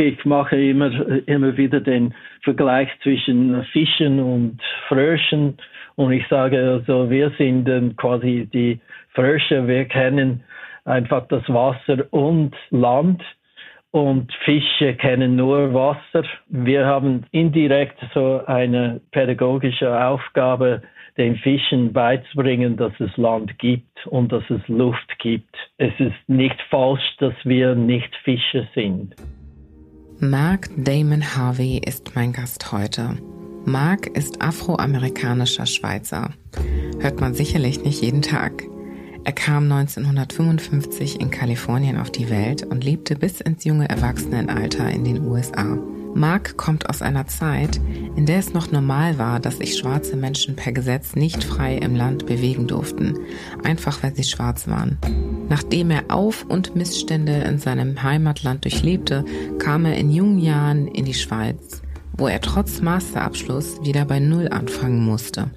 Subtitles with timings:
[0.00, 0.90] ich mache immer,
[1.26, 5.58] immer wieder den Vergleich zwischen Fischen und Fröschen.
[5.96, 8.80] Und ich sage also, wir sind quasi die
[9.14, 9.66] Frösche.
[9.68, 10.42] Wir kennen
[10.84, 13.22] einfach das Wasser und Land.
[13.92, 16.24] Und Fische kennen nur Wasser.
[16.48, 20.82] Wir haben indirekt so eine pädagogische Aufgabe,
[21.18, 25.54] den Fischen beizubringen, dass es Land gibt und dass es Luft gibt.
[25.76, 29.14] Es ist nicht falsch, dass wir nicht Fische sind.
[30.22, 33.16] Mark Damon Harvey ist mein Gast heute.
[33.64, 36.34] Mark ist afroamerikanischer Schweizer.
[36.98, 38.64] Hört man sicherlich nicht jeden Tag.
[39.24, 45.04] Er kam 1955 in Kalifornien auf die Welt und lebte bis ins junge Erwachsenenalter in
[45.04, 45.78] den USA.
[46.14, 47.80] Mark kommt aus einer Zeit,
[48.16, 51.94] in der es noch normal war, dass sich schwarze Menschen per Gesetz nicht frei im
[51.94, 53.16] Land bewegen durften,
[53.62, 54.98] einfach weil sie schwarz waren.
[55.48, 59.24] Nachdem er Auf- und Missstände in seinem Heimatland durchlebte,
[59.58, 61.82] kam er in jungen Jahren in die Schweiz,
[62.16, 65.50] wo er trotz Masterabschluss wieder bei Null anfangen musste.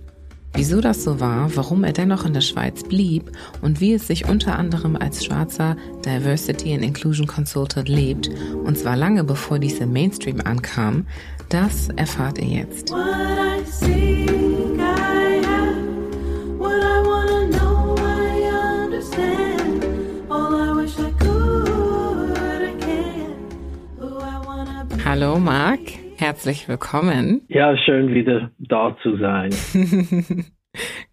[0.55, 4.29] Wieso das so war, warum er dennoch in der Schweiz blieb und wie es sich
[4.29, 8.29] unter anderem als schwarzer Diversity and Inclusion Consultant lebt,
[8.63, 11.07] und zwar lange bevor diese Mainstream ankam,
[11.49, 12.93] das erfahrt ihr jetzt.
[25.03, 26.02] Hallo Marc.
[26.17, 27.41] Herzlich willkommen.
[27.47, 29.49] Ja, schön wieder da zu sein.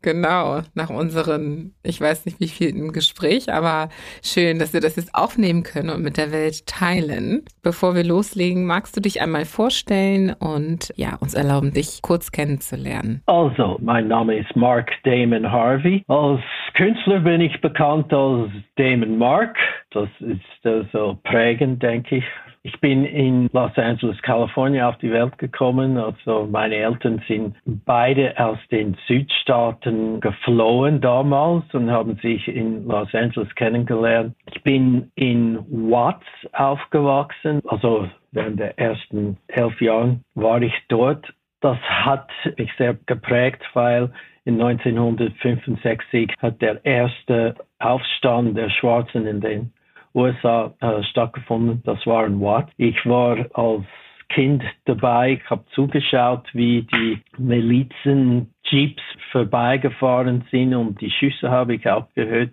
[0.02, 3.88] genau, nach unserem, ich weiß nicht wie viel Gespräch, aber
[4.22, 7.42] schön, dass wir das jetzt aufnehmen können und mit der Welt teilen.
[7.62, 13.22] Bevor wir loslegen, magst du dich einmal vorstellen und ja, uns erlauben, dich kurz kennenzulernen.
[13.26, 16.04] Also, mein Name ist Mark Damon Harvey.
[16.08, 16.42] Als
[16.74, 19.56] Künstler bin ich bekannt als Damon Mark.
[19.90, 22.24] Das ist äh, so prägend, denke ich,
[22.62, 25.97] ich bin in Los Angeles, Kalifornien auf die Welt gekommen.
[25.97, 33.15] Also meine Eltern sind beide aus den Südstaaten geflohen damals und haben sich in Los
[33.15, 34.34] Angeles kennengelernt.
[34.53, 37.62] Ich bin in Watts aufgewachsen.
[37.66, 41.32] Also während der ersten elf Jahren war ich dort.
[41.60, 42.28] Das hat
[42.59, 44.10] mich sehr geprägt, weil
[44.44, 49.72] in 1965 hat der erste Aufstand der Schwarzen in den
[50.15, 51.82] USA äh, stattgefunden.
[51.84, 52.71] Das war in Watt.
[52.76, 53.84] Ich war als
[54.31, 61.75] Kind dabei, ich habe zugeschaut, wie die Milizen Jeeps vorbeigefahren sind und die Schüsse habe
[61.75, 62.50] ich auch gehört.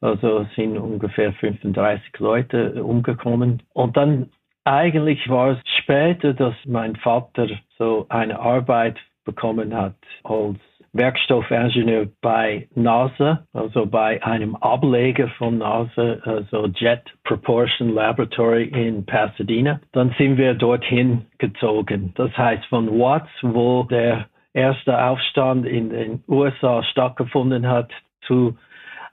[0.00, 3.62] Also sind ungefähr 35 Leute umgekommen.
[3.72, 4.30] Und dann
[4.64, 7.48] eigentlich war es später, dass mein Vater
[7.78, 10.58] so eine Arbeit bekommen hat als
[10.92, 19.80] Werkstoffingenieur bei NASA, also bei einem Ableger von NASA, also Jet Proportion Laboratory in Pasadena.
[19.92, 22.12] Dann sind wir dorthin gezogen.
[22.16, 27.90] Das heißt von Watts, wo der erste Aufstand in den USA stattgefunden hat,
[28.26, 28.56] zu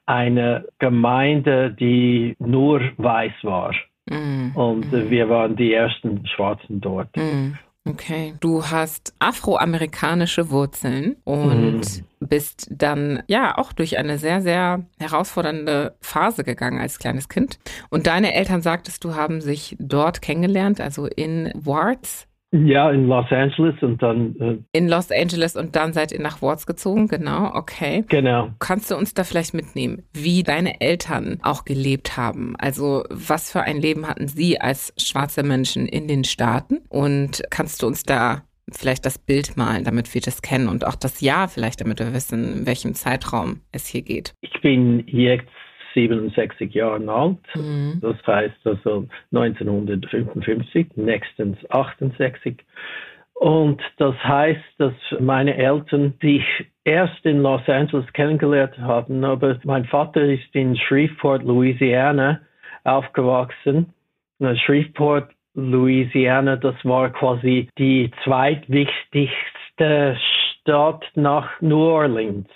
[0.05, 3.73] einer Gemeinde, die nur weiß war.
[4.09, 4.51] Mm.
[4.55, 5.09] Und mm.
[5.09, 7.15] wir waren die ersten Schwarzen dort.
[7.15, 7.53] Mm.
[7.89, 8.35] Okay.
[8.39, 12.05] Du hast afroamerikanische Wurzeln und mhm.
[12.19, 17.59] bist dann ja auch durch eine sehr, sehr herausfordernde Phase gegangen als kleines Kind.
[17.89, 22.28] Und deine Eltern, sagtest du, haben sich dort kennengelernt, also in Wards.
[22.51, 24.35] Ja, in Los Angeles und dann.
[24.39, 28.03] Äh in Los Angeles und dann seid ihr nach Wards gezogen, genau, okay.
[28.07, 28.49] Genau.
[28.59, 32.55] Kannst du uns da vielleicht mitnehmen, wie deine Eltern auch gelebt haben?
[32.57, 36.79] Also, was für ein Leben hatten sie als schwarze Menschen in den Staaten?
[36.89, 40.95] Und kannst du uns da vielleicht das Bild malen, damit wir das kennen und auch
[40.95, 44.33] das Jahr vielleicht, damit wir wissen, in welchem Zeitraum es hier geht?
[44.41, 45.47] Ich bin jetzt
[45.93, 47.37] 67 Jahren alt.
[47.55, 47.99] Mhm.
[48.01, 52.57] Das heißt also 1955, nächstens 68.
[53.33, 56.43] Und das heißt, dass meine Eltern sich
[56.83, 62.41] erst in Los Angeles kennengelernt haben, aber mein Vater ist in Shreveport, Louisiana
[62.83, 63.93] aufgewachsen.
[64.41, 70.17] Shreveport, Louisiana, das war quasi die zweitwichtigste
[70.61, 72.47] Stadt nach New Orleans.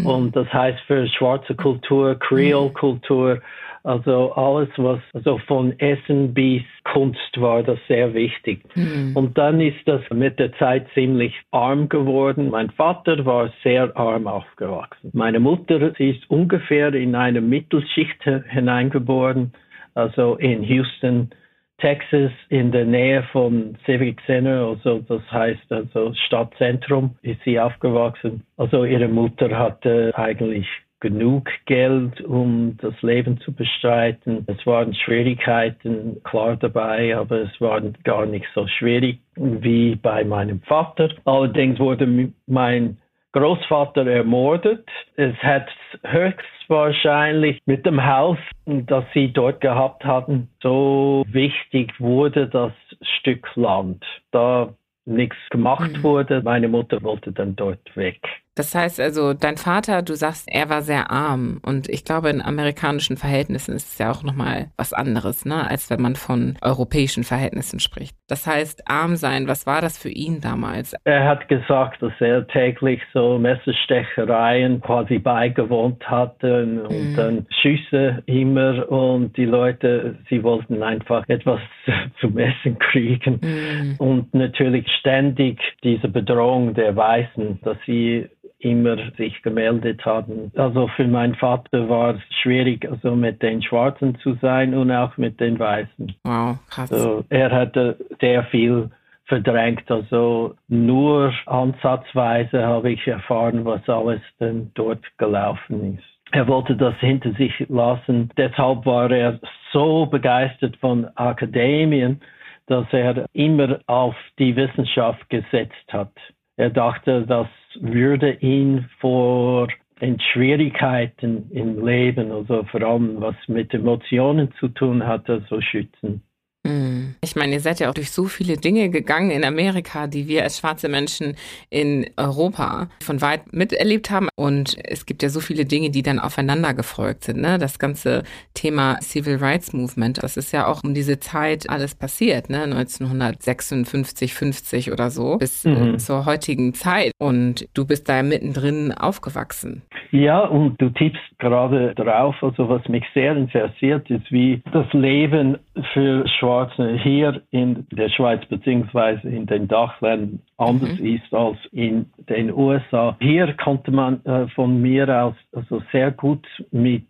[0.00, 0.06] Mhm.
[0.06, 3.40] Und das heißt für schwarze Kultur, Creole-Kultur,
[3.82, 8.62] also alles, was also von Essen bis Kunst war, das sehr wichtig.
[8.74, 9.16] Mhm.
[9.16, 12.50] Und dann ist das mit der Zeit ziemlich arm geworden.
[12.50, 15.10] Mein Vater war sehr arm aufgewachsen.
[15.14, 19.52] Meine Mutter, sie ist ungefähr in eine Mittelschicht hineingeboren,
[19.94, 21.30] also in Houston,
[21.80, 28.44] Texas in der Nähe vom Civic Center, also das heißt also Stadtzentrum, ist sie aufgewachsen.
[28.56, 30.66] Also ihre Mutter hatte eigentlich
[31.00, 34.44] genug Geld, um das Leben zu bestreiten.
[34.46, 40.60] Es waren Schwierigkeiten klar dabei, aber es waren gar nicht so schwierig wie bei meinem
[40.60, 41.08] Vater.
[41.24, 42.98] Allerdings wurde mein
[43.32, 44.86] Großvater ermordet.
[45.16, 45.68] Es hat
[46.02, 52.72] höchstwahrscheinlich mit dem Haus, das sie dort gehabt hatten, so wichtig wurde das
[53.18, 54.04] Stück Land.
[54.32, 54.74] Da
[55.04, 56.02] nichts gemacht mhm.
[56.02, 56.42] wurde.
[56.42, 58.20] Meine Mutter wollte dann dort weg.
[58.56, 62.42] Das heißt also, dein Vater, du sagst, er war sehr arm und ich glaube, in
[62.42, 67.22] amerikanischen Verhältnissen ist es ja auch nochmal was anderes, ne, als wenn man von europäischen
[67.22, 68.16] Verhältnissen spricht.
[68.28, 70.94] Das heißt, arm sein, was war das für ihn damals?
[71.04, 77.16] Er hat gesagt, dass er täglich so Messerstechereien quasi beigewohnt hatte und mhm.
[77.16, 81.60] dann Schüsse immer und die Leute, sie wollten einfach etwas
[82.20, 83.94] zum Essen kriegen mhm.
[83.98, 88.28] und natürlich ständig diese Bedrohung der Weißen, dass sie
[88.60, 90.52] immer sich gemeldet haben.
[90.54, 95.16] Also für meinen Vater war es schwierig, also mit den Schwarzen zu sein und auch
[95.16, 96.14] mit den Weißen.
[96.24, 96.92] Wow, krass.
[96.92, 98.90] Also er hatte sehr viel
[99.24, 99.90] verdrängt.
[99.90, 106.04] Also nur ansatzweise habe ich erfahren, was alles denn dort gelaufen ist.
[106.32, 108.30] Er wollte das hinter sich lassen.
[108.36, 109.40] Deshalb war er
[109.72, 112.20] so begeistert von Akademien,
[112.66, 116.12] dass er immer auf die Wissenschaft gesetzt hat.
[116.60, 117.48] Er dachte, das
[117.80, 119.68] würde ihn vor
[120.02, 125.62] den Schwierigkeiten im Leben, also vor allem was mit Emotionen zu tun hat, so also
[125.62, 126.22] schützen.
[126.64, 127.14] Mhm.
[127.22, 130.42] Ich meine, ihr seid ja auch durch so viele Dinge gegangen in Amerika, die wir
[130.42, 131.36] als schwarze Menschen
[131.70, 134.28] in Europa von weit miterlebt haben.
[134.36, 137.40] Und es gibt ja so viele Dinge, die dann aufeinander gefolgt sind.
[137.40, 137.58] Ne?
[137.58, 138.24] Das ganze
[138.54, 142.62] Thema Civil Rights Movement, das ist ja auch um diese Zeit alles passiert, ne?
[142.64, 145.98] 1956, 50 oder so, bis mhm.
[145.98, 147.12] zur heutigen Zeit.
[147.18, 149.82] Und du bist da mittendrin aufgewachsen.
[150.10, 152.34] Ja, und du tippst gerade drauf.
[152.42, 155.58] Also was mich sehr interessiert, ist, wie das Leben
[155.92, 161.16] für Schwarze hier in der Schweiz beziehungsweise in den Dachländern anders mhm.
[161.16, 163.16] ist als in den USA.
[163.20, 167.06] Hier konnte man äh, von mir aus also sehr gut mit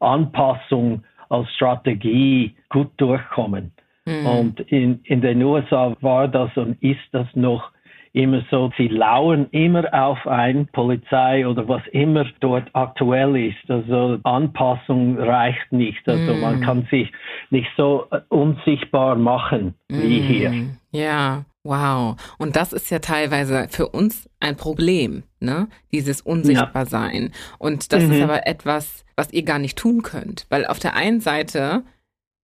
[0.00, 3.72] Anpassung als Strategie gut durchkommen.
[4.04, 4.26] Mhm.
[4.26, 7.70] Und in, in den USA war das und ist das noch
[8.16, 13.70] immer so, sie lauern immer auf ein Polizei oder was immer dort aktuell ist.
[13.70, 16.08] Also Anpassung reicht nicht.
[16.08, 16.40] Also mm.
[16.40, 17.12] man kann sich
[17.50, 20.24] nicht so unsichtbar machen wie mm.
[20.24, 20.54] hier.
[20.92, 21.44] Ja.
[21.62, 22.16] Wow.
[22.38, 25.66] Und das ist ja teilweise für uns ein Problem, ne?
[25.90, 27.22] Dieses Unsichtbarsein.
[27.24, 27.56] Ja.
[27.58, 28.12] Und das mhm.
[28.12, 30.46] ist aber etwas, was ihr gar nicht tun könnt.
[30.48, 31.82] Weil auf der einen Seite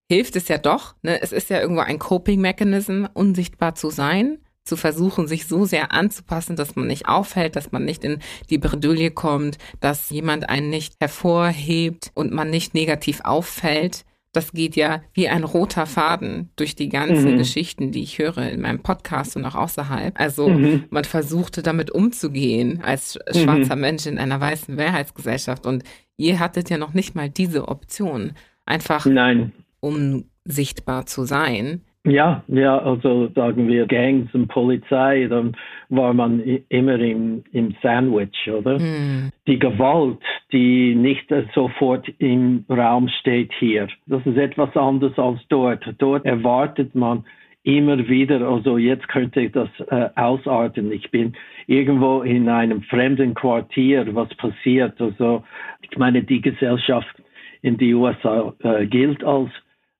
[0.08, 1.20] hilft es ja doch, ne?
[1.20, 4.38] Es ist ja irgendwo ein Coping-Mechanism, unsichtbar zu sein
[4.68, 8.18] zu versuchen, sich so sehr anzupassen, dass man nicht auffällt, dass man nicht in
[8.50, 14.04] die Bredouille kommt, dass jemand einen nicht hervorhebt und man nicht negativ auffällt.
[14.32, 17.38] Das geht ja wie ein roter Faden durch die ganzen mhm.
[17.38, 20.20] Geschichten, die ich höre in meinem Podcast und auch außerhalb.
[20.20, 20.84] Also mhm.
[20.90, 23.80] man versuchte damit umzugehen als schwarzer mhm.
[23.80, 25.66] Mensch in einer weißen Mehrheitsgesellschaft.
[25.66, 25.82] Und
[26.18, 28.32] ihr hattet ja noch nicht mal diese Option.
[28.66, 29.52] Einfach Nein.
[29.80, 31.82] um sichtbar zu sein.
[32.04, 35.56] Ja, ja, also sagen wir Gangs und Polizei, dann
[35.88, 38.78] war man immer im, im Sandwich, oder?
[38.78, 39.30] Mm.
[39.46, 40.18] Die Gewalt,
[40.52, 45.84] die nicht sofort im Raum steht hier, das ist etwas anderes als dort.
[45.98, 47.24] Dort erwartet man
[47.64, 50.92] immer wieder, also jetzt könnte ich das äh, ausarten.
[50.92, 51.34] Ich bin
[51.66, 54.98] irgendwo in einem fremden Quartier, was passiert.
[55.00, 55.44] Also
[55.82, 57.14] ich meine, die Gesellschaft
[57.60, 59.50] in die USA äh, gilt als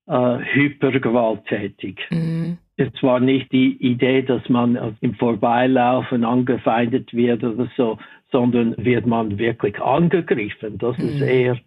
[0.09, 1.99] äh, hypergewalttätig.
[2.11, 2.59] Mhm.
[2.77, 7.99] Es war nicht die Idee, dass man im Vorbeilaufen angefeindet wird oder so,
[8.31, 10.79] sondern wird man wirklich angegriffen.
[10.79, 11.09] Das mhm.
[11.09, 11.59] ist eher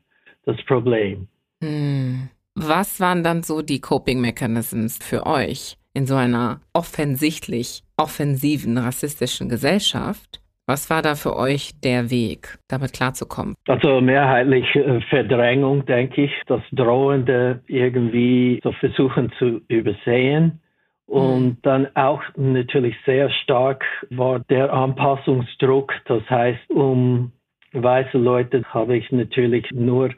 [0.46, 1.28] das Problem.
[1.62, 2.30] Mhm.
[2.56, 9.50] Was waren dann so die Coping Mechanisms für euch in so einer offensichtlich offensiven rassistischen
[9.50, 10.41] Gesellschaft?
[10.68, 13.56] Was war da für euch der Weg, damit klarzukommen?
[13.68, 20.62] Also mehrheitlich äh, Verdrängung, denke ich, das Drohende irgendwie so versuchen zu übersehen.
[21.08, 21.58] Und mhm.
[21.64, 25.94] dann auch natürlich sehr stark war der Anpassungsdruck.
[26.06, 27.34] Das heißt, um
[27.74, 30.12] weiße Leute habe ich natürlich nur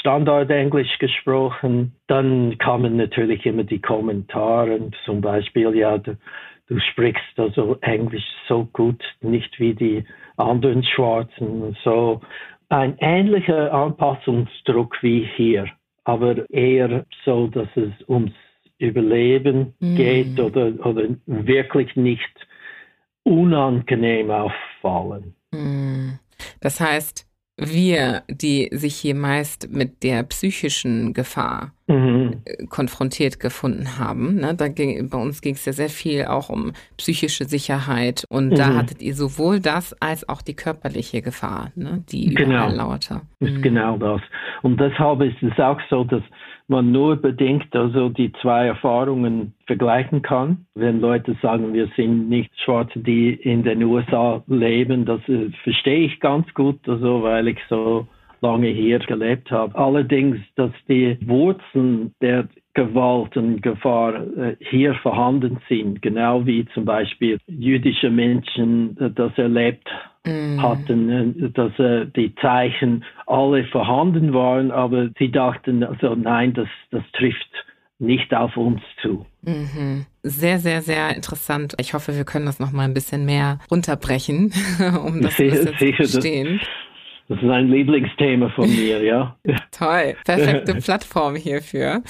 [0.00, 1.92] Standardenglisch gesprochen.
[2.06, 5.98] Dann kamen natürlich immer die Kommentare, zum Beispiel, ja,
[6.68, 10.04] du sprichst also Englisch so gut, nicht wie die
[10.36, 11.76] anderen Schwarzen.
[11.84, 12.20] So
[12.68, 15.66] ein ähnlicher Anpassungsdruck wie hier,
[16.04, 18.32] aber eher so, dass es ums
[18.78, 19.96] Überleben mm.
[19.96, 22.46] geht oder, oder wirklich nicht
[23.22, 25.34] unangenehm auffallen.
[25.50, 26.18] Mm.
[26.60, 27.25] Das heißt,
[27.58, 32.42] wir, die sich hier meist mit der psychischen Gefahr mhm.
[32.44, 34.36] Äh, konfrontiert gefunden haben.
[34.36, 34.54] Ne?
[34.54, 38.54] Da ging, bei uns ging es ja sehr viel auch um psychische Sicherheit und mhm.
[38.56, 42.04] da hattet ihr sowohl das als auch die körperliche Gefahr, ne?
[42.10, 42.76] die überall genau.
[42.76, 43.22] lauerte.
[43.40, 43.62] Ist mhm.
[43.62, 44.20] genau das.
[44.62, 46.22] Und deshalb ist es auch so, dass
[46.68, 50.66] man nur bedingt also die zwei Erfahrungen vergleichen kann.
[50.74, 56.06] Wenn Leute sagen, wir sind nicht Schwarze, die in den USA leben, das äh, verstehe
[56.06, 58.06] ich ganz gut, also weil ich so
[58.40, 59.76] lange hier gelebt habe.
[59.76, 66.84] Allerdings, dass die Wurzeln der Gewalt und Gefahr äh, hier vorhanden sind, genau wie zum
[66.84, 69.88] Beispiel jüdische Menschen äh, das erlebt
[70.26, 70.60] mm.
[70.60, 71.72] hatten, äh, dass
[72.14, 77.50] die Zeichen alle vorhanden waren, aber sie dachten, also nein, das, das trifft
[77.98, 79.24] nicht auf uns zu.
[79.42, 80.06] Mhm.
[80.22, 81.74] Sehr, sehr, sehr interessant.
[81.80, 84.52] Ich hoffe, wir können das noch mal ein bisschen mehr runterbrechen,
[85.06, 86.58] um das sehr, zu verstehen.
[86.58, 86.68] Das,
[87.28, 89.36] das ist ein Lieblingsthema von mir, ja.
[89.72, 92.02] Toll, perfekte Plattform hierfür.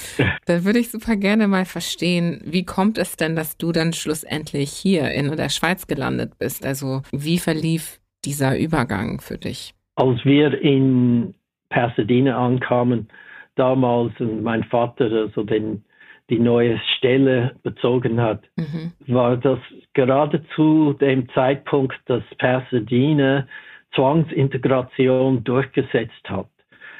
[0.45, 4.71] Dann würde ich super gerne mal verstehen, wie kommt es denn, dass du dann schlussendlich
[4.71, 6.65] hier in der Schweiz gelandet bist?
[6.65, 9.73] Also wie verlief dieser Übergang für dich?
[9.95, 11.33] Als wir in
[11.69, 13.07] Pasadena ankamen,
[13.55, 15.83] damals und mein Vater also den,
[16.29, 18.91] die neue Stelle bezogen hat, mhm.
[19.07, 19.59] war das
[19.93, 23.47] gerade zu dem Zeitpunkt, dass Pasadena
[23.95, 26.49] Zwangsintegration durchgesetzt hat.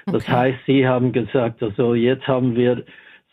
[0.05, 0.31] Das okay.
[0.31, 2.85] heißt, Sie haben gesagt, also jetzt haben wir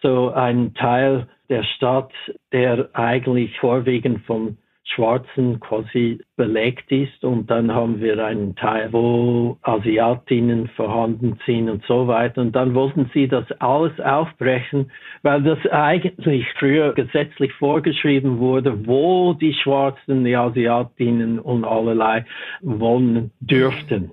[0.02, 2.12] so einen Teil der Stadt,
[2.52, 9.56] der eigentlich vorwiegend von Schwarzen quasi belegt ist und dann haben wir einen Teil, wo
[9.62, 12.42] Asiatinnen vorhanden sind und so weiter.
[12.42, 19.32] Und dann wollten sie das alles aufbrechen, weil das eigentlich früher gesetzlich vorgeschrieben wurde, wo
[19.32, 22.26] die Schwarzen, die Asiatinnen und allerlei
[22.60, 24.12] wohnen dürften.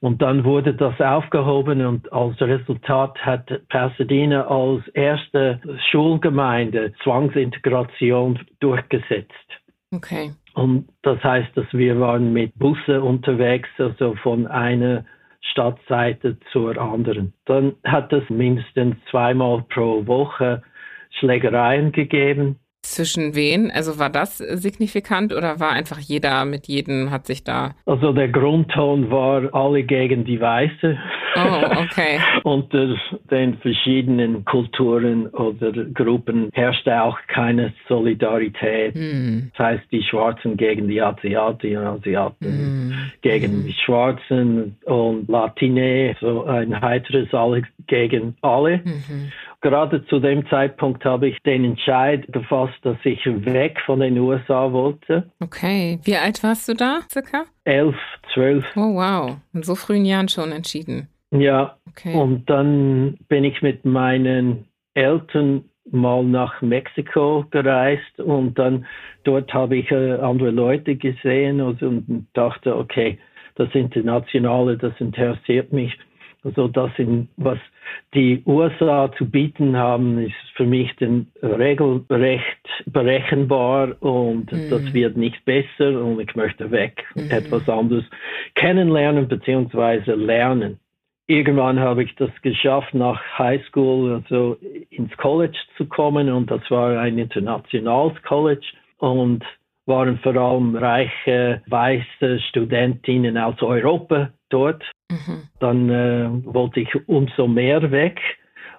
[0.00, 9.61] Und dann wurde das aufgehoben und als Resultat hat Pasadena als erste Schulgemeinde Zwangsintegration durchgesetzt.
[9.92, 10.32] Okay.
[10.54, 15.04] Und das heißt, dass wir waren mit Busse unterwegs, also von einer
[15.40, 17.32] Stadtseite zur anderen.
[17.44, 20.62] Dann hat es mindestens zweimal pro Woche
[21.18, 23.70] Schlägereien gegeben zwischen wen?
[23.70, 27.74] Also war das signifikant oder war einfach jeder mit jedem, hat sich da.
[27.86, 30.98] Also der Grundton war alle gegen die Weiße.
[31.36, 32.18] Oh, okay.
[32.42, 32.96] Unter
[33.30, 38.94] den verschiedenen Kulturen oder Gruppen herrschte auch keine Solidarität.
[38.94, 39.50] Hm.
[39.56, 42.94] Das heißt, die Schwarzen gegen die Asiaten Asiaten hm.
[43.22, 43.66] gegen hm.
[43.66, 48.78] die Schwarzen und Latine, so ein heiteres Alle gegen alle.
[48.78, 54.18] Mhm gerade zu dem Zeitpunkt habe ich den Entscheid gefasst, dass ich weg von den
[54.18, 55.30] USA wollte.
[55.40, 55.98] Okay.
[56.04, 57.44] Wie alt warst du da, circa?
[57.64, 57.96] Elf,
[58.32, 58.64] zwölf.
[58.76, 59.36] Oh, wow.
[59.52, 61.08] In so frühen Jahren schon entschieden.
[61.30, 61.76] Ja.
[61.88, 62.14] Okay.
[62.14, 68.86] Und dann bin ich mit meinen Eltern mal nach Mexiko gereist und dann
[69.24, 73.18] dort habe ich äh, andere Leute gesehen und, und dachte, okay,
[73.56, 75.98] das Internationale, das interessiert mich.
[76.44, 77.58] Also das sind, was
[78.14, 84.70] die USA zu bieten haben, ist für mich den regelrecht berechenbar und mhm.
[84.70, 87.30] das wird nicht besser und ich möchte weg und mhm.
[87.30, 88.04] etwas anderes
[88.54, 90.14] kennenlernen bzw.
[90.14, 90.78] lernen.
[91.28, 94.58] Irgendwann habe ich das geschafft, nach High School also
[94.90, 98.66] ins College zu kommen und das war ein internationales College
[98.98, 99.44] und
[99.86, 104.82] waren vor allem reiche weiße Studentinnen aus Europa dort.
[105.12, 105.42] Mhm.
[105.60, 108.20] Dann äh, wollte ich umso mehr weg.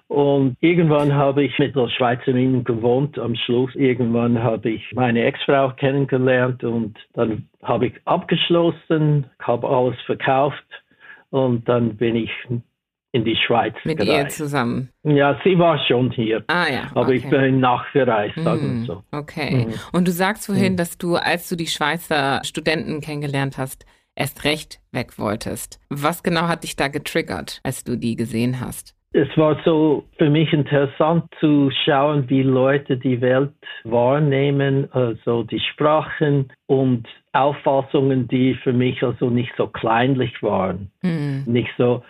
[0.08, 3.18] Und irgendwann habe ich mit der Schweizerin gewohnt.
[3.18, 10.00] Am Schluss irgendwann habe ich meine Ex-Frau kennengelernt und dann habe ich abgeschlossen, habe alles
[10.02, 10.64] verkauft
[11.30, 12.30] und dann bin ich
[13.12, 14.12] in die Schweiz Mit gereist.
[14.12, 14.90] ihr zusammen?
[15.04, 16.42] Ja, sie war schon hier.
[16.48, 16.90] Ah ja.
[16.94, 19.02] Aber ich bin nachgereist, sagen wir so.
[19.12, 19.66] Okay.
[19.66, 19.74] Mhm.
[19.92, 20.76] Und du sagst vorhin, mhm.
[20.76, 23.86] dass du, als du die Schweizer Studenten kennengelernt hast,
[24.16, 25.80] erst recht weg wolltest.
[25.90, 28.94] Was genau hat dich da getriggert, als du die gesehen hast?
[29.16, 33.52] Es war so für mich interessant zu schauen, wie Leute die Welt
[33.84, 41.44] wahrnehmen, also die Sprachen und Auffassungen, die für mich also nicht so kleinlich waren, mhm.
[41.46, 42.02] nicht so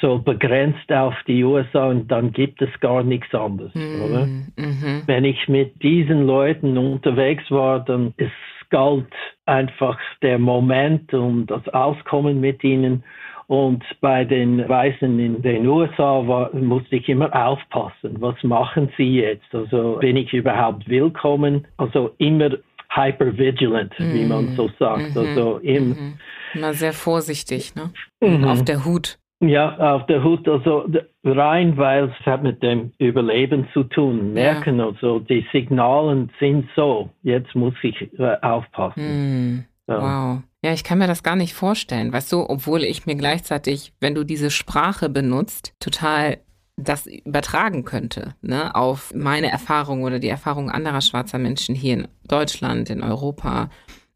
[0.00, 4.02] so begrenzt auf die USA und dann gibt es gar nichts anderes, mhm.
[4.02, 4.26] oder?
[4.26, 5.02] Mhm.
[5.06, 8.30] Wenn ich mit diesen Leuten unterwegs war, dann es
[8.70, 9.12] galt
[9.46, 13.04] einfach der Moment und das Auskommen mit ihnen.
[13.46, 19.20] Und bei den Weißen in den USA war, musste ich immer aufpassen, was machen sie
[19.20, 19.52] jetzt?
[19.52, 21.66] Also bin ich überhaupt willkommen?
[21.76, 22.50] Also immer
[22.90, 24.14] hypervigilant, mm.
[24.14, 25.02] wie man so sagt.
[25.02, 25.18] -hmm.
[25.18, 26.12] Also im, -hmm
[26.54, 27.92] Immer sehr vorsichtig, ne?
[28.20, 28.44] Mhm.
[28.44, 29.18] Auf der Hut.
[29.42, 30.86] Ja, auf der Hut, also
[31.24, 34.34] rein, weil es hat mit dem Überleben zu tun.
[34.34, 34.88] Merken, ja.
[34.88, 39.02] also die Signalen sind so, jetzt muss ich äh, aufpassen.
[39.02, 39.64] Mhm.
[39.86, 39.94] So.
[39.94, 40.42] Wow.
[40.62, 44.14] Ja, ich kann mir das gar nicht vorstellen, weißt du, obwohl ich mir gleichzeitig, wenn
[44.14, 46.38] du diese Sprache benutzt, total
[46.76, 52.08] das übertragen könnte, ne, auf meine Erfahrung oder die Erfahrung anderer schwarzer Menschen hier in
[52.28, 53.70] Deutschland, in Europa.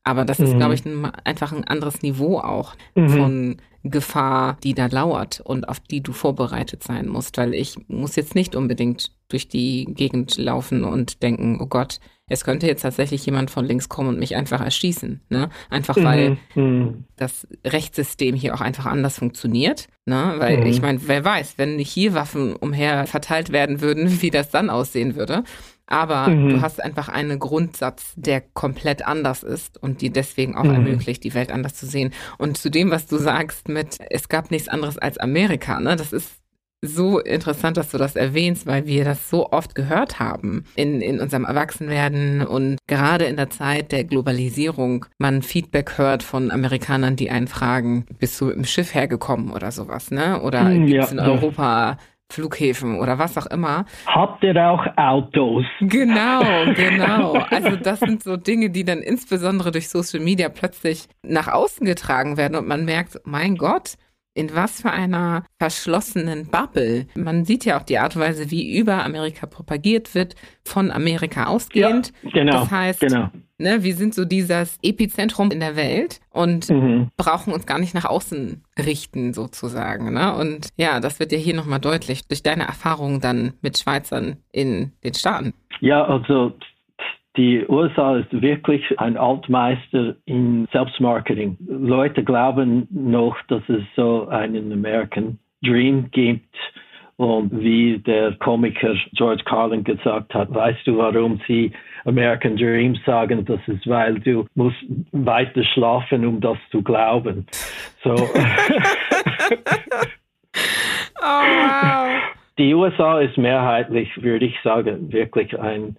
[0.04, 0.58] Aber das ist, mhm.
[0.58, 3.08] glaube ich, ein, einfach ein anderes Niveau auch mhm.
[3.08, 8.16] von Gefahr, die da lauert und auf die du vorbereitet sein musst, weil ich muss
[8.16, 13.26] jetzt nicht unbedingt durch die Gegend laufen und denken, oh Gott, es könnte jetzt tatsächlich
[13.26, 15.20] jemand von links kommen und mich einfach erschießen.
[15.28, 15.50] Ne?
[15.68, 17.04] Einfach weil mhm.
[17.16, 19.88] das Rechtssystem hier auch einfach anders funktioniert.
[20.06, 20.34] Ne?
[20.38, 20.66] Weil mhm.
[20.66, 25.16] ich meine, wer weiß, wenn hier Waffen umher verteilt werden würden, wie das dann aussehen
[25.16, 25.44] würde.
[25.86, 26.48] Aber mhm.
[26.48, 30.74] du hast einfach einen Grundsatz, der komplett anders ist und die deswegen auch mhm.
[30.74, 32.12] ermöglicht, die Welt anders zu sehen.
[32.38, 35.96] Und zu dem, was du sagst mit, es gab nichts anderes als Amerika, ne?
[35.96, 36.40] Das ist
[36.86, 41.20] so interessant, dass du das erwähnst, weil wir das so oft gehört haben in, in
[41.20, 47.30] unserem Erwachsenwerden und gerade in der Zeit der Globalisierung man Feedback hört von Amerikanern, die
[47.30, 50.40] einen fragen, bist du im Schiff hergekommen oder sowas, ne?
[50.42, 51.98] Oder hm, gibt es in Europa
[52.32, 53.84] Flughäfen oder was auch immer.
[54.06, 55.64] Habt ihr auch Autos?
[55.80, 56.42] Genau,
[56.74, 57.34] genau.
[57.50, 62.36] Also das sind so Dinge, die dann insbesondere durch Social Media plötzlich nach außen getragen
[62.36, 63.94] werden und man merkt, mein Gott,
[64.34, 67.06] in was für einer verschlossenen Bubble.
[67.14, 71.46] Man sieht ja auch die Art und Weise, wie über Amerika propagiert wird, von Amerika
[71.46, 72.12] ausgehend.
[72.22, 72.52] Ja, genau.
[72.52, 73.30] Das heißt, genau.
[73.64, 77.08] Ne, wir sind so dieses Epizentrum in der Welt und mhm.
[77.16, 80.12] brauchen uns gar nicht nach außen richten, sozusagen.
[80.12, 80.36] Ne?
[80.38, 84.92] Und ja, das wird ja hier nochmal deutlich durch deine Erfahrungen dann mit Schweizern in
[85.02, 85.54] den Staaten.
[85.80, 86.52] Ja, also
[87.38, 91.56] die USA ist wirklich ein Altmeister in Selbstmarketing.
[91.66, 96.54] Leute glauben noch, dass es so einen American Dream gibt.
[97.16, 101.72] Und wie der Komiker George Carlin gesagt hat, weißt du, warum sie
[102.04, 103.44] American Dream sagen?
[103.44, 104.76] Das ist, weil du musst
[105.12, 107.46] weiter schlafen, um das zu glauben.
[108.02, 108.14] So.
[111.20, 112.22] oh, wow.
[112.58, 115.96] Die USA ist mehrheitlich, würde ich sagen, wirklich ein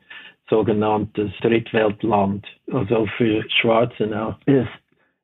[0.49, 4.35] sogenanntes Drittweltland, also für Schwarze auch.
[4.45, 4.67] Es,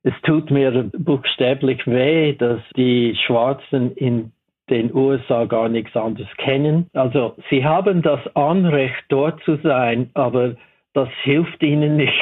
[0.04, 4.32] es tut mir buchstäblich weh, dass die Schwarzen in
[4.70, 6.88] den USA gar nichts anderes kennen.
[6.94, 10.56] Also sie haben das Anrecht, dort zu sein, aber
[10.94, 12.14] das hilft ihnen nicht.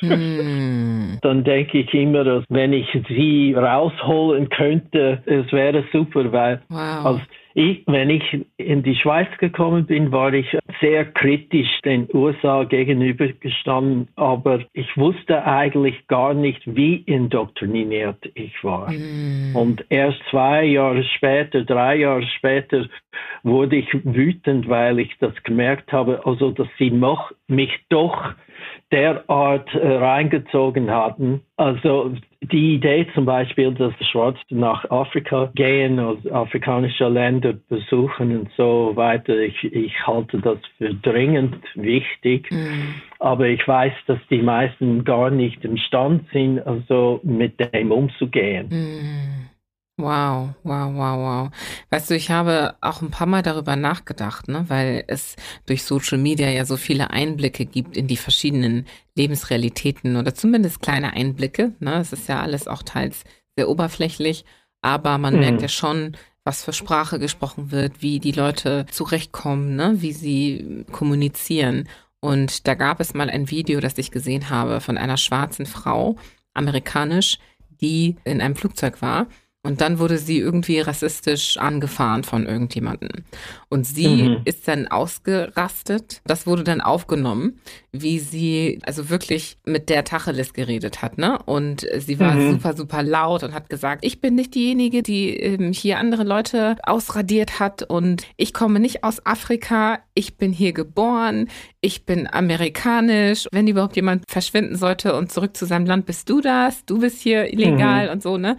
[0.00, 1.18] Hm.
[1.22, 7.06] Dann denke ich immer, dass wenn ich sie rausholen könnte, es wäre super, weil wow.
[7.06, 7.20] als
[7.56, 10.46] ich, wenn ich in die Schweiz gekommen bin, war ich
[10.82, 18.92] sehr kritisch den USA gegenübergestanden, aber ich wusste eigentlich gar nicht, wie indoktriniert ich war.
[18.92, 19.56] Mm.
[19.56, 22.84] Und erst zwei Jahre später, drei Jahre später,
[23.42, 28.34] wurde ich wütend, weil ich das gemerkt habe, also dass sie noch, mich doch
[28.92, 31.40] derart äh, reingezogen hatten.
[31.56, 32.12] Also
[32.52, 38.92] die Idee zum Beispiel, dass Schwarze nach Afrika gehen und afrikanische Länder besuchen und so
[38.94, 42.50] weiter, ich, ich halte das für dringend wichtig.
[42.50, 42.94] Mhm.
[43.18, 48.68] Aber ich weiß, dass die meisten gar nicht imstand sind, also mit dem umzugehen.
[48.70, 49.55] Mhm.
[49.98, 51.50] Wow, wow, wow, wow.
[51.88, 56.18] Weißt du, ich habe auch ein paar Mal darüber nachgedacht, ne, weil es durch Social
[56.18, 61.72] Media ja so viele Einblicke gibt in die verschiedenen Lebensrealitäten oder zumindest kleine Einblicke.
[61.80, 61.94] Ne.
[61.98, 63.24] Es ist ja alles auch teils
[63.56, 64.44] sehr oberflächlich,
[64.82, 65.40] aber man mhm.
[65.40, 70.84] merkt ja schon, was für Sprache gesprochen wird, wie die Leute zurechtkommen, ne, wie sie
[70.92, 71.88] kommunizieren.
[72.20, 76.16] Und da gab es mal ein Video, das ich gesehen habe von einer schwarzen Frau,
[76.52, 77.38] amerikanisch,
[77.80, 79.26] die in einem Flugzeug war
[79.66, 83.24] und dann wurde sie irgendwie rassistisch angefahren von irgendjemanden.
[83.68, 84.42] Und sie mhm.
[84.44, 86.20] ist dann ausgerastet.
[86.24, 87.58] Das wurde dann aufgenommen,
[87.90, 91.40] wie sie also wirklich mit der Tacheles geredet hat, ne?
[91.46, 92.52] Und sie war mhm.
[92.52, 96.76] super, super laut und hat gesagt, ich bin nicht diejenige, die ähm, hier andere Leute
[96.84, 101.48] ausradiert hat und ich komme nicht aus Afrika, ich bin hier geboren,
[101.80, 103.48] ich bin amerikanisch.
[103.50, 107.20] Wenn überhaupt jemand verschwinden sollte und zurück zu seinem Land, bist du das, du bist
[107.20, 108.12] hier illegal mhm.
[108.12, 108.56] und so, ne?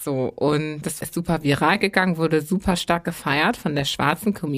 [0.00, 4.48] So, und das ist super viral gegangen, wurde super stark gefeiert von der schwarzen Community.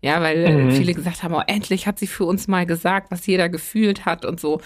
[0.00, 0.70] Ja, weil mhm.
[0.72, 4.24] viele gesagt haben, oh, endlich hat sie für uns mal gesagt, was jeder gefühlt hat
[4.24, 4.60] und so.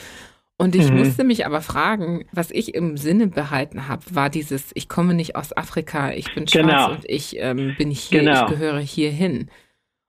[0.59, 0.99] Und ich mhm.
[0.99, 5.35] musste mich aber fragen, was ich im Sinne behalten habe, war dieses, ich komme nicht
[5.35, 6.91] aus Afrika, ich bin schwarz genau.
[6.93, 8.45] und ich ähm, bin hier, genau.
[8.45, 9.51] ich gehöre hier hin.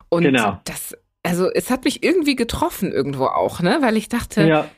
[0.10, 0.60] Und genau.
[0.66, 3.80] das, also es hat mich irgendwie getroffen irgendwo auch, ne?
[3.82, 4.70] Weil ich dachte, ja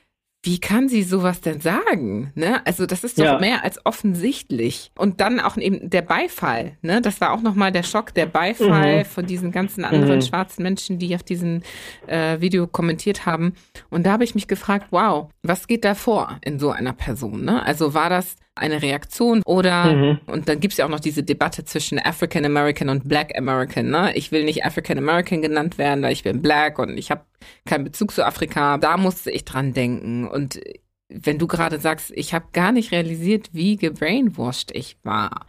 [0.46, 2.32] wie kann sie sowas denn sagen?
[2.36, 2.66] Ne?
[2.68, 3.40] Also das ist doch ja.
[3.40, 4.92] mehr als offensichtlich.
[4.96, 6.78] Und dann auch eben der Beifall.
[6.84, 7.02] Ne?
[7.02, 9.06] Das war auch nochmal der Schock, der Beifall mhm.
[9.06, 10.22] von diesen ganzen anderen mhm.
[10.22, 11.64] schwarzen Menschen, die auf diesem
[12.06, 13.54] äh, Video kommentiert haben.
[13.90, 17.44] Und da habe ich mich gefragt, wow, was geht da vor in so einer Person?
[17.44, 17.66] Ne?
[17.66, 20.20] Also war das eine Reaktion oder, mhm.
[20.28, 23.90] und dann gibt es ja auch noch diese Debatte zwischen African American und Black American.
[23.90, 24.16] Ne?
[24.16, 27.26] Ich will nicht African American genannt werden, weil ich bin Black und ich habe
[27.66, 28.78] keinen Bezug zu Afrika.
[28.78, 30.26] Da musste ich dran denken.
[30.28, 30.62] Und
[31.10, 35.46] wenn du gerade sagst, ich habe gar nicht realisiert, wie gebrainwashed ich war.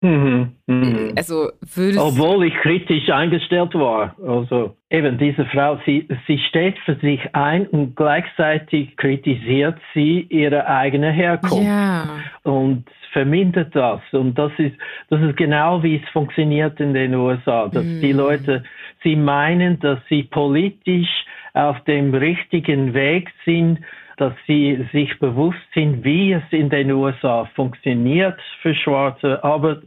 [0.00, 1.12] Mhm, mh.
[1.16, 4.14] Also würdest Obwohl ich kritisch eingestellt war.
[4.26, 10.66] Also eben diese Frau, sie, sie steht für sich ein und gleichzeitig kritisiert sie ihre
[10.66, 11.64] eigene Herkunft.
[11.64, 12.18] Ja.
[12.42, 14.00] Und vermindert das.
[14.12, 14.76] Und das ist,
[15.08, 17.68] das ist genau wie es funktioniert in den USA.
[17.68, 18.00] Dass mm.
[18.00, 18.64] die Leute,
[19.02, 23.78] sie meinen, dass sie politisch auf dem richtigen Weg sind,
[24.16, 29.80] dass sie sich bewusst sind, wie es in den USA funktioniert für Schwarze, aber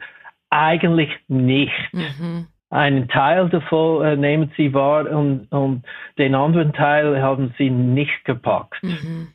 [0.50, 1.94] eigentlich nicht.
[1.94, 2.48] Mhm.
[2.70, 5.84] Einen Teil davon äh, nehmen sie wahr und, und,
[6.18, 8.84] den anderen Teil haben sie nicht gepackt.
[8.84, 9.30] Mhm.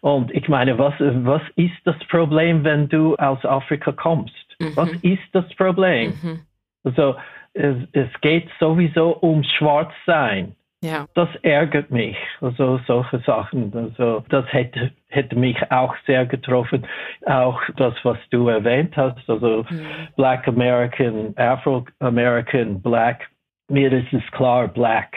[0.00, 4.34] Und ich meine, was, was ist das Problem, wenn du aus Afrika kommst?
[4.58, 4.72] Mhm.
[4.76, 6.14] Was ist das Problem?
[6.22, 6.40] Mhm.
[6.82, 7.14] Also,
[7.54, 10.56] es, es geht sowieso um Schwarzsein.
[10.82, 11.06] Ja.
[11.14, 13.72] Das ärgert mich, also solche Sachen.
[13.72, 16.86] Also das hätte, hätte mich auch sehr getroffen.
[17.24, 19.86] Auch das, was du erwähnt hast, also mhm.
[20.16, 23.28] Black American, Afro American, Black.
[23.68, 25.14] Mir ist es klar, Black.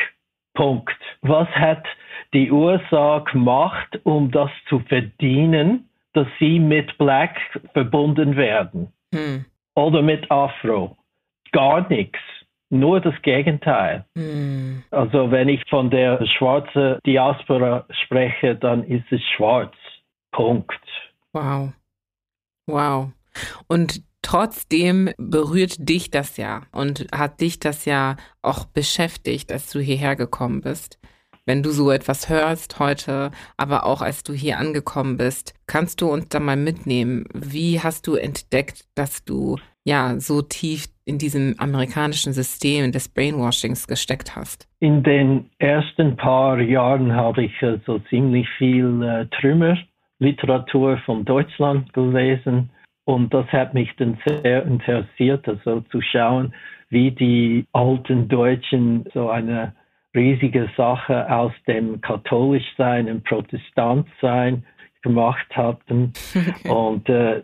[0.53, 0.95] Punkt.
[1.21, 1.83] Was hat
[2.33, 7.35] die USA gemacht, um das zu verdienen, dass sie mit Black
[7.73, 8.93] verbunden werden?
[9.11, 9.45] Mhm.
[9.73, 10.95] Oder mit Afro?
[11.51, 12.19] Gar nichts
[12.69, 14.05] nur das Gegenteil.
[14.15, 14.79] Mm.
[14.91, 19.73] Also wenn ich von der schwarzen Diaspora spreche, dann ist es schwarz.
[20.31, 20.73] Punkt.
[21.33, 21.71] Wow.
[22.67, 23.11] Wow.
[23.67, 29.79] Und trotzdem berührt dich das ja und hat dich das ja auch beschäftigt, als du
[29.79, 30.99] hierher gekommen bist.
[31.45, 36.07] Wenn du so etwas hörst heute, aber auch als du hier angekommen bist, kannst du
[36.11, 37.25] uns da mal mitnehmen.
[37.33, 43.87] Wie hast du entdeckt, dass du ja so tief in diesem amerikanischen System des Brainwashings
[43.87, 44.67] gesteckt hast?
[44.79, 47.53] In den ersten paar Jahren habe ich
[47.85, 52.69] so ziemlich viel äh, Trümmerliteratur von Deutschland gelesen
[53.05, 56.53] und das hat mich dann sehr interessiert, also zu schauen,
[56.89, 59.73] wie die alten Deutschen so eine
[60.15, 64.65] riesige Sache aus dem Katholischsein und Protestantsein
[65.03, 66.13] gemacht hatten.
[66.67, 67.41] Und äh,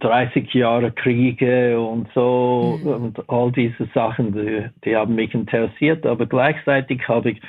[0.00, 2.88] 30 Jahre Kriege und so mhm.
[2.88, 7.40] und all diese Sachen, die, die, haben mich interessiert, aber gleichzeitig habe ich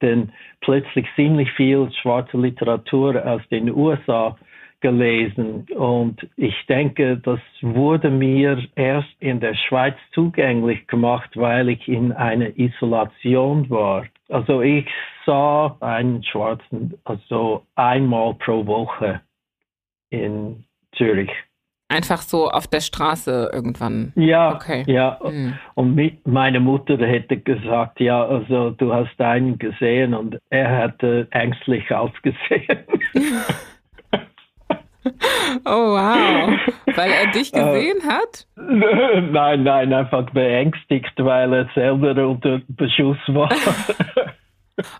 [0.00, 4.36] dann plötzlich ziemlich viel schwarze Literatur aus den USA
[4.80, 11.86] gelesen und ich denke, das wurde mir erst in der Schweiz zugänglich gemacht, weil ich
[11.86, 14.06] in einer Isolation war.
[14.28, 14.86] Also ich
[15.26, 19.20] sah einen Schwarzen also einmal pro Woche
[20.08, 20.64] in
[20.96, 21.30] Zürich.
[21.90, 24.12] Einfach so auf der Straße irgendwann.
[24.14, 24.84] Ja, okay.
[24.86, 25.18] ja.
[25.24, 25.58] Mhm.
[25.74, 31.26] Und mit, meine Mutter hätte gesagt, ja, also du hast einen gesehen und er hatte
[31.32, 32.78] ängstlich ausgesehen.
[35.64, 36.56] oh wow,
[36.94, 38.46] weil er dich äh, gesehen äh, hat?
[38.54, 43.50] Nein, nein, einfach beängstigt, weil er selber unter Beschuss war.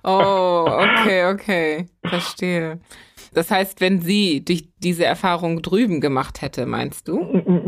[0.04, 2.80] Oh, okay, okay, verstehe.
[3.32, 7.20] Das heißt, wenn sie dich diese Erfahrung drüben gemacht hätte, meinst du?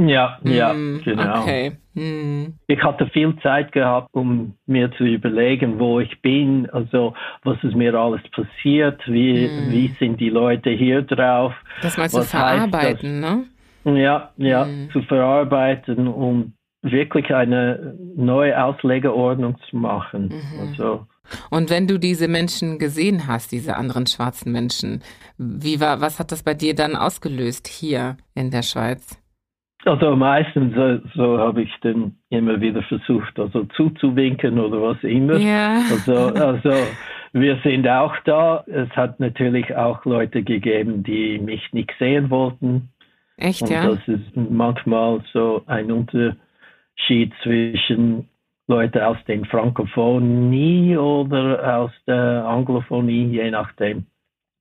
[0.07, 1.41] Ja, ja, mm, genau.
[1.41, 1.73] Okay.
[1.95, 2.55] Mm.
[2.67, 7.77] Ich hatte viel Zeit gehabt, um mir zu überlegen, wo ich bin, also was ist
[7.77, 9.71] mir alles passiert, wie, mm.
[9.71, 11.53] wie sind die Leute hier drauf.
[11.83, 13.45] Das mal zu verarbeiten, ne?
[13.85, 20.29] Ja, ja, zu verarbeiten und wirklich eine neue Auslegeordnung zu machen.
[20.29, 20.69] Mhm.
[20.69, 21.07] Also
[21.51, 25.03] und wenn du diese Menschen gesehen hast, diese anderen schwarzen Menschen,
[25.39, 29.19] wie war, was hat das bei dir dann ausgelöst hier in der Schweiz?
[29.85, 35.37] Also meistens so, so habe ich dann immer wieder versucht, also zuzuwinken oder was immer.
[35.39, 35.83] Ja.
[35.91, 36.71] Also, also
[37.33, 38.65] wir sind auch da.
[38.67, 42.91] Es hat natürlich auch Leute gegeben, die mich nicht sehen wollten.
[43.37, 43.89] Echt, Und ja?
[43.89, 48.29] Das ist manchmal so ein Unterschied zwischen
[48.69, 54.07] Leute aus der Frankophonie oder aus der Anglophonie, je nachdem.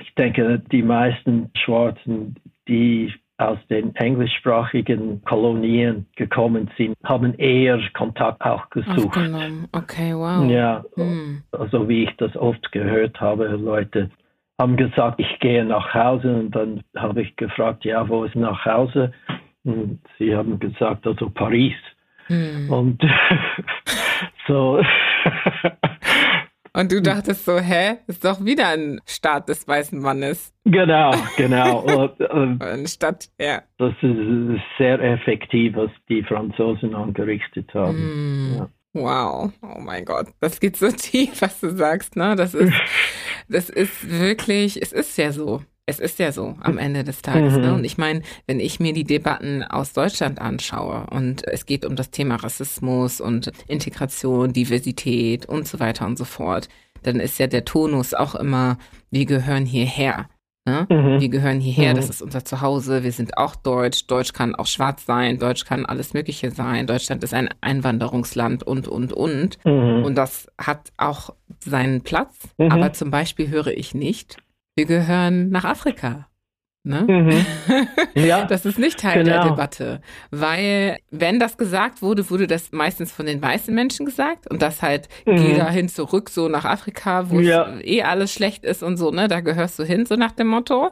[0.02, 2.36] Ich denke, die meisten Schwarzen,
[2.68, 9.08] die aus den englischsprachigen Kolonien gekommen sind, haben eher Kontakt auch gesucht.
[9.08, 9.68] Aufgenommen.
[9.72, 10.50] Okay, wow.
[10.50, 11.44] Ja, hm.
[11.52, 14.12] also wie ich das oft gehört habe, Leute
[14.60, 18.64] haben gesagt, ich gehe nach Hause und dann habe ich gefragt, ja, wo ist nach
[18.64, 19.12] Hause?
[19.64, 21.74] Und sie haben gesagt, also Paris.
[22.32, 22.72] Hm.
[22.72, 23.02] Und
[24.48, 24.82] so.
[26.74, 30.54] Und du dachtest so, hä, ist doch wieder ein Staat des weißen Mannes.
[30.64, 31.80] Genau, genau.
[31.82, 33.62] Und, und Eine Stadt, ja.
[33.78, 38.54] Das ist sehr effektiv, was die Franzosen angerichtet haben.
[38.54, 38.58] Mm.
[38.58, 38.70] Ja.
[38.94, 42.36] Wow, oh mein Gott, das geht so tief, was du sagst, ne?
[42.36, 42.74] Das ist,
[43.48, 45.62] das ist wirklich, es ist ja so.
[45.88, 47.54] Es ist ja so am Ende des Tages.
[47.54, 47.60] Ne?
[47.60, 47.66] Mhm.
[47.66, 47.74] Ne?
[47.74, 51.96] Und ich meine, wenn ich mir die Debatten aus Deutschland anschaue und es geht um
[51.96, 56.70] das Thema Rassismus und Integration, Diversität und so weiter und so fort,
[57.04, 58.78] dann ist ja der Tonus auch immer,
[59.10, 60.28] wir gehören hierher.
[60.66, 60.86] Ne?
[60.90, 61.20] Mhm.
[61.20, 61.96] Wir gehören hierher, mhm.
[61.98, 65.88] das ist unser Zuhause, wir sind auch Deutsch, Deutsch kann auch schwarz sein, Deutsch kann
[65.88, 69.58] alles Mögliche sein, Deutschland ist ein Einwanderungsland und, und, und.
[69.66, 70.04] Mhm.
[70.04, 72.72] Und das hat auch seinen Platz, mhm.
[72.72, 74.38] aber zum Beispiel höre ich nicht,
[74.76, 76.28] wir gehören nach Afrika.
[76.84, 77.06] Ne?
[77.08, 77.46] Mhm.
[78.16, 79.44] Ja, das ist nicht Teil genau.
[79.44, 84.50] der Debatte, weil wenn das gesagt wurde, wurde das meistens von den weißen Menschen gesagt
[84.50, 85.36] und das halt mhm.
[85.36, 87.80] geh dahin zurück so nach Afrika, wo ja.
[87.82, 90.90] eh alles schlecht ist und so, ne, da gehörst du hin so nach dem Motto.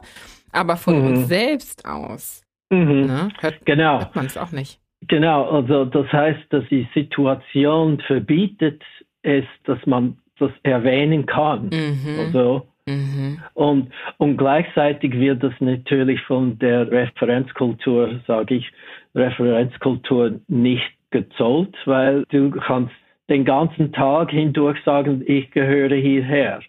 [0.52, 1.06] Aber von mhm.
[1.06, 3.06] uns selbst aus mhm.
[3.06, 3.98] ne, hört, genau.
[3.98, 4.80] hört man es auch nicht.
[5.08, 8.82] Genau, also das heißt, dass die Situation verbietet
[9.22, 11.66] es, dass man das erwähnen kann.
[11.66, 12.18] Mhm.
[12.18, 13.38] Also Mhm.
[13.54, 18.70] Und, und gleichzeitig wird das natürlich von der Referenzkultur, sage ich,
[19.14, 22.94] Referenzkultur nicht gezollt, weil du kannst
[23.28, 26.60] den ganzen Tag hindurch sagen, ich gehöre hierher,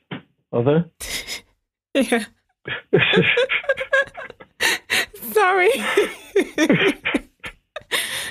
[0.51, 0.89] oder?
[1.95, 2.19] Ja.
[5.33, 5.69] Sorry.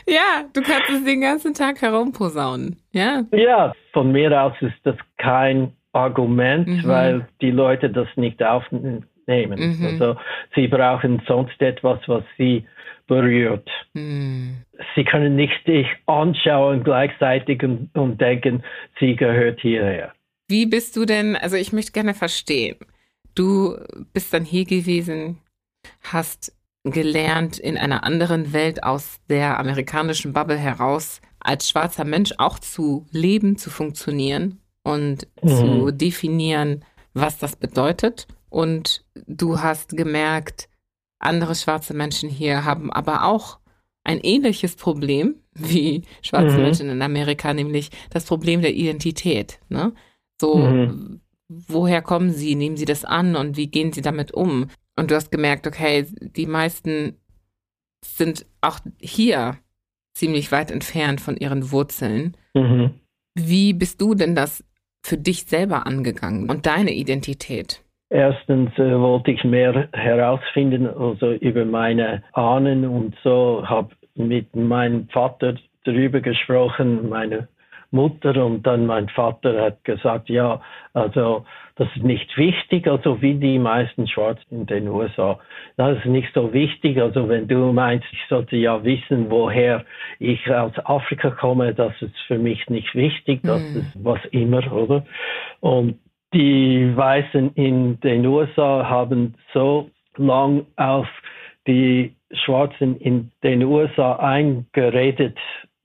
[0.06, 2.76] ja, du kannst es den ganzen Tag herumposaunen.
[2.92, 3.24] Ja.
[3.32, 6.86] Ja, von mir aus ist das kein Argument, mhm.
[6.86, 9.04] weil die Leute das nicht aufnehmen.
[9.26, 9.86] Mhm.
[9.86, 10.16] Also
[10.54, 12.64] sie brauchen sonst etwas, was sie
[13.06, 13.68] berührt.
[13.94, 14.58] Mhm.
[14.94, 18.62] Sie können nicht dich anschauen gleichzeitig und, und denken,
[18.98, 20.12] sie gehört hierher.
[20.48, 22.76] Wie bist du denn, also ich möchte gerne verstehen,
[23.34, 23.76] du
[24.12, 25.38] bist dann hier gewesen,
[26.02, 32.58] hast gelernt, in einer anderen Welt aus der amerikanischen Bubble heraus als schwarzer Mensch auch
[32.58, 35.48] zu leben, zu funktionieren und mhm.
[35.48, 38.26] zu definieren, was das bedeutet.
[38.48, 40.68] Und du hast gemerkt,
[41.18, 43.58] andere schwarze Menschen hier haben aber auch
[44.04, 46.62] ein ähnliches Problem wie schwarze mhm.
[46.62, 49.60] Menschen in Amerika, nämlich das Problem der Identität.
[49.68, 49.92] Ne?
[50.40, 51.20] So, mhm.
[51.48, 52.54] woher kommen sie?
[52.54, 54.68] Nehmen sie das an und wie gehen sie damit um?
[54.96, 57.16] Und du hast gemerkt, okay, die meisten
[58.04, 59.58] sind auch hier
[60.14, 62.36] ziemlich weit entfernt von ihren Wurzeln.
[62.54, 62.94] Mhm.
[63.34, 64.64] Wie bist du denn das
[65.02, 67.82] für dich selber angegangen und deine Identität?
[68.10, 75.08] Erstens äh, wollte ich mehr herausfinden, also über meine Ahnen und so, habe mit meinem
[75.08, 77.48] Vater darüber gesprochen, meine
[77.92, 80.60] Mutter und dann mein Vater hat gesagt, ja,
[80.92, 81.44] also
[81.80, 85.40] das ist nicht wichtig, also wie die meisten Schwarzen in den USA.
[85.78, 89.86] Das ist nicht so wichtig, also wenn du meinst, ich sollte ja wissen, woher
[90.18, 93.80] ich aus Afrika komme, das ist für mich nicht wichtig, das mhm.
[93.80, 95.06] ist was immer, oder?
[95.60, 95.98] Und
[96.34, 99.88] die Weißen in den USA haben so
[100.18, 101.08] lang auf
[101.66, 105.38] die Schwarzen in den USA eingeredet,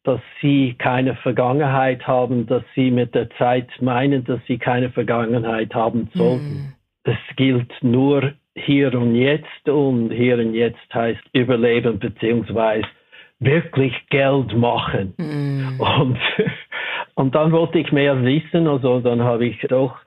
[0.06, 5.74] dass sie keine Vergangenheit haben, dass sie mit der Zeit meinen, dass sie keine Vergangenheit
[5.74, 6.54] haben sollten.
[6.54, 6.74] Mm.
[7.04, 12.88] Es gilt nur hier und jetzt und hier und jetzt heißt überleben beziehungsweise
[13.40, 15.16] wirklich Geld machen.
[15.18, 15.82] Mm.
[15.82, 16.20] Und,
[17.16, 19.98] und dann wollte ich mehr wissen, also dann habe ich doch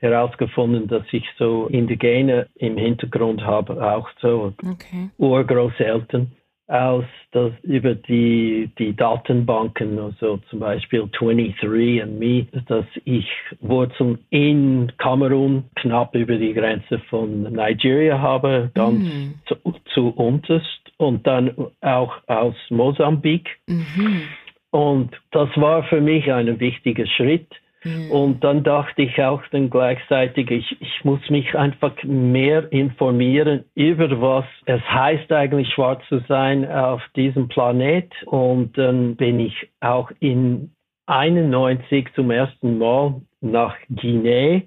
[0.00, 5.10] herausgefunden, dass ich so Indigene im Hintergrund habe, auch so okay.
[5.18, 6.32] Urgroßeltern
[6.68, 13.26] aus, dass über die, die Datenbanken, also zum Beispiel 23andMe, dass ich
[13.60, 19.34] Wurzeln in Kamerun knapp über die Grenze von Nigeria habe, ganz mhm.
[19.46, 19.56] zu,
[19.94, 23.48] zu unterst und dann auch aus Mosambik.
[23.66, 24.22] Mhm.
[24.70, 27.48] Und das war für mich ein wichtiger Schritt
[27.84, 28.10] Mhm.
[28.10, 34.20] Und dann dachte ich auch dann gleichzeitig, ich, ich muss mich einfach mehr informieren über
[34.20, 38.12] was es heißt eigentlich schwarz zu sein auf diesem Planet.
[38.24, 40.72] Und dann bin ich auch in
[41.06, 44.62] 91 zum ersten Mal nach Guinea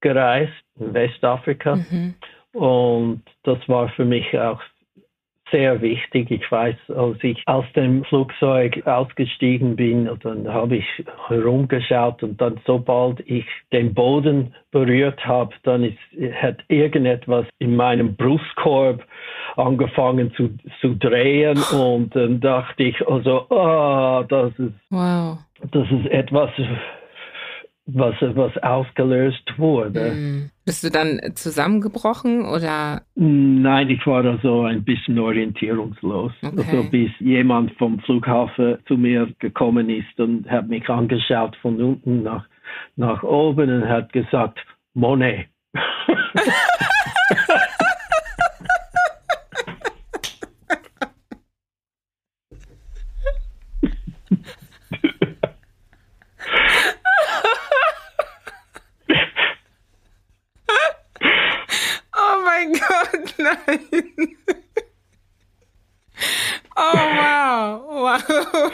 [0.00, 1.76] gereist, in Westafrika.
[1.76, 2.14] Mhm.
[2.52, 4.60] Und das war für mich auch
[5.50, 6.30] sehr wichtig.
[6.30, 10.86] Ich weiß, als ich aus dem Flugzeug ausgestiegen bin, dann habe ich
[11.28, 15.98] herumgeschaut und dann, sobald ich den Boden berührt habe, dann ist,
[16.40, 19.04] hat irgendetwas in meinem Brustkorb
[19.56, 25.38] angefangen zu, zu drehen und dann dachte ich, also, oh, das ist, wow.
[25.70, 26.50] das ist etwas,
[27.86, 30.12] was, was ausgelöst wurde.
[30.12, 30.50] Mm.
[30.64, 33.02] Bist du dann zusammengebrochen oder?
[33.14, 36.32] Nein, ich war da so ein bisschen orientierungslos.
[36.42, 36.56] Okay.
[36.56, 42.22] Also bis jemand vom Flughafen zu mir gekommen ist und hat mich angeschaut von unten
[42.22, 42.46] nach,
[42.96, 44.58] nach oben und hat gesagt,
[44.94, 45.48] Monet.
[63.38, 63.80] Nein.
[66.76, 67.82] Oh, wow.
[67.88, 68.72] Wow.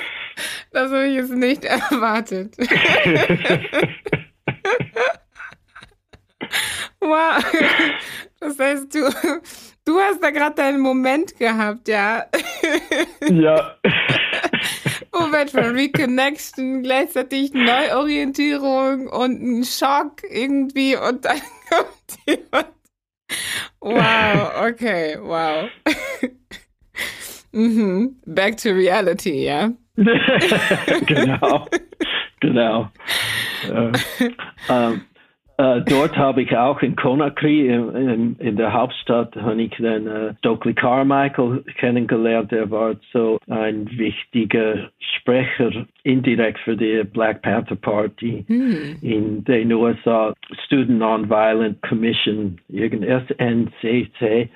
[0.72, 1.64] Das habe ich jetzt nicht
[2.10, 2.56] erwartet.
[7.00, 7.42] Wow.
[8.40, 9.10] Das heißt, du,
[9.84, 12.26] du hast da gerade deinen Moment gehabt, ja?
[13.28, 13.76] Ja.
[15.12, 22.74] Moment von Reconnection, gleichzeitig Neuorientierung und ein Schock irgendwie und dann kommt jemand
[23.80, 25.70] Wow, okay, wow.
[27.52, 28.16] mhm.
[28.26, 29.72] Back to reality, ja?
[31.07, 31.66] genau,
[32.40, 32.88] genau.
[33.68, 33.92] Äh,
[34.68, 35.03] ähm,
[35.61, 40.07] äh, dort habe ich auch in Conakry, in, in, in der Hauptstadt, habe ich dann
[40.07, 42.50] äh, Stokely Carmichael kennengelernt.
[42.50, 48.96] Er war so ein wichtiger Sprecher indirekt für die Black Panther Party hm.
[49.03, 50.33] in den USA,
[50.64, 54.48] Student Nonviolent Commission, irgendwas NCC.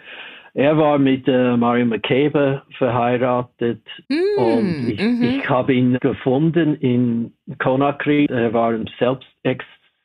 [0.55, 5.39] Er war mit äh, Mario McCabe verheiratet mm, und ich, mm -hmm.
[5.39, 8.27] ich habe ihn gefunden in Conakry.
[8.27, 9.65] Er war im Selbstex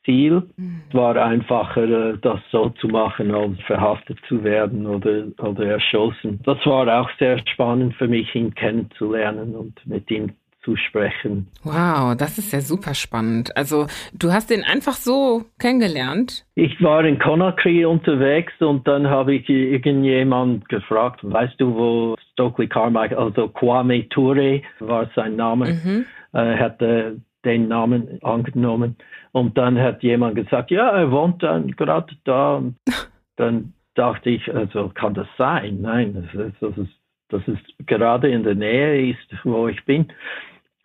[0.09, 0.81] Ziel mhm.
[0.91, 6.39] war einfacher, äh, das so zu machen, als verhaftet zu werden oder, oder erschossen.
[6.43, 10.31] Das war auch sehr spannend für mich, ihn kennenzulernen und mit ihm
[10.69, 11.47] zu sprechen.
[11.63, 13.55] Wow, das ist ja super spannend.
[13.57, 16.45] Also du hast ihn einfach so kennengelernt?
[16.55, 22.67] Ich war in Conakry unterwegs und dann habe ich irgendjemand gefragt, weißt du, wo Stokely
[22.67, 26.05] Carmichael, also Kwame Toure war sein Name, mhm.
[26.33, 28.95] äh, hatte den Namen angenommen.
[29.31, 32.57] Und dann hat jemand gesagt, ja, er wohnt dann gerade da.
[32.57, 32.75] Und
[33.37, 35.81] dann dachte ich, also kann das sein?
[35.81, 36.93] Nein, das ist, das ist,
[37.29, 40.11] das ist gerade in der Nähe ist, wo ich bin.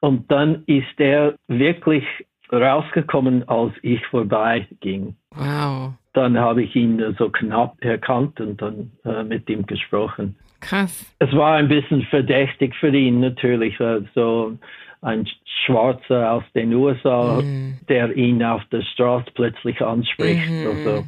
[0.05, 2.05] Und dann ist er wirklich
[2.53, 5.17] rausgekommen, als ich vorbeiging.
[5.35, 5.95] Wow.
[6.13, 10.37] Dann habe ich ihn so knapp erkannt und dann äh, mit ihm gesprochen.
[10.61, 11.11] Krass.
[11.21, 13.81] Es war ein bisschen verdächtig für ihn natürlich.
[13.81, 14.59] Also
[15.01, 15.27] ein
[15.65, 17.79] Schwarzer aus den USA, mhm.
[17.89, 20.51] der ihn auf der Straße plötzlich anspricht.
[20.51, 20.67] Mhm.
[20.67, 21.05] Also,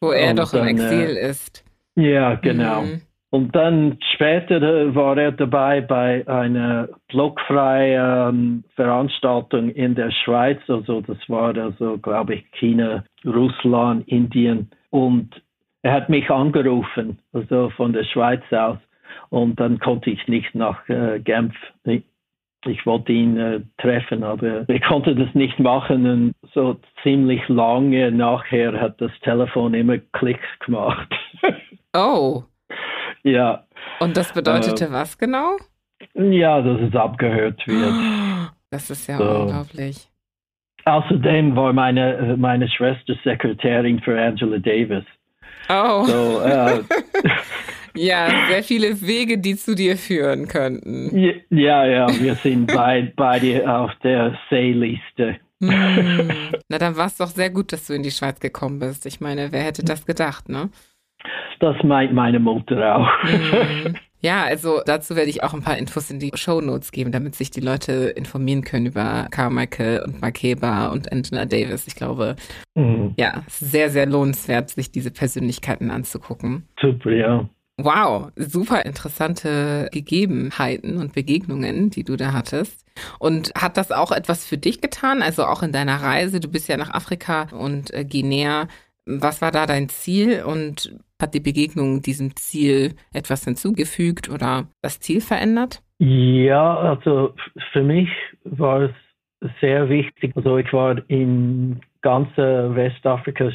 [0.00, 1.62] Wo er doch dann, im Exil äh, ist.
[1.94, 2.84] Ja, genau.
[2.84, 3.02] Mhm.
[3.30, 10.58] Und dann später äh, war er dabei bei einer blockfreien Veranstaltung in der Schweiz.
[10.68, 14.70] Also das war also, glaube ich, China, Russland, Indien.
[14.90, 15.40] Und
[15.82, 18.78] er hat mich angerufen, also von der Schweiz aus.
[19.28, 21.54] Und dann konnte ich nicht nach äh, Genf
[22.66, 26.06] ich wollte ihn äh, treffen, aber ich konnte das nicht machen.
[26.06, 31.08] Und so ziemlich lange nachher hat das Telefon immer Klick gemacht.
[31.92, 32.44] Oh.
[33.22, 33.66] Ja.
[34.00, 35.56] Und das bedeutete äh, was genau?
[36.14, 37.92] Ja, dass es abgehört wird.
[38.70, 39.24] Das ist ja so.
[39.24, 40.08] unglaublich.
[40.84, 45.04] Außerdem war meine, meine Schwester Sekretärin für Angela Davis.
[45.68, 46.04] Oh.
[46.04, 46.80] So, äh,
[47.94, 51.16] Ja, sehr viele Wege, die zu dir führen könnten.
[51.50, 55.38] Ja, ja, wir sind bei, beide auf der Seeliste.
[55.60, 56.30] Hm.
[56.68, 59.06] Na, dann war es doch sehr gut, dass du in die Schweiz gekommen bist.
[59.06, 60.70] Ich meine, wer hätte das gedacht, ne?
[61.58, 63.08] Das meint meine Mutter auch.
[63.22, 63.96] Hm.
[64.22, 67.34] Ja, also dazu werde ich auch ein paar Infos in die Show Notes geben, damit
[67.34, 71.86] sich die Leute informieren können über Carmichael und Makeba und Angela Davis.
[71.86, 72.36] Ich glaube,
[72.74, 73.14] mhm.
[73.16, 76.68] ja, sehr, sehr lohnenswert, sich diese Persönlichkeiten anzugucken.
[76.80, 77.48] Super, ja.
[77.78, 82.86] Wow, super interessante Gegebenheiten und Begegnungen, die du da hattest.
[83.18, 85.22] Und hat das auch etwas für dich getan?
[85.22, 88.68] Also auch in deiner Reise, du bist ja nach Afrika und äh, Guinea.
[89.06, 95.00] Was war da dein Ziel und hat die Begegnung diesem Ziel etwas hinzugefügt oder das
[95.00, 95.82] Ziel verändert?
[95.98, 97.34] Ja, also
[97.72, 98.08] für mich
[98.44, 98.90] war es
[99.60, 100.32] sehr wichtig.
[100.34, 103.50] Also ich war in ganz Westafrika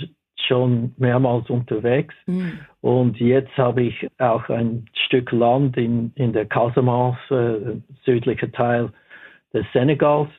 [0.48, 2.14] schon mehrmals unterwegs.
[2.28, 2.60] Mhm.
[2.82, 8.92] Und jetzt habe ich auch ein Stück Land in, in der Casamance, äh, südlicher Teil
[9.54, 10.30] des Senegals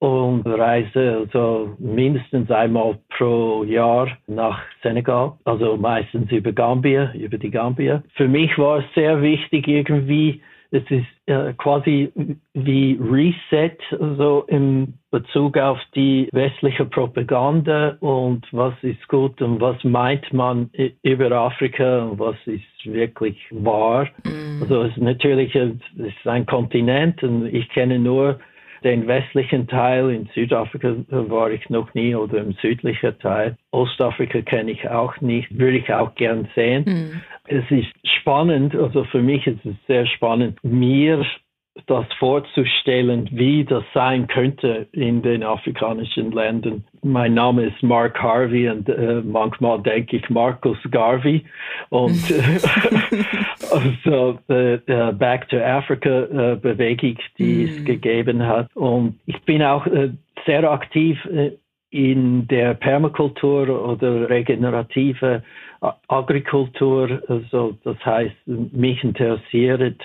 [0.00, 7.50] und reise also mindestens einmal pro Jahr nach Senegal, also meistens über Gambia, über die
[7.50, 8.02] Gambia.
[8.14, 10.40] Für mich war es sehr wichtig, irgendwie
[10.70, 12.12] es ist äh, quasi
[12.52, 13.78] wie Reset,
[14.18, 20.70] so im Bezug auf die westliche Propaganda und was ist gut und was meint man
[21.02, 24.08] über Afrika und was ist wirklich wahr.
[24.24, 24.60] Mhm.
[24.60, 28.38] Also es ist natürlich es ist ein Kontinent und ich kenne nur
[28.84, 33.56] den westlichen Teil in Südafrika war ich noch nie oder im südlichen Teil.
[33.70, 36.84] Ostafrika kenne ich auch nicht, würde ich auch gern sehen.
[36.86, 37.20] Mhm.
[37.46, 37.88] Es ist
[38.20, 41.24] spannend, also für mich ist es sehr spannend, mir
[41.86, 46.84] das vorzustellen, wie das sein könnte in den afrikanischen Ländern.
[47.02, 51.44] Mein Name ist Mark Harvey und äh, manchmal denke ich Markus Garvey.
[51.90, 52.16] Und
[53.70, 54.78] also äh,
[55.12, 57.68] Back to Africa äh, Bewegung, die mm.
[57.68, 58.74] es gegeben hat.
[58.74, 60.10] Und ich bin auch äh,
[60.46, 61.52] sehr aktiv äh,
[61.90, 65.42] in der Permakultur oder regenerative
[66.08, 67.22] Agrikultur.
[67.28, 69.96] Also das heißt, mich interessiert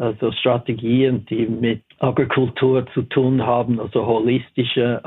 [0.00, 5.00] also Strategien, die mit Agrikultur zu tun haben, also holistische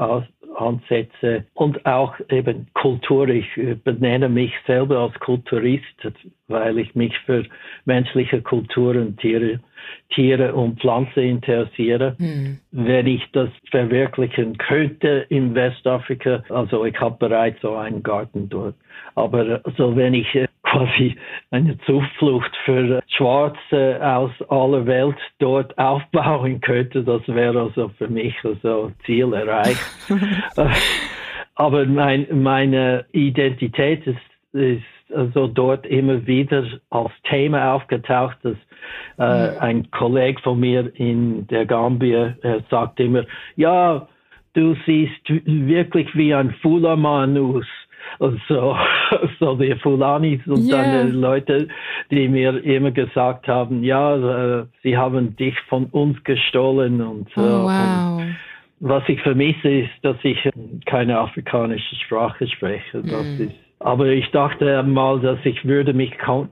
[0.56, 3.28] Ansätze und auch eben Kultur.
[3.28, 3.48] Ich
[3.84, 5.84] benenne mich selber als Kulturist,
[6.48, 7.44] weil ich mich für
[7.86, 9.60] menschliche Kulturen, Tiere,
[10.14, 12.16] Tiere und Pflanzen interessiere.
[12.20, 12.60] Hm.
[12.72, 18.76] Wenn ich das verwirklichen könnte in Westafrika, also ich habe bereits so einen Garten dort,
[19.16, 20.28] aber also wenn ich
[20.74, 21.16] quasi
[21.52, 28.36] eine Zuflucht für Schwarze aus aller Welt dort aufbauen könnte, das wäre also für mich
[28.62, 29.80] so Ziel erreicht.
[31.56, 34.18] Aber mein, meine Identität ist,
[34.54, 38.58] ist also dort immer wieder als Thema aufgetaucht, dass
[39.20, 39.58] äh, mhm.
[39.60, 44.08] ein Kollege von mir in der Gambia er sagt immer, ja,
[44.54, 47.66] du siehst wirklich wie ein Fulamann aus
[48.20, 48.76] und so,
[49.40, 50.84] so die Fulanis und yeah.
[50.84, 51.68] dann äh, Leute,
[52.12, 57.42] die mir immer gesagt haben, ja, äh, sie haben dich von uns gestohlen und so.
[57.42, 58.22] Oh, wow.
[58.22, 58.36] Und
[58.80, 60.38] was ich vermisse ist, dass ich
[60.86, 63.02] keine afrikanische Sprache spreche.
[63.02, 63.44] Das mm.
[63.44, 66.12] ist, aber ich dachte mal, dass ich würde mich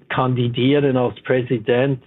[0.10, 2.02] kandidieren als Präsident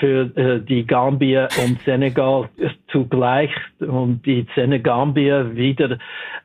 [0.00, 2.48] für äh, die Gambia und Senegal
[2.90, 3.50] zugleich,
[3.80, 5.98] um die Senegambia wieder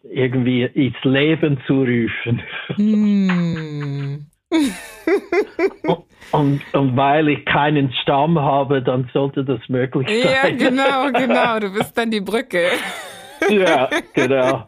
[0.04, 2.42] irgendwie ins Leben zu rufen.
[2.78, 4.26] Mm.
[6.32, 10.60] und, und, weil ich keinen Stamm habe, dann sollte das möglich sein.
[10.60, 11.60] Ja, genau, genau.
[11.60, 12.68] Du bist dann die Brücke.
[13.50, 14.68] ja, genau.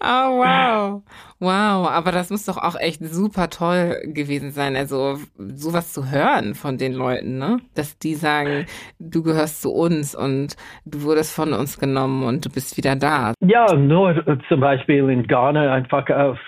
[0.00, 1.02] Oh, wow.
[1.42, 6.54] Wow, aber das muss doch auch echt super toll gewesen sein, also sowas zu hören
[6.54, 7.58] von den Leuten, ne?
[7.74, 8.66] Dass die sagen,
[9.00, 10.54] du gehörst zu uns und
[10.86, 13.34] du wurdest von uns genommen und du bist wieder da.
[13.40, 16.38] Ja, nur zum Beispiel in Ghana einfach auf,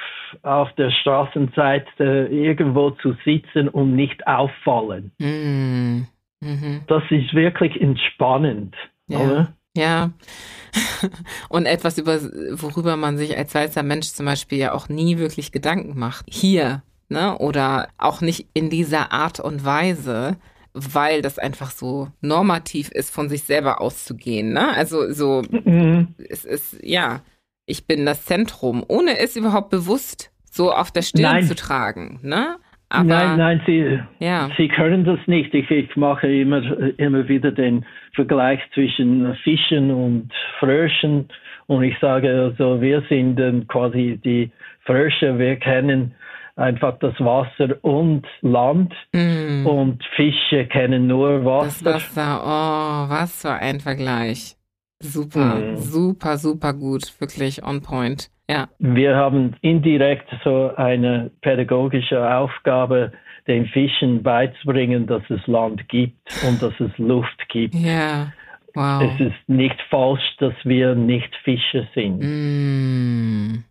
[0.42, 5.10] auf der Straßenseite irgendwo zu sitzen und nicht auffallen.
[5.18, 6.02] Mm.
[6.40, 6.82] Mhm.
[6.86, 8.76] Das ist wirklich entspannend,
[9.08, 9.18] ja.
[9.18, 9.54] oder?
[9.76, 10.12] Ja.
[11.48, 12.20] Und etwas, über,
[12.60, 16.26] worüber man sich als weißer Mensch zum Beispiel ja auch nie wirklich Gedanken macht.
[16.28, 17.38] Hier, ne?
[17.38, 20.36] Oder auch nicht in dieser Art und Weise,
[20.72, 24.74] weil das einfach so normativ ist, von sich selber auszugehen, ne?
[24.74, 26.14] Also so, mhm.
[26.28, 27.22] es ist, ja,
[27.66, 31.46] ich bin das Zentrum, ohne es überhaupt bewusst so auf der Stirn Nein.
[31.46, 32.58] zu tragen, ne?
[32.94, 34.48] Aber, nein, nein, Sie, ja.
[34.56, 35.52] Sie können das nicht.
[35.52, 36.62] Ich, ich mache immer,
[36.98, 37.84] immer wieder den
[38.14, 41.28] Vergleich zwischen Fischen und Fröschen.
[41.66, 44.50] Und ich sage also, wir sind quasi die
[44.84, 46.14] Frösche, wir kennen
[46.56, 49.66] einfach das Wasser und Land mm.
[49.66, 51.84] und Fische kennen nur Wasser.
[51.84, 54.56] Das Wasser, oh, was für ein Vergleich.
[55.00, 55.76] Super, mm.
[55.76, 58.30] super, super gut, wirklich on point.
[58.48, 58.68] Ja.
[58.78, 63.12] Wir haben indirekt so eine pädagogische Aufgabe,
[63.46, 67.74] den Fischen beizubringen, dass es Land gibt und dass es Luft gibt.
[67.74, 68.32] Ja.
[68.74, 69.02] Wow.
[69.02, 72.18] Es ist nicht falsch, dass wir nicht Fische sind.
[72.18, 73.64] Mm.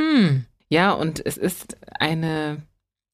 [0.00, 0.44] Hm.
[0.68, 2.62] Ja, und es ist eine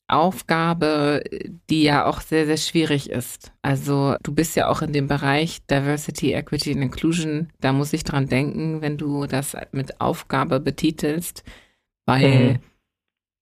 [0.07, 1.24] Aufgabe,
[1.70, 3.52] die ja auch sehr, sehr schwierig ist.
[3.62, 7.50] Also du bist ja auch in dem Bereich Diversity, Equity and Inclusion.
[7.61, 11.42] Da muss ich dran denken, wenn du das mit Aufgabe betitelst,
[12.07, 12.61] weil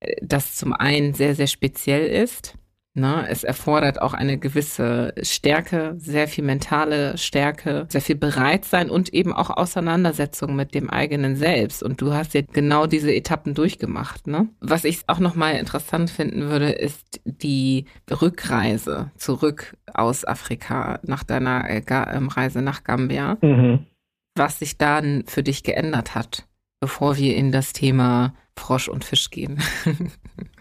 [0.00, 0.16] mhm.
[0.22, 2.56] das zum einen sehr, sehr speziell ist.
[2.94, 3.26] Ne?
[3.30, 9.32] Es erfordert auch eine gewisse Stärke, sehr viel mentale Stärke, sehr viel Bereitsein und eben
[9.32, 11.82] auch Auseinandersetzung mit dem eigenen Selbst.
[11.82, 14.26] Und du hast ja genau diese Etappen durchgemacht.
[14.26, 14.48] Ne?
[14.60, 21.70] Was ich auch nochmal interessant finden würde, ist die Rückreise zurück aus Afrika nach deiner
[21.70, 23.38] äh, ähm, Reise nach Gambia.
[23.40, 23.86] Mhm.
[24.34, 26.46] Was sich dann für dich geändert hat,
[26.80, 29.62] bevor wir in das Thema Frosch und Fisch gehen.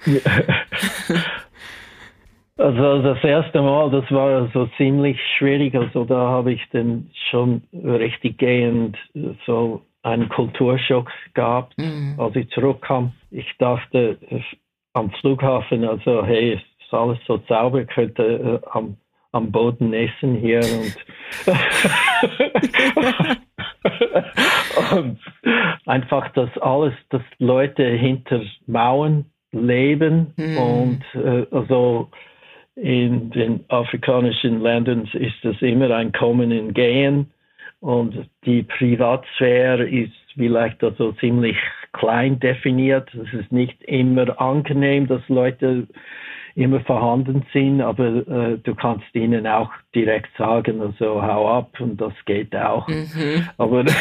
[2.58, 5.74] Also das erste Mal, das war so ziemlich schwierig.
[5.76, 8.98] Also da habe ich dann schon richtig gehend
[9.46, 12.16] so einen Kulturschock gehabt, mhm.
[12.18, 13.14] als ich zurückkam.
[13.30, 14.18] Ich dachte
[14.94, 18.98] am Flughafen, also hey, ist alles so sauber, könnte äh, am,
[19.32, 20.96] am Boden essen hier und,
[24.92, 25.20] und
[25.86, 30.58] einfach das alles, dass Leute hinter Mauern leben mhm.
[30.58, 32.10] und äh, also
[32.76, 37.32] in den afrikanischen Ländern ist es immer ein Kommen und Gehen
[37.82, 41.58] und die Privatsphäre ist vielleicht also ziemlich
[41.94, 43.14] klein definiert.
[43.14, 45.88] Es ist nicht immer angenehm, dass Leute
[46.56, 52.00] immer vorhanden sind, aber äh, du kannst ihnen auch direkt sagen, also hau ab und
[52.00, 52.88] das geht auch.
[52.88, 53.48] Mhm.
[53.58, 53.86] Aber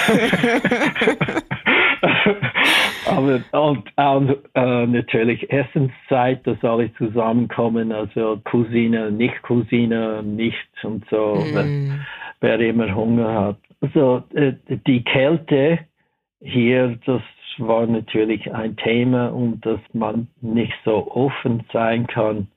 [3.11, 11.05] Aber und, und äh, natürlich Essenszeit, dass alle zusammenkommen, also Cousine, nicht Cousine, nicht und
[11.11, 11.55] so, mm.
[12.41, 13.57] wer, wer, immer Hunger hat.
[13.81, 14.55] Also äh,
[14.87, 15.81] die Kälte
[16.41, 17.23] hier, das
[17.59, 22.49] war natürlich ein Thema und dass man nicht so offen sein kann.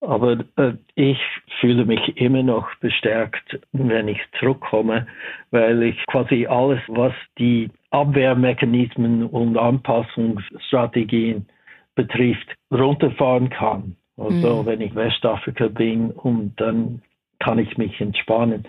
[0.00, 1.18] Aber äh, ich
[1.60, 5.06] fühle mich immer noch bestärkt, wenn ich zurückkomme,
[5.50, 11.46] weil ich quasi alles, was die Abwehrmechanismen und Anpassungsstrategien
[11.94, 13.96] betrifft, runterfahren kann.
[14.16, 14.66] Also mhm.
[14.66, 17.02] wenn ich Westafrika bin und dann
[17.38, 18.66] kann ich mich entspannen.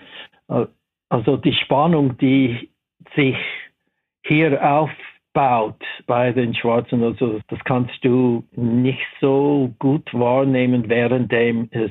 [1.08, 2.70] Also die Spannung, die
[3.14, 3.36] sich
[4.24, 4.60] hier
[5.32, 11.90] aufbaut bei den Schwarzen, also das kannst du nicht so gut wahrnehmen, währenddem es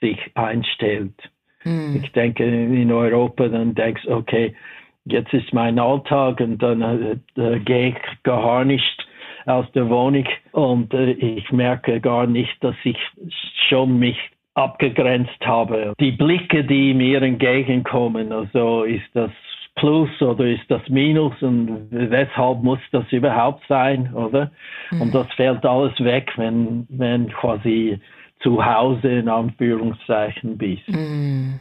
[0.00, 1.14] sich einstellt.
[1.64, 2.00] Mhm.
[2.02, 4.54] Ich denke, in Europa, dann denkst du, okay,
[5.06, 9.06] jetzt ist mein Alltag und dann äh, äh, gehe ich gar nicht
[9.46, 12.98] aus der Wohnung und äh, ich merke gar nicht, dass ich
[13.68, 14.18] schon mich
[14.54, 15.94] abgegrenzt habe.
[16.00, 19.30] Die Blicke, die mir entgegenkommen, also ist das
[19.76, 24.52] Plus oder ist das Minus und weshalb muss das überhaupt sein, oder?
[24.90, 25.02] Mhm.
[25.02, 27.98] Und das fällt alles weg, wenn, wenn quasi
[28.44, 30.86] zu Hause in Anführungszeichen bist.
[30.86, 31.58] Mhm,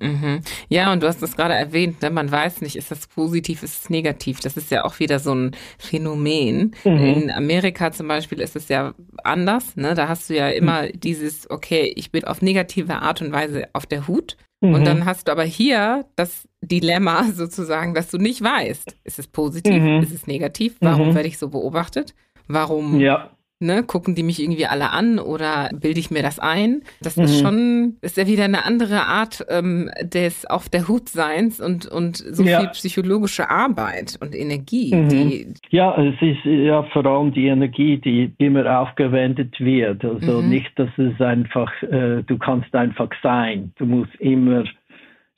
[0.00, 0.40] mhm.
[0.68, 2.10] Ja, und du hast es gerade erwähnt, ne?
[2.10, 4.40] man weiß nicht, ist das positiv, ist es negativ.
[4.40, 6.74] Das ist ja auch wieder so ein Phänomen.
[6.84, 6.98] Mhm.
[6.98, 9.76] In Amerika zum Beispiel ist es ja anders.
[9.76, 9.94] Ne?
[9.94, 11.00] Da hast du ja immer mhm.
[11.00, 14.36] dieses, okay, ich bin auf negative Art und Weise auf der Hut.
[14.60, 14.84] Und mhm.
[14.84, 19.82] dann hast du aber hier das Dilemma sozusagen, dass du nicht weißt, ist es positiv,
[19.82, 20.02] mhm.
[20.02, 22.14] ist es negativ, warum werde ich so beobachtet?
[22.48, 26.82] Warum ja Ne, gucken die mich irgendwie alle an oder bilde ich mir das ein?
[27.00, 27.24] Das mhm.
[27.24, 31.86] ist schon, ist ja wieder eine andere Art ähm, des auf der Hut Seins und,
[31.86, 32.60] und so ja.
[32.60, 34.94] viel psychologische Arbeit und Energie.
[34.94, 35.08] Mhm.
[35.08, 40.04] Die ja, es ist ja vor allem die Energie, die immer aufgewendet wird.
[40.04, 40.50] Also mhm.
[40.50, 43.72] nicht, dass es einfach, äh, du kannst einfach sein.
[43.78, 44.64] Du musst immer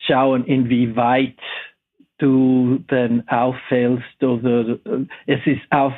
[0.00, 1.36] schauen, inwieweit
[2.18, 5.92] du dann auffällst oder äh, es ist auf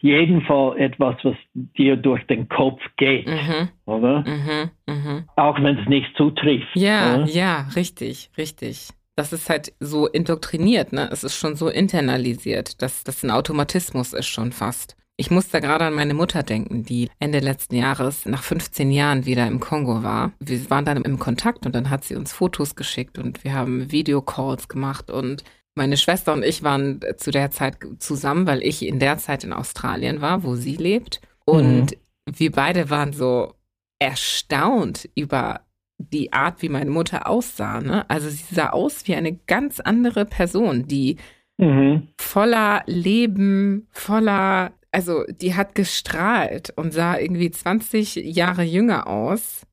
[0.00, 3.68] jeden Fall etwas, was dir durch den Kopf geht, mhm.
[3.86, 4.24] oder?
[4.26, 5.24] Mhm, mh.
[5.36, 6.74] Auch wenn es nicht zutrifft.
[6.74, 7.26] Ja, oder?
[7.26, 8.88] ja, richtig, richtig.
[9.16, 11.08] Das ist halt so indoktriniert, ne?
[11.12, 14.96] Es ist schon so internalisiert, dass das ein Automatismus ist schon fast.
[15.16, 19.26] Ich muss da gerade an meine Mutter denken, die Ende letzten Jahres nach 15 Jahren
[19.26, 20.32] wieder im Kongo war.
[20.40, 23.92] Wir waren dann im Kontakt und dann hat sie uns Fotos geschickt und wir haben
[23.92, 25.44] Videocalls gemacht und
[25.74, 29.52] meine Schwester und ich waren zu der Zeit zusammen, weil ich in der Zeit in
[29.52, 31.20] Australien war, wo sie lebt.
[31.44, 32.32] Und mhm.
[32.32, 33.54] wir beide waren so
[33.98, 35.60] erstaunt über
[35.98, 37.80] die Art, wie meine Mutter aussah.
[37.80, 38.08] Ne?
[38.08, 41.16] Also sie sah aus wie eine ganz andere Person, die
[41.58, 42.08] mhm.
[42.18, 49.66] voller Leben, voller, also die hat gestrahlt und sah irgendwie 20 Jahre jünger aus.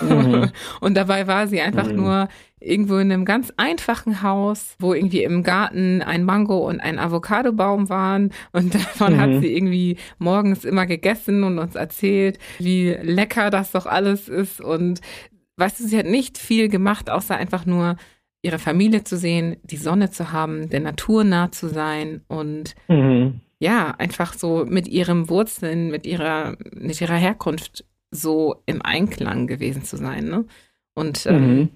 [0.00, 0.50] Mhm.
[0.80, 1.96] und dabei war sie einfach mhm.
[1.96, 2.28] nur
[2.60, 7.88] irgendwo in einem ganz einfachen Haus, wo irgendwie im Garten ein Mango und ein Avocadobaum
[7.88, 8.32] waren.
[8.52, 9.20] Und davon mhm.
[9.20, 14.60] hat sie irgendwie morgens immer gegessen und uns erzählt, wie lecker das doch alles ist.
[14.60, 15.00] Und
[15.56, 17.96] weißt du, sie hat nicht viel gemacht, außer einfach nur
[18.42, 23.40] ihre Familie zu sehen, die Sonne zu haben, der Natur nah zu sein und mhm.
[23.58, 29.82] ja, einfach so mit ihrem Wurzeln, mit ihrer, mit ihrer Herkunft so im Einklang gewesen
[29.82, 30.26] zu sein.
[30.26, 30.44] Ne?
[30.94, 31.68] Und ähm, mhm.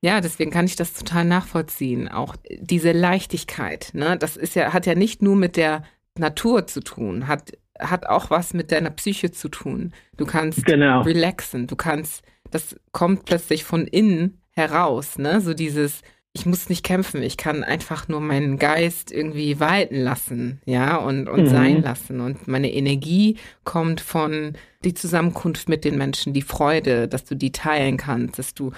[0.00, 2.08] Ja, deswegen kann ich das total nachvollziehen.
[2.08, 4.16] Auch diese Leichtigkeit, ne?
[4.16, 5.82] das ist ja, hat ja nicht nur mit der
[6.16, 9.92] Natur zu tun, hat, hat auch was mit deiner Psyche zu tun.
[10.16, 11.02] Du kannst genau.
[11.02, 15.40] relaxen, du kannst, das kommt plötzlich von innen heraus, ne?
[15.40, 20.60] So dieses, ich muss nicht kämpfen, ich kann einfach nur meinen Geist irgendwie walten lassen,
[20.64, 21.48] ja, und, und mhm.
[21.48, 22.20] sein lassen.
[22.20, 24.52] Und meine Energie kommt von
[24.84, 28.72] die Zusammenkunft mit den Menschen, die Freude, dass du die teilen kannst, dass du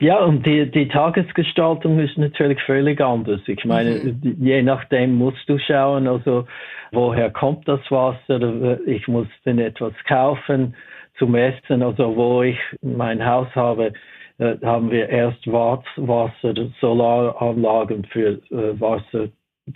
[0.00, 3.40] ja, und die, die Tagesgestaltung ist natürlich völlig anders.
[3.46, 4.36] Ich meine, mhm.
[4.38, 6.46] je nachdem musst du schauen, also
[6.92, 8.78] woher kommt das Wasser?
[8.86, 10.74] Ich muss denn etwas kaufen
[11.18, 13.92] zum Essen, also wo ich mein Haus habe,
[14.38, 19.28] äh, haben wir erst Wasser, Solaranlagen für äh, Wasser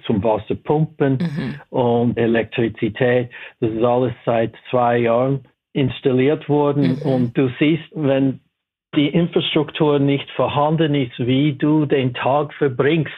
[0.06, 1.76] zum Wasserpumpen mhm.
[1.76, 3.30] und Elektrizität.
[3.60, 5.40] Das ist alles seit zwei Jahren
[5.72, 7.10] installiert worden mhm.
[7.10, 8.40] und du siehst, wenn
[8.95, 13.11] die Infrastruktur nicht vorhanden ist, wie du den Tag verbringst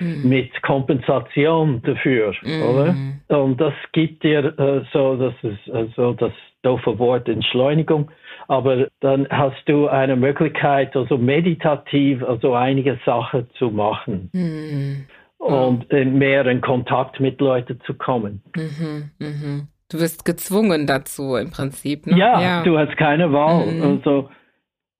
[0.00, 0.28] mhm.
[0.28, 2.62] mit Kompensation dafür, mhm.
[2.62, 2.94] oder?
[3.28, 8.10] Und das gibt dir äh, so, das ist äh, so das doofe Wort Entschleunigung,
[8.48, 14.30] aber dann hast du eine Möglichkeit, also meditativ, also einige Sachen zu machen.
[14.32, 15.06] Mhm.
[15.38, 18.42] Und mehr in Kontakt mit Leuten zu kommen.
[18.54, 19.68] Mhm, mhm.
[19.90, 22.06] Du wirst gezwungen dazu im Prinzip.
[22.06, 22.18] Ne?
[22.18, 23.66] Ja, ja, du hast keine Wahl.
[23.66, 23.82] Mhm.
[23.82, 24.28] Also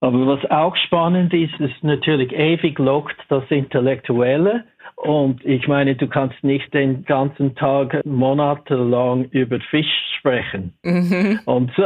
[0.01, 4.64] aber was auch spannend ist, ist natürlich ewig lockt das Intellektuelle.
[4.96, 9.86] Und ich meine, du kannst nicht den ganzen Tag monatelang über Fisch
[10.18, 10.74] sprechen.
[10.82, 11.40] Mhm.
[11.46, 11.84] Und so.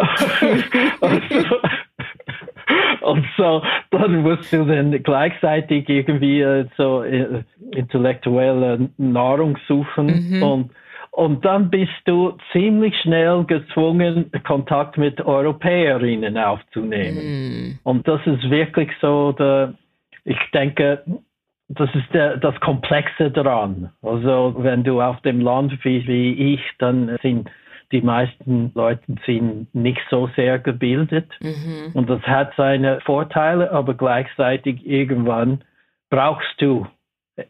[1.00, 1.56] und so
[3.04, 7.42] und so, dann musst du dann gleichzeitig irgendwie äh, so äh,
[7.72, 10.42] intellektuelle Nahrung suchen mhm.
[10.42, 10.70] und
[11.14, 17.78] und dann bist du ziemlich schnell gezwungen, Kontakt mit Europäerinnen aufzunehmen.
[17.78, 17.78] Mm.
[17.84, 19.74] Und das ist wirklich so, der,
[20.24, 21.04] ich denke,
[21.68, 23.92] das ist der, das Komplexe daran.
[24.02, 27.48] Also wenn du auf dem Land wie, wie ich, dann sind
[27.92, 31.30] die meisten Leute sind nicht so sehr gebildet.
[31.40, 31.92] Mhm.
[31.94, 35.62] Und das hat seine Vorteile, aber gleichzeitig irgendwann
[36.10, 36.88] brauchst du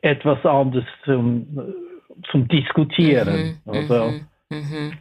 [0.03, 1.47] etwas anderes zum
[2.31, 3.61] zum Diskutieren.
[3.65, 4.15] Mhm, also.
[4.51, 4.93] Mhm, mhm.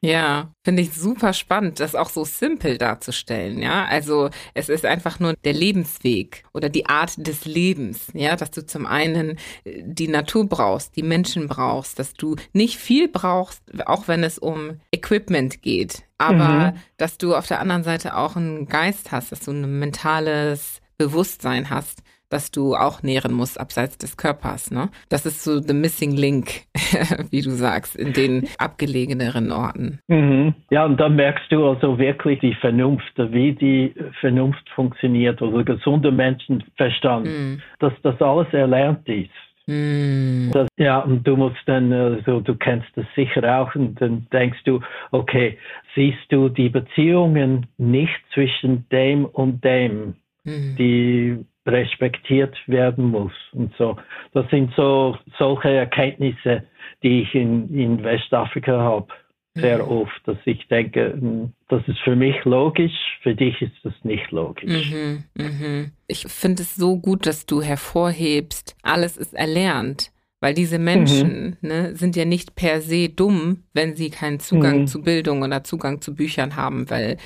[0.00, 3.84] Ja, finde ich super spannend, das auch so simpel darzustellen, ja.
[3.84, 8.64] Also es ist einfach nur der Lebensweg oder die Art des Lebens, ja, dass du
[8.64, 14.06] zum einen äh, die Natur brauchst, die Menschen brauchst, dass du nicht viel brauchst, auch
[14.06, 16.78] wenn es um Equipment geht, aber mhm.
[16.96, 21.70] dass du auf der anderen Seite auch einen Geist hast, dass du ein mentales Bewusstsein
[21.70, 24.70] hast, das du auch nähren musst abseits des Körpers.
[24.70, 24.90] Ne?
[25.08, 26.66] Das ist so the missing link,
[27.30, 30.00] wie du sagst, in den abgelegeneren Orten.
[30.08, 30.54] Mhm.
[30.70, 36.10] Ja, und dann merkst du also wirklich die Vernunft, wie die Vernunft funktioniert, also gesunder
[36.10, 37.62] Menschenverstand, mhm.
[37.78, 39.30] dass das alles erlernt ist.
[39.68, 40.50] Mm.
[40.50, 44.60] Das, ja, und du musst dann, also du kennst das sicher auch, und dann denkst
[44.64, 45.58] du, okay,
[45.94, 50.14] siehst du die Beziehungen nicht zwischen dem und dem,
[50.44, 50.76] mm.
[50.78, 53.96] die respektiert werden muss und so.
[54.32, 56.64] Das sind so solche Erkenntnisse,
[57.02, 59.08] die ich in, in Westafrika habe
[59.54, 59.90] sehr mhm.
[59.90, 62.92] oft, dass ich denke, hm, das ist für mich logisch,
[63.22, 64.92] für dich ist das nicht logisch.
[64.92, 65.92] Mhm, mhm.
[66.06, 70.12] Ich finde es so gut, dass du hervorhebst, alles ist erlernt.
[70.40, 71.68] Weil diese Menschen mhm.
[71.68, 74.86] ne, sind ja nicht per se dumm, wenn sie keinen Zugang mhm.
[74.86, 77.16] zu Bildung oder Zugang zu Büchern haben, weil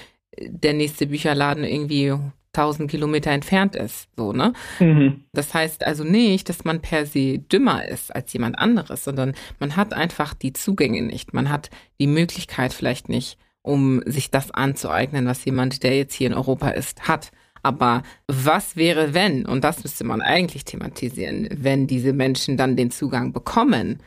[0.41, 2.15] der nächste Bücherladen irgendwie
[2.55, 4.53] 1000 Kilometer entfernt ist, so, ne?
[4.79, 5.25] Mhm.
[5.33, 9.77] Das heißt also nicht, dass man per se dümmer ist als jemand anderes, sondern man
[9.77, 11.33] hat einfach die Zugänge nicht.
[11.33, 16.27] Man hat die Möglichkeit vielleicht nicht, um sich das anzueignen, was jemand, der jetzt hier
[16.27, 17.31] in Europa ist, hat.
[17.63, 22.91] Aber was wäre, wenn, und das müsste man eigentlich thematisieren, wenn diese Menschen dann den
[22.91, 24.01] Zugang bekommen,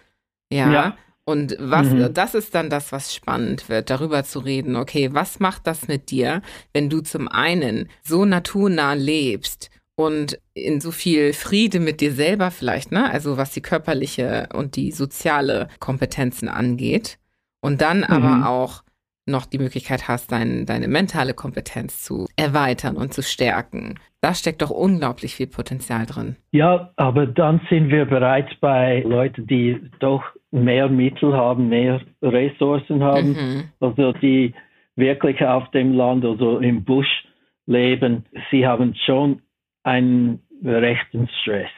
[0.52, 0.98] ja, ja.
[1.26, 2.14] Und was, mhm.
[2.14, 4.76] das ist dann das, was spannend wird, darüber zu reden.
[4.76, 10.80] Okay, was macht das mit dir, wenn du zum einen so naturnah lebst und in
[10.82, 13.10] so viel Friede mit dir selber vielleicht, ne?
[13.10, 17.18] Also was die körperliche und die soziale Kompetenzen angeht.
[17.60, 18.04] Und dann mhm.
[18.06, 18.84] aber auch
[19.26, 23.96] noch die Möglichkeit hast, dein, deine mentale Kompetenz zu erweitern und zu stärken.
[24.22, 26.36] Da steckt doch unglaublich viel Potenzial drin.
[26.52, 30.24] Ja, aber dann sind wir bereits bei Leuten, die doch
[30.56, 33.64] mehr Mittel haben, mehr Ressourcen haben, mhm.
[33.80, 34.54] also die
[34.96, 37.26] wirklich auf dem Land, also im Busch
[37.66, 39.42] leben, sie haben schon
[39.84, 41.70] einen rechten Stress.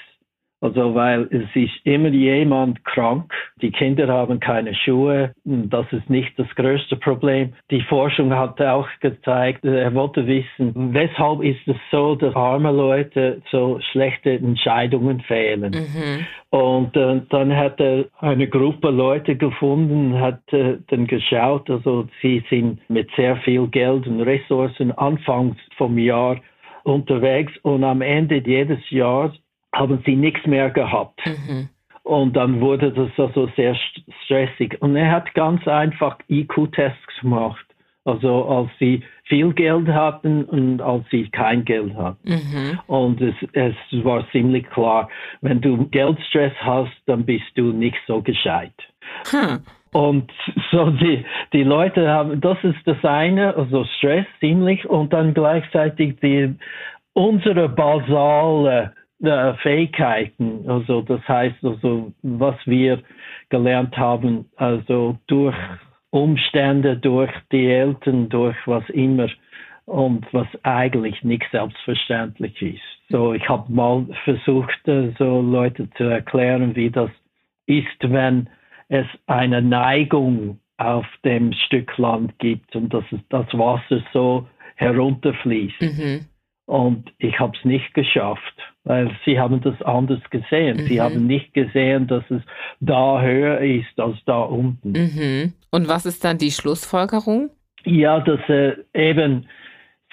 [0.60, 3.32] Also weil es ist immer jemand krank,
[3.62, 7.54] die Kinder haben keine Schuhe, das ist nicht das größte Problem.
[7.70, 13.42] Die Forschung hat auch gezeigt, er wollte wissen, weshalb ist es so, dass arme Leute
[13.52, 15.74] so schlechte Entscheidungen fehlen.
[15.74, 16.26] Mhm.
[16.50, 22.44] Und äh, dann hat er eine Gruppe Leute gefunden, hat äh, dann geschaut, also sie
[22.50, 26.38] sind mit sehr viel Geld und Ressourcen anfangs vom Jahr
[26.84, 29.34] unterwegs und am Ende jedes Jahres
[29.78, 31.20] haben sie nichts mehr gehabt.
[31.26, 31.70] Mhm.
[32.04, 33.76] Und dann wurde das also sehr
[34.24, 34.78] stressig.
[34.82, 37.66] Und er hat ganz einfach IQ-Tests gemacht.
[38.06, 42.18] Also als sie viel Geld hatten und als sie kein Geld hatten.
[42.24, 42.80] Mhm.
[42.88, 43.76] Und es, es
[44.06, 45.10] war ziemlich klar,
[45.42, 48.74] wenn du Geldstress hast, dann bist du nicht so gescheit.
[49.32, 49.60] Hm.
[49.92, 50.32] Und
[50.72, 56.18] so die, die Leute haben, das ist das eine, also Stress ziemlich und dann gleichzeitig
[56.22, 56.56] die,
[57.14, 63.02] unsere basale äh, Fähigkeiten, also das heißt also, was wir
[63.50, 65.56] gelernt haben, also durch
[66.10, 69.30] Umstände, durch die Eltern, durch was immer
[69.86, 72.82] und was eigentlich nicht selbstverständlich ist.
[73.10, 77.10] So, ich habe mal versucht, äh, so Leute zu erklären, wie das
[77.66, 78.50] ist, wenn
[78.90, 85.82] es eine Neigung auf dem Stück Land gibt und dass das Wasser so herunterfließt.
[85.82, 86.26] Mhm.
[86.68, 88.54] Und ich habe es nicht geschafft,
[88.84, 90.76] weil sie haben das anders gesehen.
[90.76, 90.82] Mhm.
[90.88, 92.42] Sie haben nicht gesehen, dass es
[92.82, 94.92] da höher ist als da unten.
[94.92, 95.54] Mhm.
[95.72, 97.52] Und was ist dann die Schlussfolgerung?
[97.86, 99.48] Ja, dass äh, eben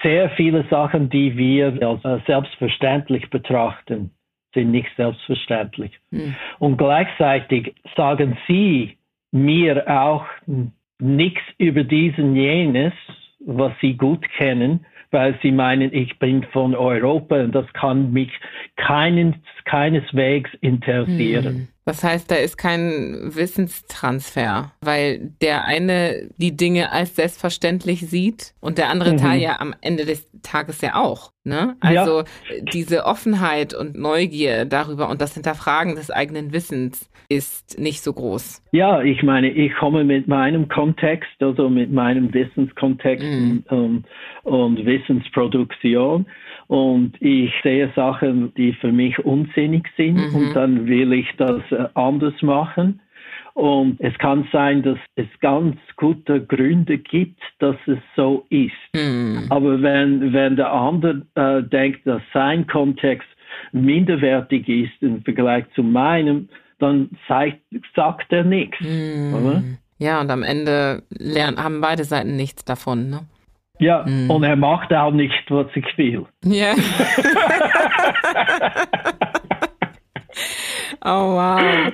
[0.01, 4.11] sehr viele Sachen, die wir als äh, selbstverständlich betrachten,
[4.53, 5.91] sind nicht selbstverständlich.
[6.11, 6.37] Mhm.
[6.59, 8.97] Und gleichzeitig sagen sie
[9.33, 10.25] mir auch
[10.99, 12.93] nichts über diesen jenes,
[13.45, 14.85] was sie gut kennen,
[15.15, 18.29] weil sie meinen, ich bin von Europa und das kann mich
[18.75, 21.45] keinen, keineswegs interessieren.
[21.45, 21.67] Hm.
[21.85, 28.79] Das heißt, da ist kein Wissenstransfer, weil der eine die Dinge als selbstverständlich sieht und
[28.79, 29.17] der andere mhm.
[29.17, 31.31] Teil ja am Ende des Tages ja auch.
[31.43, 31.75] Ne?
[31.81, 32.25] Also ja.
[32.73, 38.63] diese Offenheit und Neugier darüber und das Hinterfragen des eigenen Wissens ist nicht so groß.
[38.71, 43.63] Ja, ich meine, ich komme mit meinem Kontext, also mit meinem Wissenskontext mhm.
[43.69, 44.05] und,
[44.43, 46.25] und Wissensproduktion
[46.67, 50.35] und ich sehe Sachen, die für mich unsinnig sind mhm.
[50.35, 53.01] und dann will ich das äh, anders machen.
[53.53, 58.73] Und es kann sein, dass es ganz gute Gründe gibt, dass es so ist.
[58.93, 59.45] Mhm.
[59.49, 63.27] Aber wenn, wenn der andere äh, denkt, dass sein Kontext
[63.71, 66.49] minderwertig ist im Vergleich zu meinem,
[66.79, 67.59] dann sagt,
[67.95, 68.77] sagt er nichts.
[68.81, 69.77] Mhm.
[69.97, 73.09] Ja, und am Ende lernen, haben beide Seiten nichts davon.
[73.09, 73.21] Ne?
[73.79, 74.29] Ja, mm.
[74.29, 76.25] und er macht auch nicht, was ich will.
[76.43, 76.73] Ja.
[81.03, 81.91] oh, wow.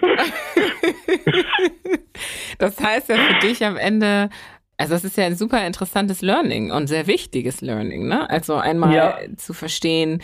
[2.59, 4.29] das heißt ja für dich am Ende,
[4.77, 8.29] also es ist ja ein super interessantes Learning und sehr wichtiges Learning, ne?
[8.29, 9.17] Also einmal ja.
[9.37, 10.21] zu verstehen,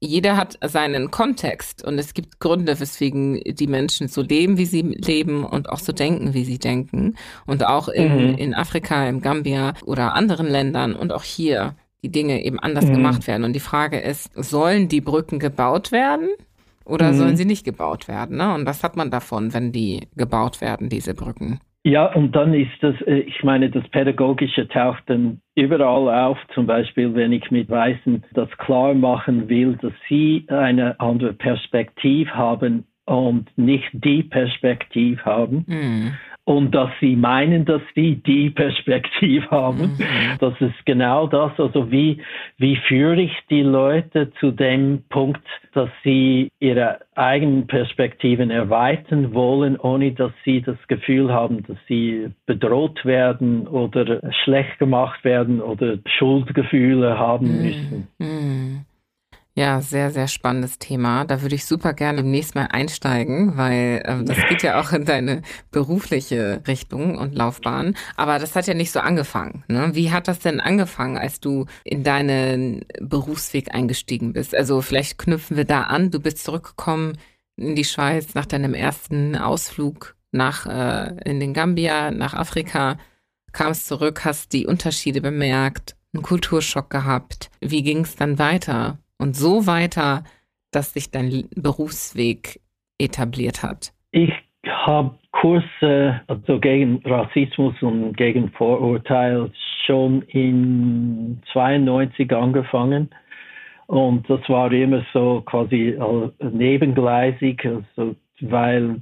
[0.00, 4.82] jeder hat seinen Kontext und es gibt Gründe, weswegen die Menschen so leben, wie sie
[4.82, 7.16] leben und auch so denken, wie sie denken.
[7.46, 8.38] Und auch in, mhm.
[8.38, 12.94] in Afrika, im Gambia oder anderen Ländern und auch hier die Dinge eben anders mhm.
[12.94, 13.44] gemacht werden.
[13.44, 16.28] Und die Frage ist, sollen die Brücken gebaut werden
[16.84, 17.16] oder mhm.
[17.16, 18.36] sollen sie nicht gebaut werden?
[18.36, 18.54] Ne?
[18.54, 21.60] Und was hat man davon, wenn die gebaut werden, diese Brücken?
[21.86, 26.38] Ja, und dann ist das, äh, ich meine, das Pädagogische taucht dann überall auf.
[26.54, 32.34] Zum Beispiel, wenn ich mit Weißen das klar machen will, dass sie eine andere Perspektive
[32.34, 35.64] haben und nicht die Perspektive haben.
[35.66, 36.12] Mhm
[36.44, 39.96] und dass sie meinen, dass sie die Perspektive haben.
[39.98, 40.38] Mhm.
[40.40, 41.52] Das ist genau das.
[41.58, 42.22] Also wie,
[42.58, 45.42] wie führe ich die Leute zu dem Punkt,
[45.72, 52.28] dass sie ihre eigenen Perspektiven erweitern wollen, ohne dass sie das Gefühl haben, dass sie
[52.46, 57.62] bedroht werden oder schlecht gemacht werden oder Schuldgefühle haben mhm.
[57.62, 58.08] müssen.
[58.18, 58.84] Mhm.
[59.56, 61.24] Ja, sehr, sehr spannendes Thema.
[61.24, 65.04] Da würde ich super gerne demnächst mal einsteigen, weil ähm, das geht ja auch in
[65.04, 67.96] deine berufliche Richtung und Laufbahn.
[68.16, 69.62] Aber das hat ja nicht so angefangen.
[69.68, 69.90] Ne?
[69.94, 74.56] Wie hat das denn angefangen, als du in deinen Berufsweg eingestiegen bist?
[74.56, 76.10] Also vielleicht knüpfen wir da an.
[76.10, 77.16] Du bist zurückgekommen
[77.56, 82.98] in die Schweiz nach deinem ersten Ausflug nach äh, in den Gambia, nach Afrika,
[83.52, 87.50] kamst zurück, hast die Unterschiede bemerkt, einen Kulturschock gehabt.
[87.60, 88.98] Wie ging es dann weiter?
[89.24, 90.22] Und so weiter,
[90.70, 92.60] dass sich dein Berufsweg
[92.98, 93.92] etabliert hat?
[94.12, 94.32] Ich
[94.66, 99.50] habe Kurse also gegen Rassismus und gegen Vorurteil
[99.86, 103.08] schon in 92 angefangen
[103.86, 105.98] Und das war immer so quasi
[106.40, 109.00] nebengleisig, also, weil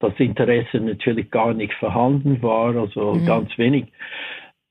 [0.00, 3.26] das Interesse natürlich gar nicht vorhanden war, also mhm.
[3.26, 3.86] ganz wenig.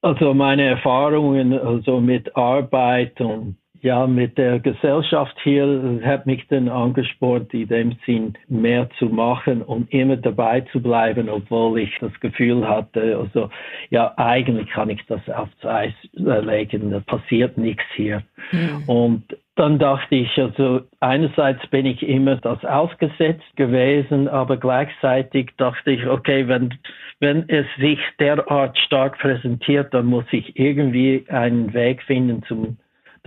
[0.02, 6.70] Also meine Erfahrungen also mit Arbeit und ja, mit der Gesellschaft hier hat mich dann
[6.70, 12.14] angespornt, in dem Sinn mehr zu machen und immer dabei zu bleiben, obwohl ich das
[12.20, 13.50] Gefühl hatte, also
[13.90, 18.24] ja, eigentlich kann ich das aufs Eis legen, da passiert nichts hier.
[18.52, 18.84] Mhm.
[18.88, 19.24] Und
[19.56, 26.06] dann dachte ich, also einerseits bin ich immer das ausgesetzt gewesen, aber gleichzeitig dachte ich,
[26.06, 26.76] okay, wenn,
[27.20, 32.78] wenn es sich derart stark präsentiert, dann muss ich irgendwie einen Weg finden zum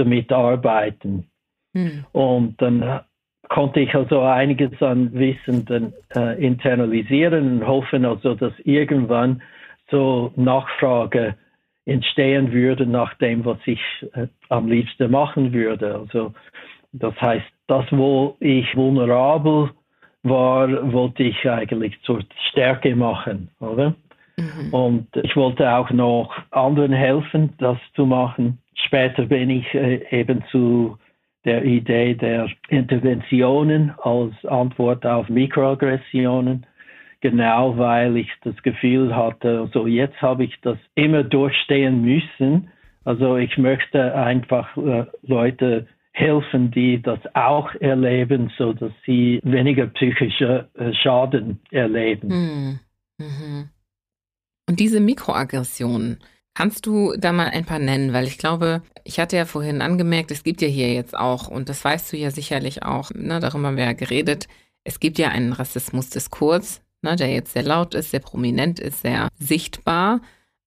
[0.00, 1.26] damit arbeiten.
[1.72, 2.04] Mhm.
[2.12, 3.00] Und dann
[3.48, 9.42] konnte ich also einiges an Wissen dann äh, internalisieren und hoffen also, dass irgendwann
[9.90, 11.34] so Nachfrage
[11.84, 13.80] entstehen würde nach dem, was ich
[14.14, 15.96] äh, am liebsten machen würde.
[15.96, 16.32] Also
[16.92, 19.70] das heißt, das, wo ich vulnerabel
[20.22, 23.94] war, wollte ich eigentlich zur Stärke machen, oder?
[24.36, 24.74] Mhm.
[24.74, 28.58] Und ich wollte auch noch anderen helfen, das zu machen.
[28.86, 30.98] Später bin ich äh, eben zu
[31.44, 36.66] der Idee der Interventionen als Antwort auf Mikroaggressionen,
[37.20, 42.70] genau weil ich das Gefühl hatte, also jetzt habe ich das immer durchstehen müssen.
[43.04, 49.86] Also ich möchte einfach äh, Leute helfen, die das auch erleben, so dass sie weniger
[49.86, 52.28] psychische äh, Schaden erleben.
[52.28, 52.80] Mhm.
[53.18, 53.68] Mhm.
[54.68, 56.18] Und diese Mikroaggressionen,
[56.54, 58.12] Kannst du da mal ein paar nennen?
[58.12, 61.68] Weil ich glaube, ich hatte ja vorhin angemerkt, es gibt ja hier jetzt auch, und
[61.68, 64.48] das weißt du ja sicherlich auch, ne, darüber haben wir ja geredet,
[64.84, 69.28] es gibt ja einen Rassismusdiskurs, ne, der jetzt sehr laut ist, sehr prominent ist, sehr
[69.38, 70.20] sichtbar.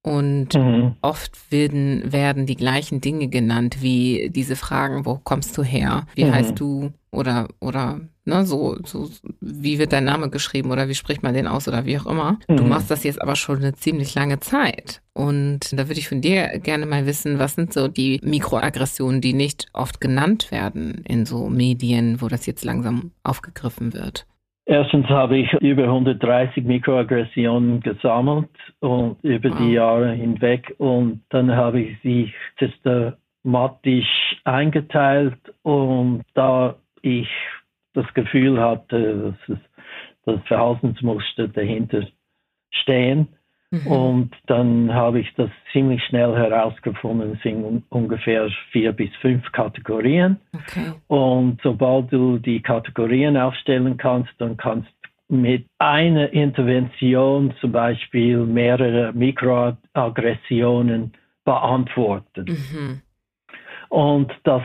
[0.06, 0.98] Und mhm.
[1.02, 6.08] oft werden, werden die gleichen Dinge genannt, wie diese Fragen, wo kommst du her?
[6.16, 6.34] Wie mhm.
[6.34, 6.92] heißt du?
[7.10, 11.48] Oder, oder, ne, so, so, wie wird dein Name geschrieben oder wie spricht man den
[11.48, 12.38] aus oder wie auch immer.
[12.50, 12.58] Mhm.
[12.58, 15.02] Du machst das jetzt aber schon eine ziemlich lange Zeit.
[15.14, 19.34] Und da würde ich von dir gerne mal wissen, was sind so die Mikroaggressionen, die
[19.34, 24.26] nicht oft genannt werden in so Medien, wo das jetzt langsam aufgegriffen wird?
[24.66, 28.50] Erstens habe ich über 130 Mikroaggressionen gesammelt
[28.80, 29.58] und über wow.
[29.58, 37.28] die Jahre hinweg und dann habe ich sie systematisch eingeteilt und da ich
[37.94, 39.64] das Gefühl hatte, dass es
[40.26, 42.08] das Verhaltensmuster dahinter
[42.72, 43.28] stehen,
[43.74, 43.88] Mhm.
[43.88, 47.34] Und dann habe ich das ziemlich schnell herausgefunden.
[47.34, 50.38] Es sind ungefähr vier bis fünf Kategorien.
[50.54, 50.94] Okay.
[51.08, 54.90] Und sobald du die Kategorien aufstellen kannst, dann kannst
[55.28, 61.14] du mit einer Intervention zum Beispiel mehrere Mikroaggressionen
[61.44, 62.46] beantworten.
[62.46, 63.02] Mhm.
[63.90, 64.62] Und das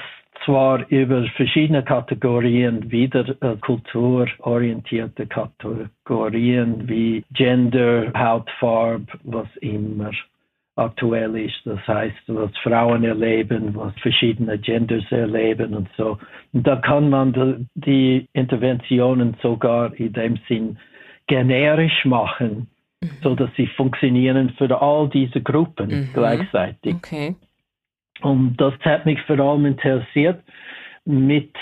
[0.49, 10.11] zwar über verschiedene Kategorien, wieder äh, kulturorientierte Kategorien wie Gender, Hautfarbe, was immer
[10.77, 11.61] aktuell ist.
[11.67, 16.17] Das heißt, was Frauen erleben, was verschiedene Genders erleben und so.
[16.55, 20.79] Und da kann man die Interventionen sogar in dem Sinn
[21.27, 22.69] generisch machen,
[23.03, 23.11] mhm.
[23.23, 26.11] so dass sie funktionieren für all diese Gruppen mhm.
[26.15, 26.95] gleichzeitig.
[26.95, 27.35] Okay.
[28.21, 30.43] Und das hat mich vor allem interessiert
[31.05, 31.55] mit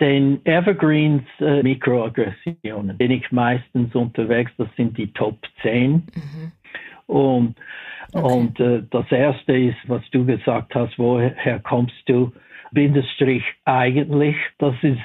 [0.00, 2.96] den Evergreens äh, Mikroaggressionen.
[2.98, 5.92] Bin ich meistens unterwegs, das sind die Top 10.
[5.92, 6.52] Mhm.
[7.06, 7.56] Und,
[8.12, 8.34] okay.
[8.34, 12.32] und äh, das erste ist, was du gesagt hast, woher kommst du?
[12.72, 14.98] Bindestrich eigentlich, das ist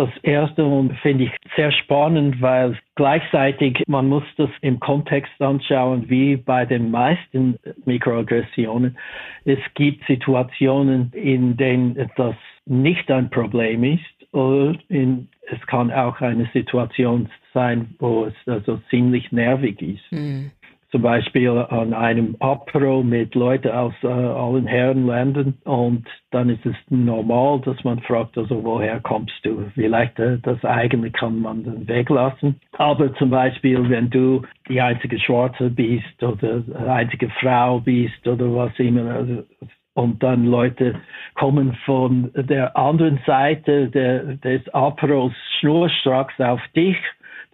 [0.00, 6.08] das erste und finde ich sehr spannend, weil gleichzeitig man muss das im Kontext anschauen,
[6.08, 8.96] wie bei den meisten Mikroaggressionen.
[9.44, 12.34] Es gibt Situationen, in denen das
[12.64, 18.78] nicht ein Problem ist oder in, es kann auch eine Situation sein, wo es also
[18.88, 20.12] ziemlich nervig ist.
[20.12, 20.50] Mhm
[20.90, 26.74] zum Beispiel an einem Apro mit Leuten aus äh, allen Herrenländern und dann ist es
[26.88, 29.70] normal, dass man fragt, also woher kommst du?
[29.74, 32.60] Vielleicht äh, das eigene kann man dann weglassen.
[32.72, 38.78] Aber zum Beispiel, wenn du die einzige Schwarze bist oder einzige Frau bist oder was
[38.78, 39.44] immer, also,
[39.94, 41.00] und dann Leute
[41.34, 46.96] kommen von der anderen Seite der, des Apros schnurstracks auf dich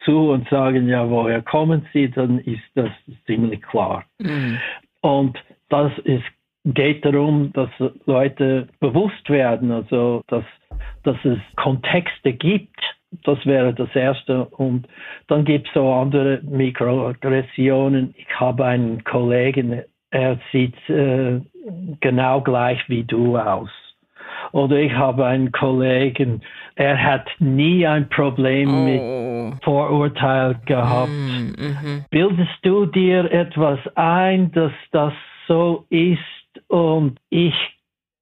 [0.05, 2.91] zu und sagen, ja, woher kommen Sie, dann ist das
[3.27, 4.05] ziemlich klar.
[4.19, 4.59] Mhm.
[5.01, 5.39] Und
[5.69, 6.25] das ist,
[6.65, 7.71] geht darum, dass
[8.07, 10.45] Leute bewusst werden, also dass,
[11.03, 12.81] dass es Kontexte gibt.
[13.25, 14.47] Das wäre das Erste.
[14.47, 14.89] Und
[15.29, 18.15] dann gibt es so andere Mikroaggressionen.
[18.17, 21.41] Ich habe einen Kollegen, er sieht äh,
[22.01, 23.71] genau gleich wie du aus.
[24.53, 26.43] Oder ich habe einen Kollegen,
[26.75, 29.51] er hat nie ein Problem oh.
[29.53, 31.11] mit Vorurteil gehabt.
[31.11, 32.05] Mm -hmm.
[32.11, 35.13] Bildest du dir etwas ein, dass das
[35.49, 36.21] so ist
[36.69, 37.55] und ich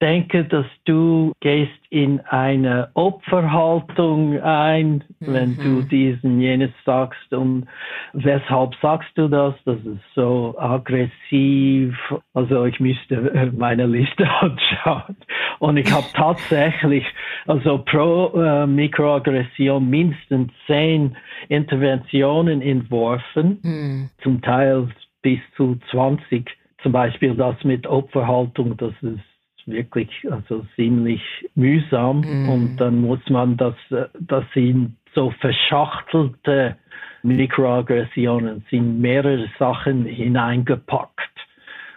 [0.02, 5.56] denke, dass du gehst in eine Opferhaltung ein, wenn mhm.
[5.62, 7.32] du diesen jenes sagst.
[7.32, 7.66] Und
[8.12, 9.54] weshalb sagst du das?
[9.64, 11.96] Das ist so aggressiv.
[12.34, 15.16] Also ich müsste meine Liste anschauen.
[15.60, 17.04] Und ich habe tatsächlich
[17.46, 21.16] also pro äh, Mikroaggression mindestens zehn
[21.48, 24.10] Interventionen entworfen, mhm.
[24.22, 24.88] zum Teil
[25.22, 26.50] bis zu 20.
[26.82, 29.33] Zum Beispiel das mit Opferhaltung, das ist
[29.66, 31.22] wirklich also ziemlich
[31.54, 32.48] mühsam mhm.
[32.48, 36.76] und dann muss man das, das sind so verschachtelte
[37.24, 41.20] Mikroaggressionen, sind mehrere Sachen hineingepackt.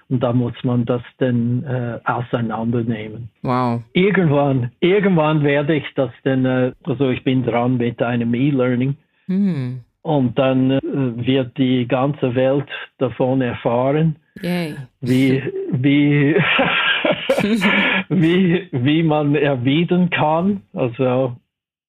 [0.09, 3.29] Und da muss man das dann äh, auseinandernehmen.
[3.41, 3.81] Wow.
[3.91, 8.95] Irgendwann, irgendwann werde ich das dann, äh, also ich bin dran mit einem E-Learning.
[9.27, 9.81] Mhm.
[10.03, 14.75] Und dann äh, wird die ganze Welt davon erfahren, Yay.
[15.01, 15.43] wie,
[15.73, 16.35] wie
[18.09, 20.61] wie, wie man erwidern kann.
[20.73, 21.35] Also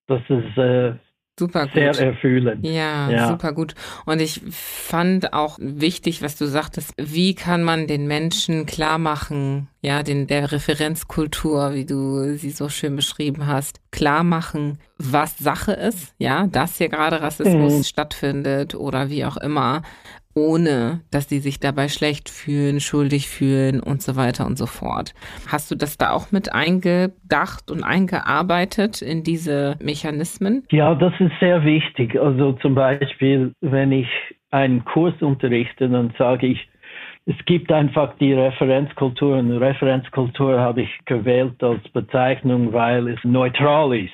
[0.07, 0.93] das ist äh,
[1.39, 1.73] Super gut.
[1.73, 2.65] Sehr erfüllend.
[2.67, 3.73] Ja, ja, super gut.
[4.05, 9.69] Und ich fand auch wichtig, was du sagtest, wie kann man den Menschen klar machen,
[9.81, 15.71] ja, den, der Referenzkultur, wie du sie so schön beschrieben hast, klar machen, was Sache
[15.71, 17.83] ist, ja, dass hier gerade Rassismus mhm.
[17.83, 19.83] stattfindet oder wie auch immer
[20.35, 25.13] ohne dass sie sich dabei schlecht fühlen, schuldig fühlen und so weiter und so fort.
[25.51, 30.63] Hast du das da auch mit eingedacht und eingearbeitet in diese Mechanismen?
[30.71, 32.19] Ja, das ist sehr wichtig.
[32.19, 34.07] Also zum Beispiel, wenn ich
[34.51, 36.67] einen Kurs unterrichte, dann sage ich,
[37.25, 39.37] es gibt einfach die Referenzkultur.
[39.37, 44.13] Und Referenzkultur habe ich gewählt als Bezeichnung, weil es neutral ist.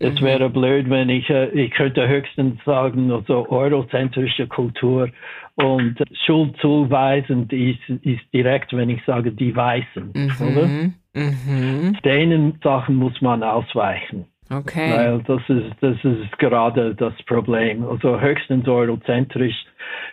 [0.00, 0.24] Es mhm.
[0.24, 5.10] wäre blöd, wenn ich, äh, ich könnte höchstens sagen, also eurozentrische Kultur
[5.56, 10.32] und schuldzuweisend ist, ist direkt, wenn ich sage, die Weißen, mhm.
[10.40, 10.66] oder?
[11.14, 11.96] Mhm.
[12.04, 14.26] Denen Sachen muss man ausweichen.
[14.50, 14.92] Okay.
[14.92, 17.86] Weil das ist, das ist gerade das Problem.
[17.86, 19.66] Also höchstens eurozentrisch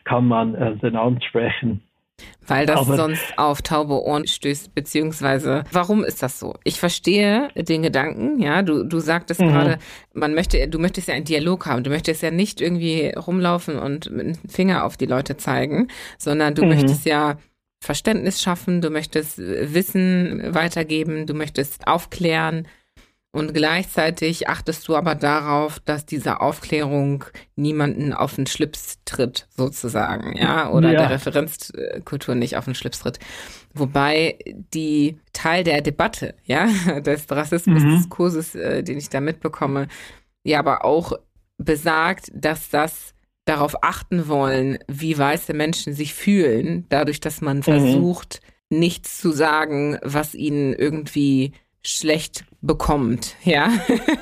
[0.03, 1.81] kann man äh, den ansprechen.
[2.47, 6.53] Weil das Aber sonst auf taube Ohren stößt, beziehungsweise warum ist das so?
[6.63, 9.47] Ich verstehe den Gedanken, ja, du, du sagtest mhm.
[9.47, 9.79] gerade,
[10.13, 14.11] man möchte, du möchtest ja einen Dialog haben, du möchtest ja nicht irgendwie rumlaufen und
[14.11, 15.87] mit dem Finger auf die Leute zeigen,
[16.17, 16.69] sondern du mhm.
[16.69, 17.37] möchtest ja
[17.83, 22.67] Verständnis schaffen, du möchtest Wissen weitergeben, du möchtest aufklären,
[23.35, 27.25] und gleichzeitig achtest du aber darauf, dass diese Aufklärung
[27.57, 31.01] niemanden auf den Schlips tritt, sozusagen, ja, oder ja.
[31.01, 33.19] der Referenzkultur nicht auf den Schlips tritt.
[33.73, 34.39] Wobei
[34.73, 36.69] die Teil der Debatte, ja,
[37.01, 38.61] des Rassismusdiskurses, mhm.
[38.61, 39.89] äh, den ich da mitbekomme,
[40.45, 41.11] ja, aber auch
[41.57, 47.63] besagt, dass das darauf achten wollen, wie weiße Menschen sich fühlen, dadurch, dass man mhm.
[47.63, 51.51] versucht, nichts zu sagen, was ihnen irgendwie
[51.85, 53.71] schlecht bekommt, ja.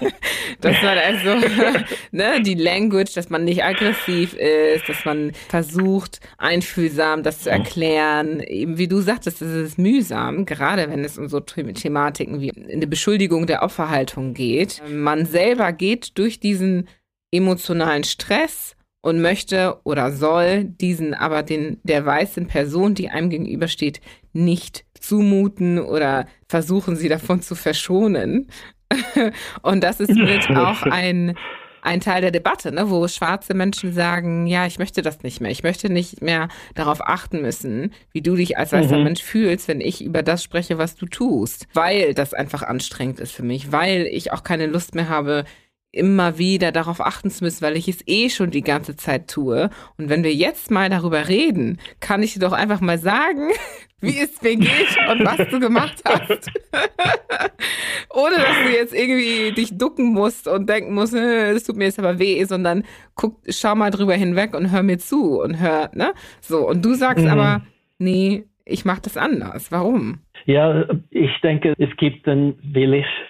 [0.61, 1.47] dass man also,
[2.11, 8.41] ne, die Language, dass man nicht aggressiv ist, dass man versucht, einfühlsam das zu erklären.
[8.41, 12.88] Eben wie du sagtest, das ist mühsam, gerade wenn es um so Thematiken wie eine
[12.88, 14.82] Beschuldigung der Opferhaltung geht.
[14.89, 16.89] Man selber geht durch diesen
[17.32, 24.01] emotionalen Stress und möchte oder soll diesen aber den der weißen Person, die einem gegenübersteht,
[24.32, 28.47] nicht zumuten oder versuchen sie davon zu verschonen.
[29.62, 31.36] und das ist mit auch ein
[31.84, 35.51] ein Teil der Debatte, ne, wo schwarze Menschen sagen, ja, ich möchte das nicht mehr.
[35.51, 39.04] Ich möchte nicht mehr darauf achten müssen, wie du dich als weißer mhm.
[39.04, 41.68] Mensch fühlst, wenn ich über das spreche, was du tust.
[41.74, 45.43] Weil das einfach anstrengend ist für mich, weil ich auch keine Lust mehr habe,
[45.91, 49.70] immer wieder darauf achten zu müssen, weil ich es eh schon die ganze Zeit tue.
[49.97, 53.49] Und wenn wir jetzt mal darüber reden, kann ich dir doch einfach mal sagen,
[54.04, 56.51] wie es mir geht und was du gemacht hast.
[58.14, 61.86] Ohne dass du jetzt irgendwie dich ducken musst und denken musst, es äh, tut mir
[61.86, 62.84] jetzt aber weh, sondern
[63.16, 66.14] guck, schau mal drüber hinweg und hör mir zu und hör, ne?
[66.41, 67.32] So, und du sagst mhm.
[67.32, 67.62] aber,
[67.97, 69.72] nee, ich mache das anders.
[69.72, 70.20] Warum?
[70.46, 72.56] Ja, ich denke, es gibt dann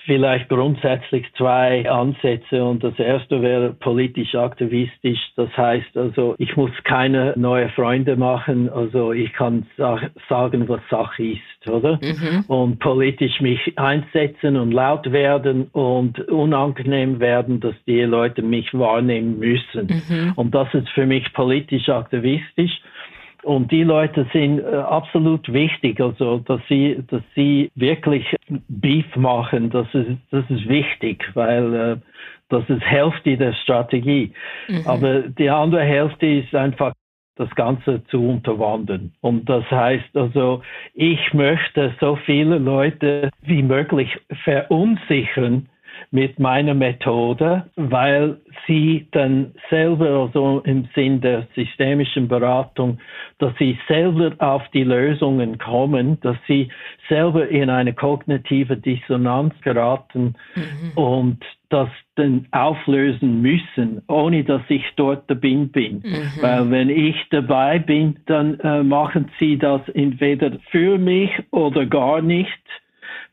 [0.05, 5.19] vielleicht grundsätzlich zwei Ansätze und das erste wäre politisch aktivistisch.
[5.35, 11.23] Das heißt also, ich muss keine neue Freunde machen, also ich kann sagen, was Sache
[11.23, 11.99] ist, oder?
[12.01, 12.45] Mhm.
[12.47, 19.39] Und politisch mich einsetzen und laut werden und unangenehm werden, dass die Leute mich wahrnehmen
[19.39, 19.87] müssen.
[19.87, 20.33] Mhm.
[20.35, 22.81] Und das ist für mich politisch aktivistisch.
[23.43, 28.35] Und die Leute sind äh, absolut wichtig, also dass sie, dass sie wirklich
[28.69, 31.97] Beef machen, das ist, das ist wichtig, weil äh,
[32.49, 34.31] das ist Hälfte der Strategie.
[34.67, 34.81] Mhm.
[34.85, 36.93] Aber die andere Hälfte ist einfach
[37.35, 39.11] das Ganze zu unterwandern.
[39.21, 40.61] Und das heißt also,
[40.93, 45.67] ich möchte so viele Leute wie möglich verunsichern,
[46.13, 48.37] mit meiner Methode, weil
[48.67, 52.99] sie dann selber, also im Sinn der systemischen Beratung,
[53.39, 56.69] dass sie selber auf die Lösungen kommen, dass sie
[57.09, 60.91] selber in eine kognitive Dissonanz geraten mhm.
[60.95, 66.03] und das dann auflösen müssen, ohne dass ich dort dabei bin.
[66.05, 66.41] Mhm.
[66.41, 72.21] Weil wenn ich dabei bin, dann äh, machen sie das entweder für mich oder gar
[72.21, 72.61] nicht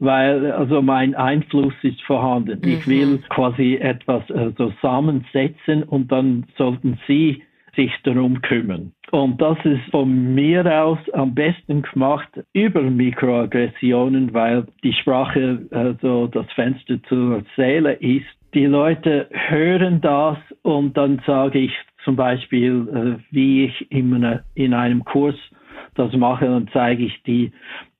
[0.01, 2.61] weil also mein Einfluss ist vorhanden.
[2.63, 2.69] Mhm.
[2.69, 7.43] Ich will quasi etwas äh, zusammensetzen und dann sollten Sie
[7.77, 8.93] sich darum kümmern.
[9.13, 16.27] Und das ist von mir aus am besten gemacht über Mikroaggressionen, weil die Sprache also
[16.27, 18.27] das Fenster zur Seele ist.
[18.55, 21.73] Die Leute hören das und dann sage ich
[22.05, 22.89] zum Beispiel,
[23.21, 25.37] äh, wie ich in, in einem Kurs
[25.95, 27.53] das mache, dann zeige ich die,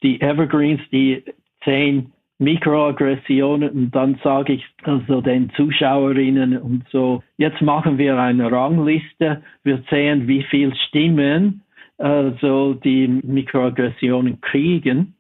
[0.03, 1.23] die Evergreens, die
[1.65, 8.51] zehn Mikroaggressionen und dann sage ich also den Zuschauerinnen und so, jetzt machen wir eine
[8.51, 11.63] Rangliste, wir sehen, wie viel Stimmen
[12.01, 15.15] also die Mikroaggressionen kriegen.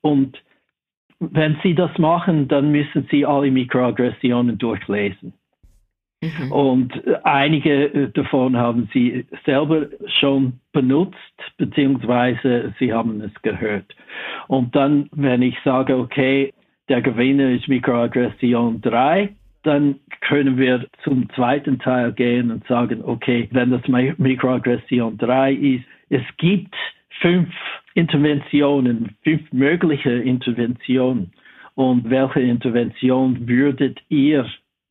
[0.00, 0.42] Und
[1.20, 5.32] wenn Sie das machen, dann müssen Sie alle Mikroaggressionen durchlesen.
[6.24, 6.52] Mhm.
[6.52, 9.86] Und einige davon haben Sie selber
[10.20, 11.16] schon benutzt,
[11.56, 13.94] beziehungsweise Sie haben es gehört.
[14.48, 16.52] Und dann, wenn ich sage, okay,
[16.88, 19.30] der Gewinner ist Mikroaggression 3,
[19.62, 25.84] dann können wir zum zweiten Teil gehen und sagen, okay, wenn das Mikroaggression 3 ist,
[26.10, 26.74] es gibt
[27.20, 27.48] fünf
[27.94, 31.32] Interventionen, fünf mögliche Interventionen.
[31.74, 34.46] Und welche Intervention würdet ihr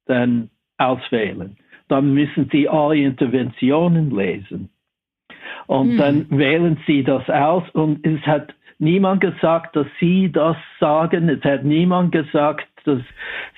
[0.06, 1.58] dann auswählen?
[1.88, 4.70] Dann müssen Sie alle Interventionen lesen.
[5.68, 5.98] Und hm.
[5.98, 11.30] dann wählen Sie das aus und es hat niemand gesagt, dass Sie das sagen.
[11.30, 13.02] Es hat niemand gesagt, dass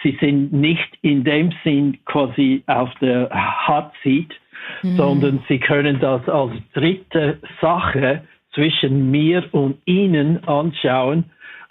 [0.04, 3.30] Sie sind nicht in dem Sinn quasi auf der
[3.68, 4.34] Hot Seat,
[4.84, 4.98] mhm.
[4.98, 11.26] sondern Sie können das als dritte Sache zwischen mir und Ihnen anschauen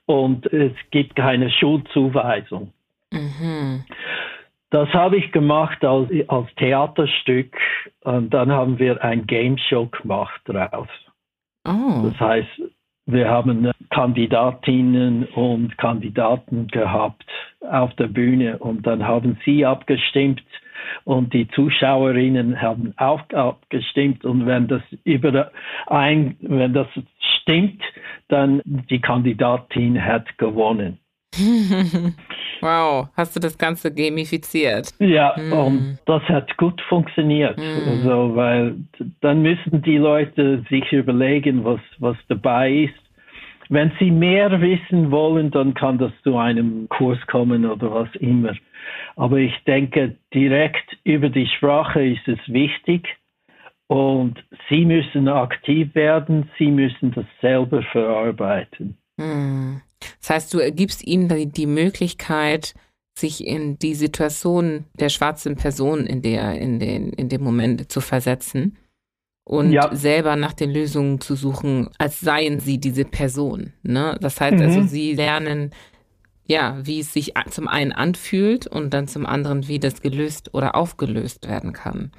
[0.07, 2.73] und es gibt keine Schuldzuweisung.
[3.13, 3.85] Mhm.
[4.75, 7.57] Das habe ich gemacht als, als Theaterstück
[8.03, 10.89] und dann haben wir ein Game Show gemacht draus.
[11.65, 12.03] Oh.
[12.03, 12.61] Das heißt,
[13.07, 17.25] wir haben Kandidatinnen und Kandidaten gehabt
[17.61, 20.43] auf der Bühne und dann haben sie abgestimmt
[21.05, 25.53] und die Zuschauerinnen haben auch abgestimmt und wenn das über
[25.87, 26.89] ein, wenn das
[27.43, 27.81] stimmt,
[28.27, 30.99] dann die Kandidatin hat gewonnen.
[32.61, 34.91] wow, hast du das Ganze gamifiziert?
[34.99, 35.53] Ja, mm.
[35.53, 37.59] und das hat gut funktioniert.
[37.59, 37.89] Mm.
[37.89, 38.77] Also, weil
[39.21, 42.95] dann müssen die Leute sich überlegen, was, was dabei ist.
[43.71, 48.53] Wenn sie mehr wissen wollen, dann kann das zu einem Kurs kommen oder was immer.
[49.17, 53.09] Aber ich denke, direkt über die Sprache ist es wichtig.
[53.87, 58.97] Und sie müssen aktiv werden, sie müssen das selber verarbeiten.
[59.21, 59.83] Hm.
[60.21, 62.75] Das heißt, du gibst ihnen die, Möglichkeit,
[63.19, 68.01] sich in die Situation der schwarzen Person in der, in den, in dem Moment zu
[68.01, 68.77] versetzen
[69.45, 69.95] und ja.
[69.95, 73.73] selber nach den Lösungen zu suchen, als seien sie diese Person.
[73.83, 74.17] Ne?
[74.21, 74.83] Das heißt also, mhm.
[74.83, 75.71] also, sie lernen,
[76.47, 80.75] ja, wie es sich zum einen anfühlt und dann zum anderen, wie das gelöst oder
[80.75, 82.11] aufgelöst werden kann.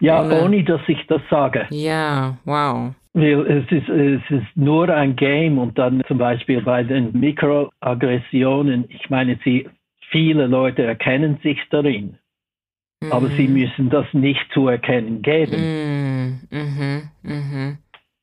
[0.00, 1.66] Ja, ohne, ohne dass ich das sage.
[1.70, 2.92] Ja, wow.
[3.14, 9.08] Es ist, es ist nur ein Game und dann zum Beispiel bei den Mikroaggressionen, ich
[9.08, 9.68] meine, sie,
[10.10, 12.18] viele Leute erkennen sich darin,
[13.00, 13.12] mhm.
[13.12, 13.54] aber sie mhm.
[13.54, 15.56] müssen das nicht zu erkennen geben.
[15.56, 16.40] Mhm.
[16.50, 17.02] Mhm.
[17.22, 17.78] mhm.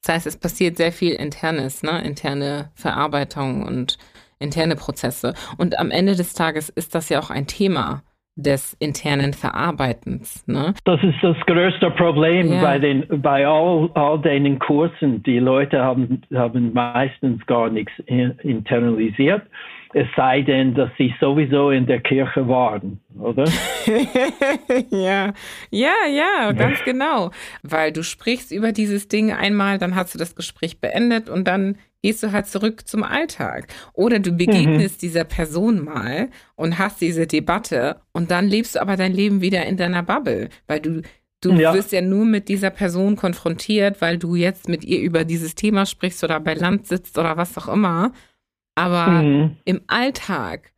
[0.05, 2.03] Das heißt, es passiert sehr viel Internes, ne?
[2.03, 3.97] interne Verarbeitung und
[4.37, 5.33] interne Prozesse.
[5.57, 8.03] Und am Ende des Tages ist das ja auch ein Thema
[8.35, 10.45] des internen Verarbeitens.
[10.47, 10.73] Ne?
[10.85, 12.61] Das ist das größte Problem ja.
[12.61, 15.21] bei, den, bei all, all den Kursen.
[15.23, 19.43] Die Leute haben, haben meistens gar nichts internalisiert,
[19.93, 23.45] es sei denn, dass sie sowieso in der Kirche waren, oder?
[24.89, 25.33] ja,
[25.69, 27.29] ja, ja, ganz genau.
[27.61, 31.77] Weil du sprichst über dieses Ding einmal, dann hast du das Gespräch beendet und dann
[32.03, 33.67] gehst du halt zurück zum Alltag.
[33.93, 34.99] Oder du begegnest mhm.
[34.99, 39.65] dieser Person mal und hast diese Debatte und dann lebst du aber dein Leben wieder
[39.65, 41.01] in deiner Bubble, weil du
[41.43, 41.73] Du ja.
[41.73, 45.85] wirst ja nur mit dieser Person konfrontiert, weil du jetzt mit ihr über dieses Thema
[45.85, 48.13] sprichst oder bei Land sitzt oder was auch immer.
[48.75, 49.57] Aber mhm.
[49.65, 50.71] im Alltag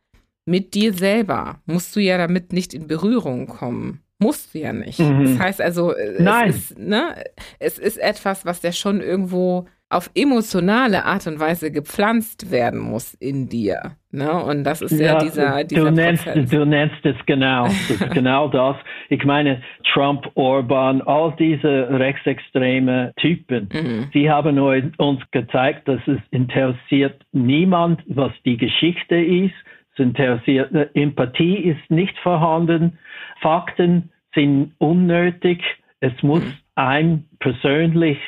[0.44, 4.02] mit dir selber musst du ja damit nicht in Berührung kommen.
[4.18, 4.98] Musst du ja nicht.
[4.98, 5.24] Mhm.
[5.24, 6.50] Das heißt also, Nein.
[6.50, 7.24] Es, ist, ne,
[7.60, 13.14] es ist etwas, was ja schon irgendwo auf emotionale Art und Weise gepflanzt werden muss
[13.14, 13.92] in dir.
[14.10, 14.32] Ne?
[14.32, 16.50] Und das ist ja, ja dieser, dieser du nennst, Prozess.
[16.50, 17.64] Du nennst es genau.
[17.64, 18.76] Das ist genau das.
[19.10, 24.08] Ich meine, Trump, Orban, all diese rechtsextreme Typen, mhm.
[24.12, 29.54] sie haben uns gezeigt, dass es interessiert niemand, was die Geschichte ist.
[29.92, 32.98] Es interessiert, Empathie ist nicht vorhanden.
[33.40, 35.62] Fakten sind unnötig.
[36.00, 36.54] Es muss mhm.
[36.74, 38.18] einem persönlich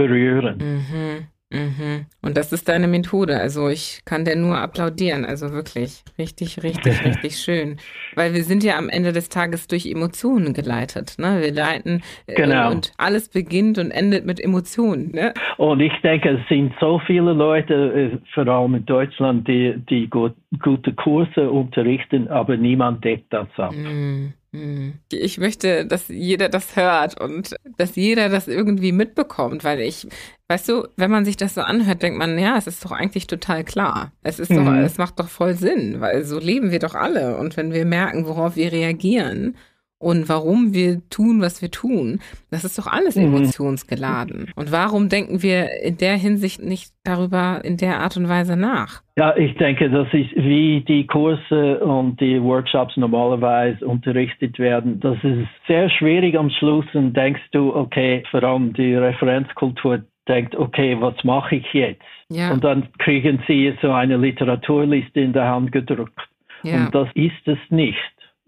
[0.00, 0.56] berühren.
[0.58, 1.26] Mhm.
[1.52, 2.06] Mhm.
[2.22, 3.36] Und das ist deine Methode.
[3.36, 5.24] Also ich kann dir nur applaudieren.
[5.24, 7.78] Also wirklich richtig, richtig, richtig schön.
[8.14, 11.16] Weil wir sind ja am Ende des Tages durch Emotionen geleitet.
[11.18, 11.40] Ne?
[11.42, 12.70] Wir leiten äh, genau.
[12.70, 15.10] und alles beginnt und endet mit Emotionen.
[15.10, 15.34] Ne?
[15.56, 20.08] Und ich denke, es sind so viele Leute, äh, vor allem in Deutschland, die, die
[20.08, 23.74] gut, gute Kurse unterrichten, aber niemand deckt das ab.
[23.74, 24.34] Mhm.
[24.52, 24.94] Hm.
[25.12, 30.08] Ich möchte, dass jeder das hört und dass jeder das irgendwie mitbekommt, weil ich,
[30.48, 33.28] weißt du, wenn man sich das so anhört, denkt man, ja, es ist doch eigentlich
[33.28, 34.12] total klar.
[34.22, 34.64] Es ist mhm.
[34.64, 37.36] doch, es macht doch voll Sinn, weil so leben wir doch alle.
[37.38, 39.56] Und wenn wir merken, worauf wir reagieren
[40.00, 42.20] und warum wir tun, was wir tun.
[42.50, 43.26] Das ist doch alles mhm.
[43.26, 44.50] emotionsgeladen.
[44.56, 49.02] Und warum denken wir in der Hinsicht nicht darüber in der Art und Weise nach?
[49.18, 54.98] Ja, ich denke, das ist wie die Kurse und die Workshops normalerweise unterrichtet werden.
[55.00, 60.56] Das ist sehr schwierig am Schluss und denkst du, okay, vor allem die Referenzkultur denkt,
[60.56, 62.02] okay, was mache ich jetzt?
[62.30, 62.52] Ja.
[62.52, 66.20] Und dann kriegen sie so eine Literaturliste in der Hand gedruckt.
[66.62, 66.86] Ja.
[66.86, 67.98] Und das ist es nicht.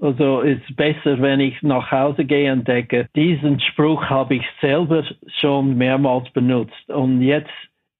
[0.02, 5.04] Also ist besser, wenn ich nach Hause gehe und denke, diesen Spruch habe ich selber
[5.40, 7.52] schon mehrmals benutzt und jetzt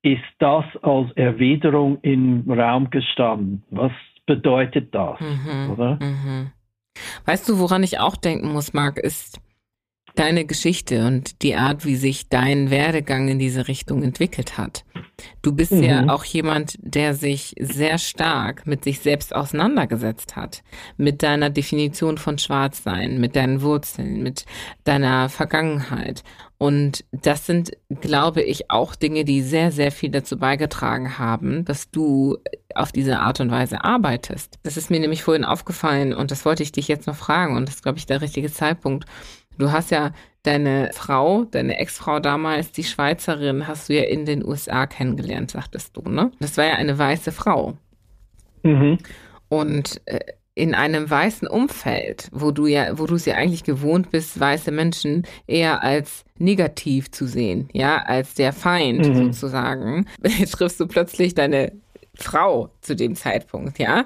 [0.03, 3.63] ist das als Erwiderung im Raum gestanden.
[3.71, 3.93] Was
[4.27, 5.99] bedeutet das, mhm, oder?
[6.01, 6.51] Mhm.
[7.25, 9.41] Weißt du, woran ich auch denken muss, Marc, ist
[10.15, 14.85] deine Geschichte und die Art, wie sich dein Werdegang in diese Richtung entwickelt hat.
[15.41, 15.83] Du bist mhm.
[15.83, 20.63] ja auch jemand, der sich sehr stark mit sich selbst auseinandergesetzt hat,
[20.97, 24.45] mit deiner Definition von Schwarzsein, mit deinen Wurzeln, mit
[24.85, 26.23] deiner Vergangenheit.
[26.59, 31.91] Und das sind, glaube ich, auch Dinge, die sehr, sehr viel dazu beigetragen haben, dass
[31.91, 32.39] du
[32.77, 34.61] auf diese Art und Weise arbeitest.
[34.63, 37.69] Das ist mir nämlich vorhin aufgefallen und das wollte ich dich jetzt noch fragen und
[37.69, 39.07] das ist, glaube ich, der richtige Zeitpunkt.
[39.63, 40.11] Du hast ja
[40.43, 45.97] deine Frau, deine Ex-Frau damals, die Schweizerin, hast du ja in den USA kennengelernt, sagtest
[45.97, 46.33] du, ne?
[46.41, 47.75] Das war ja eine weiße Frau.
[48.65, 48.99] Mhm.
[49.49, 50.19] Und äh,
[50.57, 54.73] in einem weißen Umfeld, wo du ja, wo du es ja eigentlich gewohnt bist, weiße
[54.73, 59.15] Menschen eher als negativ zu sehen, ja, als der Feind mhm.
[59.15, 60.07] sozusagen,
[60.51, 61.71] triffst du plötzlich deine
[62.15, 64.05] Frau zu dem Zeitpunkt, ja.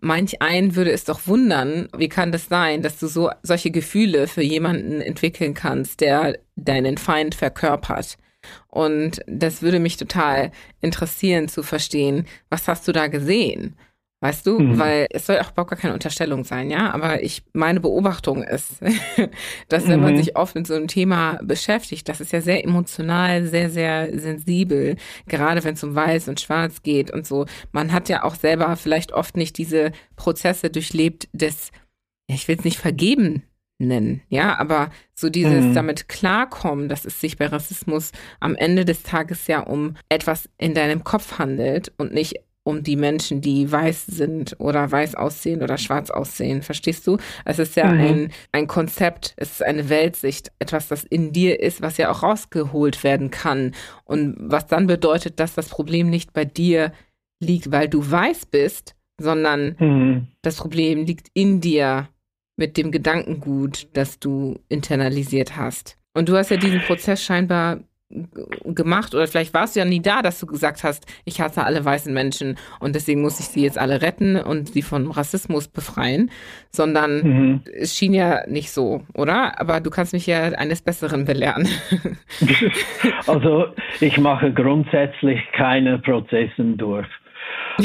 [0.00, 4.26] Manch einen würde es doch wundern, wie kann das sein, dass du so solche Gefühle
[4.26, 8.18] für jemanden entwickeln kannst, der deinen Feind verkörpert.
[8.68, 13.76] Und das würde mich total interessieren zu verstehen, was hast du da gesehen?
[14.20, 14.78] Weißt du, mhm.
[14.78, 16.90] weil es soll auch überhaupt gar keine Unterstellung sein, ja.
[16.92, 18.80] Aber ich, meine Beobachtung ist,
[19.68, 20.16] dass wenn man mhm.
[20.18, 24.96] sich oft mit so einem Thema beschäftigt, das ist ja sehr emotional, sehr, sehr sensibel,
[25.26, 27.44] gerade wenn es um Weiß und Schwarz geht und so.
[27.72, 31.70] Man hat ja auch selber vielleicht oft nicht diese Prozesse durchlebt des,
[32.26, 33.42] ich will es nicht vergeben
[33.78, 35.74] nennen, ja, aber so dieses mhm.
[35.74, 40.72] damit klarkommen, dass es sich bei Rassismus am Ende des Tages ja um etwas in
[40.72, 45.78] deinem Kopf handelt und nicht um die Menschen, die weiß sind oder weiß aussehen oder
[45.78, 46.62] schwarz aussehen.
[46.62, 47.18] Verstehst du?
[47.44, 48.00] Es ist ja mhm.
[48.00, 52.22] ein, ein Konzept, es ist eine Weltsicht, etwas, das in dir ist, was ja auch
[52.22, 53.72] rausgeholt werden kann.
[54.04, 56.92] Und was dann bedeutet, dass das Problem nicht bei dir
[57.38, 60.28] liegt, weil du weiß bist, sondern mhm.
[60.42, 62.08] das Problem liegt in dir
[62.56, 65.98] mit dem Gedankengut, das du internalisiert hast.
[66.14, 67.80] Und du hast ja diesen Prozess scheinbar
[68.10, 71.84] gemacht oder vielleicht warst du ja nie da, dass du gesagt hast, ich hasse alle
[71.84, 76.30] weißen Menschen und deswegen muss ich sie jetzt alle retten und sie von Rassismus befreien,
[76.70, 77.60] sondern mhm.
[77.72, 79.60] es schien ja nicht so, oder?
[79.60, 81.68] Aber du kannst mich ja eines Besseren belehren.
[83.26, 83.66] Also
[84.00, 87.06] ich mache grundsätzlich keine Prozessen durch.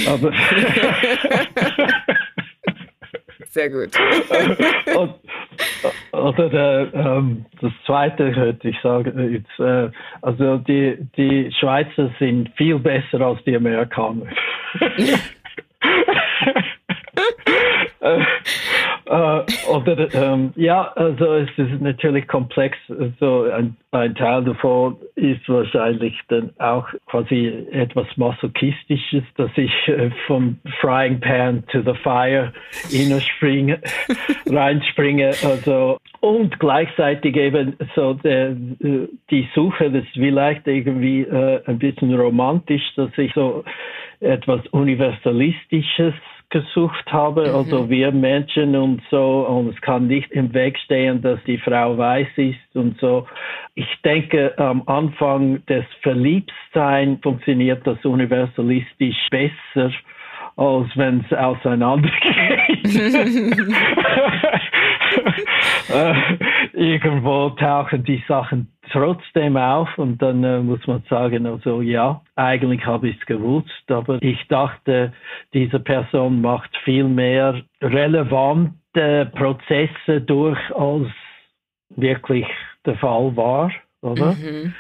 [0.08, 0.32] Aber
[3.50, 3.90] Sehr gut.
[4.96, 5.16] und,
[6.12, 9.90] oder der, ähm, das Zweite könnte ich sagen, jetzt, äh,
[10.22, 14.28] also die, die Schweizer sind viel besser als die Amerikaner.
[19.10, 22.78] Äh, oder, ähm, ja, also es ist natürlich komplex.
[22.88, 30.12] Also ein, ein, Teil davon ist wahrscheinlich dann auch quasi etwas Masochistisches, dass ich äh,
[30.28, 32.54] vom Frying Pan to the Fire
[33.20, 33.82] springe,
[34.46, 35.32] reinspringe.
[35.44, 42.14] Also und gleichzeitig eben so der, die Suche, das ist vielleicht irgendwie äh, ein bisschen
[42.14, 43.64] romantisch, dass ich so
[44.20, 46.14] etwas Universalistisches
[46.50, 47.56] gesucht habe, mhm.
[47.56, 51.98] also wir Menschen und so, und es kann nicht im Weg stehen, dass die Frau
[51.98, 53.28] weiß ist und so.
[53.76, 59.92] Ich denke, am Anfang des Verliebtsein funktioniert das universalistisch besser,
[60.58, 62.84] als wenn es auseinandergeht.
[65.94, 66.14] äh,
[66.74, 72.86] irgendwo tauchen die Sachen trotzdem auf und dann äh, muss man sagen, also ja, eigentlich
[72.86, 75.14] habe ich es gewusst, aber ich dachte,
[75.54, 81.08] diese Person macht viel mehr relevante Prozesse durch, als
[81.96, 82.48] wirklich
[82.86, 83.72] der Fall war,
[84.02, 84.34] oder?
[84.34, 84.74] Mhm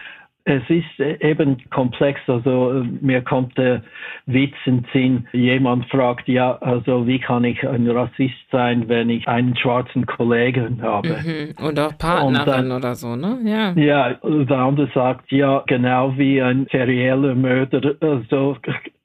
[0.50, 2.20] es ist eben komplex.
[2.28, 3.84] Also mir kommt der
[4.26, 9.28] Witz in Sinn, jemand fragt, ja, also wie kann ich ein Rassist sein, wenn ich
[9.28, 11.20] einen schwarzen Kollegen habe?
[11.24, 11.66] Mhm.
[11.66, 13.38] Oder Partnerin dann, oder so, ne?
[13.44, 13.72] Ja.
[13.74, 18.58] Ja, der andere sagt, ja, genau wie ein serieller Mörder also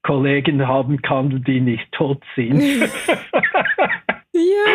[0.02, 2.60] Kollegen haben kann, die nicht tot sind.
[4.32, 4.73] ja, ja.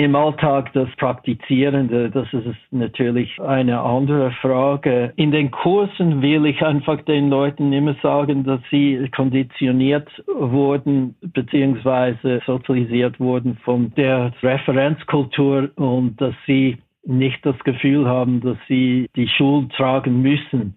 [0.00, 5.12] Im Alltag das Praktizierende, das ist natürlich eine andere Frage.
[5.16, 12.40] In den Kursen will ich einfach den Leuten immer sagen, dass sie konditioniert wurden beziehungsweise
[12.46, 19.28] sozialisiert wurden von der Referenzkultur und dass sie nicht das Gefühl haben, dass sie die
[19.28, 20.76] Schuld tragen müssen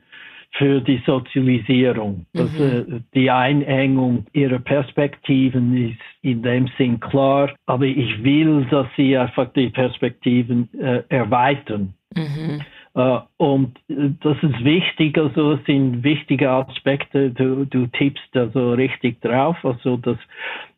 [0.54, 2.26] für die Sozialisierung.
[2.34, 2.40] Mhm.
[2.40, 9.18] Also die Einengung ihrer Perspektiven ist in dem Sinn klar, aber ich will, dass sie
[9.18, 11.94] einfach die Perspektiven äh, erweitern.
[12.16, 12.62] Mhm.
[12.96, 19.20] Uh, und das ist wichtig, also das sind wichtige Aspekte, du, du tippst also richtig
[19.22, 20.20] drauf, also dass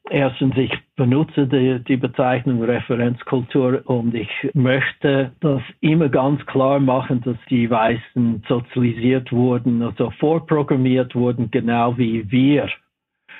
[0.09, 7.21] Erstens, ich benutze die, die, Bezeichnung Referenzkultur und ich möchte das immer ganz klar machen,
[7.21, 12.69] dass die Weißen sozialisiert wurden, also vorprogrammiert wurden, genau wie wir.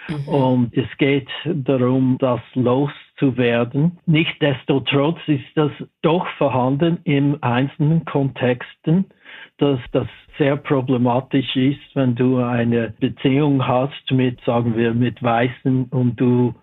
[0.08, 0.28] Mhm.
[0.28, 2.42] Und es geht darum, das
[3.20, 4.00] loszuwerden.
[4.06, 5.72] Nichtsdestotrotz ist das
[6.02, 9.06] doch vorhanden in einzelnen Kontexten
[9.58, 15.86] dass das sehr problematisch ist, wenn du eine Beziehung hast mit, sagen wir, mit Weißen
[15.86, 16.54] und du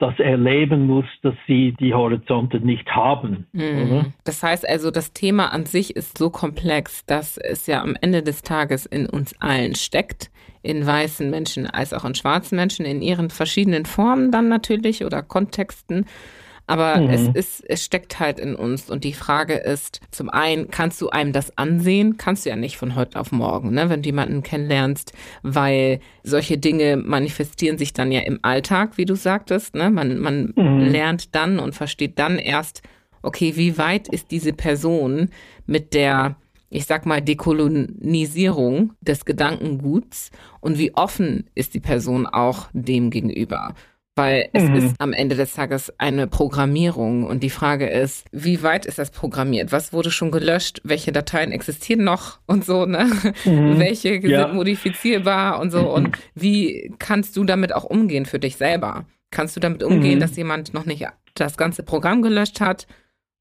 [0.00, 3.46] das erleben musst, dass sie die Horizonte nicht haben.
[3.52, 4.12] Mhm.
[4.24, 8.22] Das heißt also, das Thema an sich ist so komplex, dass es ja am Ende
[8.22, 10.30] des Tages in uns allen steckt,
[10.62, 15.22] in weißen Menschen als auch in schwarzen Menschen, in ihren verschiedenen Formen dann natürlich oder
[15.22, 16.06] Kontexten.
[16.70, 17.10] Aber mhm.
[17.10, 18.90] es ist, es steckt halt in uns.
[18.90, 22.16] Und die Frage ist, zum einen, kannst du einem das ansehen?
[22.16, 23.90] Kannst du ja nicht von heute auf morgen, ne?
[23.90, 29.16] wenn du jemanden kennenlernst, weil solche Dinge manifestieren sich dann ja im Alltag, wie du
[29.16, 29.74] sagtest.
[29.74, 29.90] Ne?
[29.90, 30.78] Man, man mhm.
[30.78, 32.82] lernt dann und versteht dann erst,
[33.20, 35.30] okay, wie weit ist diese Person
[35.66, 36.36] mit der
[36.72, 40.30] ich sag mal, Dekolonisierung des Gedankenguts
[40.60, 43.74] und wie offen ist die Person auch dem gegenüber
[44.16, 44.74] weil es mhm.
[44.74, 49.10] ist am Ende des Tages eine Programmierung und die Frage ist, wie weit ist das
[49.10, 49.72] programmiert?
[49.72, 50.80] Was wurde schon gelöscht?
[50.84, 53.10] Welche Dateien existieren noch und so, ne?
[53.44, 53.78] Mhm.
[53.78, 54.42] Welche ja.
[54.42, 59.06] sind modifizierbar und so und wie kannst du damit auch umgehen für dich selber?
[59.30, 60.20] Kannst du damit umgehen, mhm.
[60.20, 62.86] dass jemand noch nicht das ganze Programm gelöscht hat?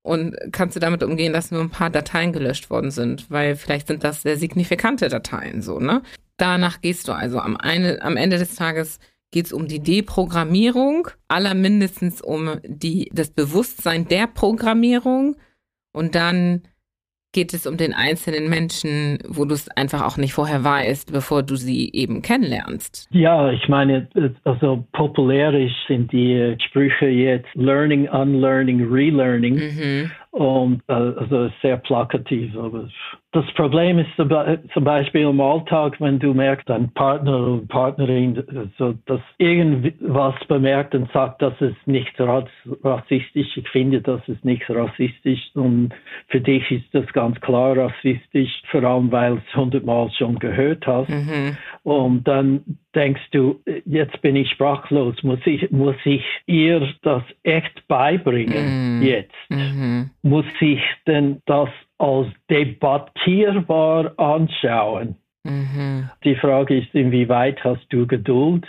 [0.02, 3.30] Und kannst du damit umgehen, dass nur ein paar Dateien gelöscht worden sind?
[3.30, 6.04] Weil vielleicht sind das sehr signifikante Dateien, so, ne?
[6.38, 9.00] Danach gehst du also am, eine, am Ende des Tages
[9.32, 15.36] geht es um die Deprogrammierung, aller mindestens um die, das Bewusstsein der Programmierung
[15.94, 16.64] und dann
[17.32, 21.44] geht es um den einzelnen Menschen, wo du es einfach auch nicht vorher weißt, bevor
[21.44, 23.08] du sie eben kennenlernst.
[23.12, 24.08] Ja, ich meine,
[24.44, 29.56] also populärisch sind die Sprüche jetzt Learning, Unlearning, Relearning.
[29.56, 30.12] Mhm.
[30.32, 32.88] Und äh, also sehr plakativ, aber
[33.32, 38.44] das Problem ist zum Beispiel im Alltag, wenn du merkst, dein Partner oder Partnerin,
[38.80, 44.68] so, dass irgendwas bemerkt und sagt, dass es nicht rassistisch, ich finde, das ist nicht
[44.68, 45.94] rassistisch und
[46.30, 51.10] für dich ist das ganz klar rassistisch, vor allem weil es hundertmal schon gehört hast.
[51.10, 51.56] Mhm.
[51.84, 52.64] Und dann
[52.96, 59.04] denkst du, jetzt bin ich sprachlos, muss ich, muss ich ihr das echt beibringen mhm.
[59.04, 59.36] jetzt?
[59.50, 60.10] Mhm.
[60.24, 61.70] Muss ich denn das
[62.00, 65.16] als debattierbar anschauen.
[65.44, 66.10] Mhm.
[66.24, 68.66] Die Frage ist, inwieweit hast du Geduld,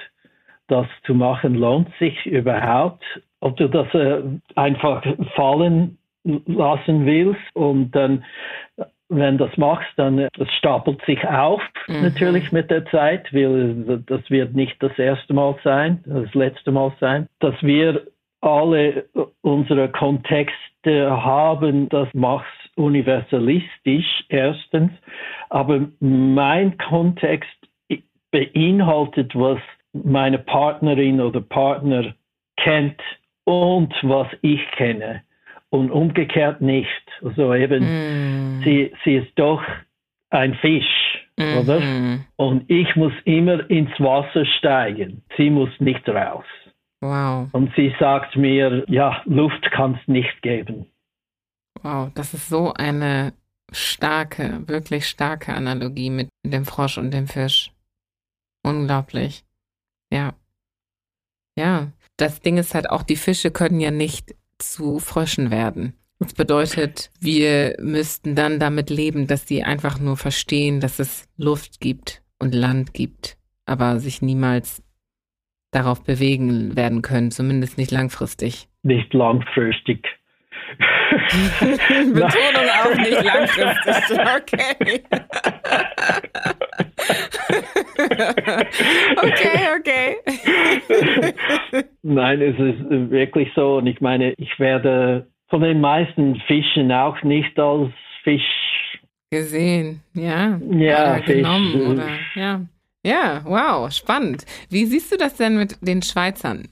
[0.69, 1.55] das zu machen?
[1.55, 3.03] Lohnt sich überhaupt?
[3.41, 4.23] ob du das äh,
[4.55, 5.05] einfach
[5.35, 8.25] fallen lassen willst und dann
[9.13, 12.03] wenn das machst, dann äh, das stapelt sich auf mhm.
[12.03, 16.93] natürlich mit der Zeit, weil das wird nicht das erste Mal sein, das letzte Mal
[17.01, 18.07] sein, dass wir
[18.41, 19.07] alle
[19.43, 22.47] unsere Kontexte haben, das macht
[22.77, 24.93] universalistisch erstens,
[25.51, 27.49] aber mein Kontext
[28.31, 29.59] beinhaltet, was
[29.93, 32.15] meine Partnerin oder Partner
[32.57, 33.01] kennt
[33.45, 35.23] und was ich kenne
[35.71, 36.87] und umgekehrt nicht.
[37.23, 38.63] Also eben, mm.
[38.63, 39.63] sie, sie ist doch
[40.31, 41.81] ein Fisch, mm oder?
[42.37, 45.23] Und ich muss immer ins Wasser steigen.
[45.37, 46.45] Sie muss nicht raus.
[47.01, 47.49] Wow.
[47.53, 50.87] Und sie sagt mir, ja, Luft kann es nicht geben.
[51.83, 53.33] Wow, das ist so eine
[53.73, 57.73] starke, wirklich starke Analogie mit dem Frosch und dem Fisch.
[58.63, 59.45] Unglaublich.
[60.13, 60.35] Ja.
[61.57, 61.93] Ja.
[62.17, 65.95] Das Ding ist halt auch, die Fische können ja nicht zu Fröschen werden.
[66.19, 71.81] Das bedeutet, wir müssten dann damit leben, dass sie einfach nur verstehen, dass es Luft
[71.81, 74.83] gibt und Land gibt, aber sich niemals
[75.71, 78.69] darauf bewegen werden können, zumindest nicht langfristig.
[78.83, 80.07] Nicht langfristig.
[81.61, 84.19] Betonung auch nicht langfristig.
[84.37, 85.03] Okay.
[89.17, 90.17] okay, okay.
[92.03, 93.79] Nein, es ist wirklich so.
[93.79, 97.91] Und ich meine, ich werde von den meisten Fischen auch nicht als
[98.23, 98.99] Fisch
[99.31, 100.03] gesehen.
[100.15, 100.59] Ja.
[100.71, 101.93] Ja, oder genommen.
[101.93, 102.61] Oder, ja.
[103.05, 104.45] Ja, wow, spannend.
[104.69, 106.69] Wie siehst du das denn mit den Schweizern?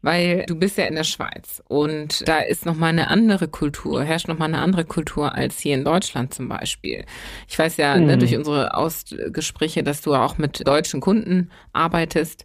[0.00, 4.28] weil du bist ja in der Schweiz und da ist nochmal eine andere Kultur, herrscht
[4.28, 7.04] nochmal eine andere Kultur als hier in Deutschland zum Beispiel.
[7.48, 8.06] Ich weiß ja ne, mhm.
[8.06, 12.44] ne, durch unsere Ausgespräche, dass du auch mit deutschen Kunden arbeitest,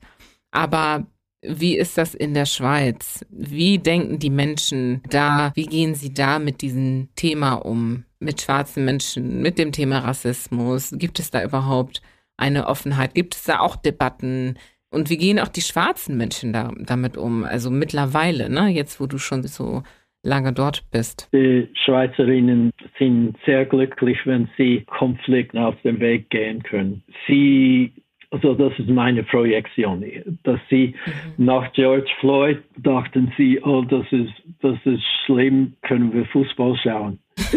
[0.51, 1.05] aber
[1.41, 3.23] wie ist das in der Schweiz?
[3.29, 5.51] Wie denken die Menschen da?
[5.53, 8.05] Wie gehen sie da mit diesem Thema um?
[8.19, 10.91] Mit schwarzen Menschen, mit dem Thema Rassismus?
[10.97, 12.01] Gibt es da überhaupt
[12.37, 13.13] eine Offenheit?
[13.13, 14.57] Gibt es da auch Debatten?
[14.89, 17.43] Und wie gehen auch die schwarzen Menschen da, damit um?
[17.43, 18.67] Also mittlerweile, ne?
[18.69, 19.83] jetzt wo du schon so
[20.23, 21.29] lange dort bist.
[21.33, 27.03] Die Schweizerinnen sind sehr glücklich, wenn sie Konflikten auf den Weg gehen können.
[27.27, 27.91] Sie,
[28.31, 30.03] also das ist meine Projektion,
[30.43, 30.95] dass sie
[31.37, 31.45] mhm.
[31.45, 37.19] nach George Floyd dachten sie, oh, das ist, das ist schlimm, können wir Fußball schauen.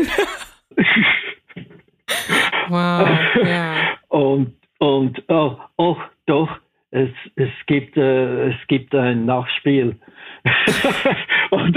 [2.68, 3.08] wow,
[3.44, 3.74] ja.
[4.08, 5.96] Und, und oh, oh,
[6.26, 6.48] doch,
[6.90, 9.96] es, es, gibt, äh, es gibt ein Nachspiel.
[11.50, 11.76] und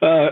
[0.00, 0.30] äh,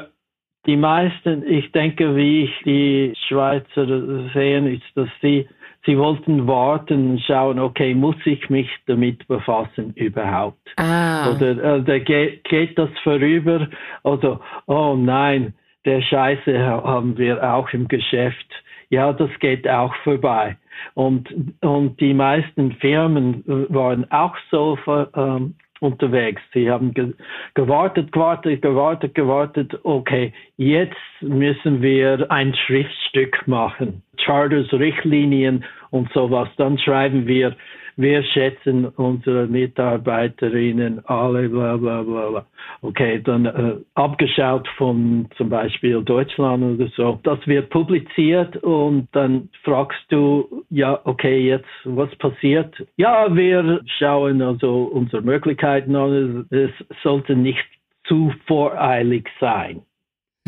[0.67, 5.49] die meisten, ich denke, wie ich die Schweizer sehen, ist, dass sie,
[5.85, 10.71] sie wollten warten und schauen, okay, muss ich mich damit befassen überhaupt?
[10.77, 11.33] Ah.
[11.33, 13.69] Oder, oder geht, geht das vorüber?
[14.05, 18.47] Oder, oh nein, der Scheiße haben wir auch im Geschäft.
[18.91, 20.57] Ja, das geht auch vorbei.
[20.95, 21.29] Und,
[21.61, 24.79] und die meisten Firmen waren auch so
[25.15, 26.41] ähm, unterwegs.
[26.53, 27.13] Sie haben ge
[27.55, 29.79] gewartet, gewartet, gewartet, gewartet.
[29.83, 34.03] Okay, jetzt müssen wir ein Schriftstück machen.
[34.25, 36.49] Charters, Richtlinien und sowas.
[36.57, 37.57] Dann schreiben wir
[38.01, 42.31] wir schätzen unsere Mitarbeiterinnen alle, bla bla bla.
[42.31, 42.47] bla.
[42.83, 47.21] Okay, dann äh, abgeschaut von zum Beispiel Deutschland oder so.
[47.23, 52.75] Das wird publiziert und dann fragst du, ja, okay, jetzt was passiert?
[52.97, 56.47] Ja, wir schauen also unsere Möglichkeiten an.
[56.51, 56.71] Es
[57.03, 57.67] sollte nicht
[58.05, 59.83] zu voreilig sein,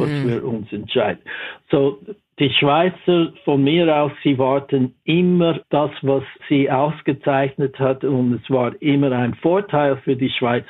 [0.02, 0.28] was hm.
[0.28, 1.22] wir uns entscheiden.
[1.70, 1.98] So,
[2.38, 8.50] die Schweizer von mir aus, sie warten immer das, was sie ausgezeichnet hat und es
[8.50, 10.64] war immer ein Vorteil für die Schweiz,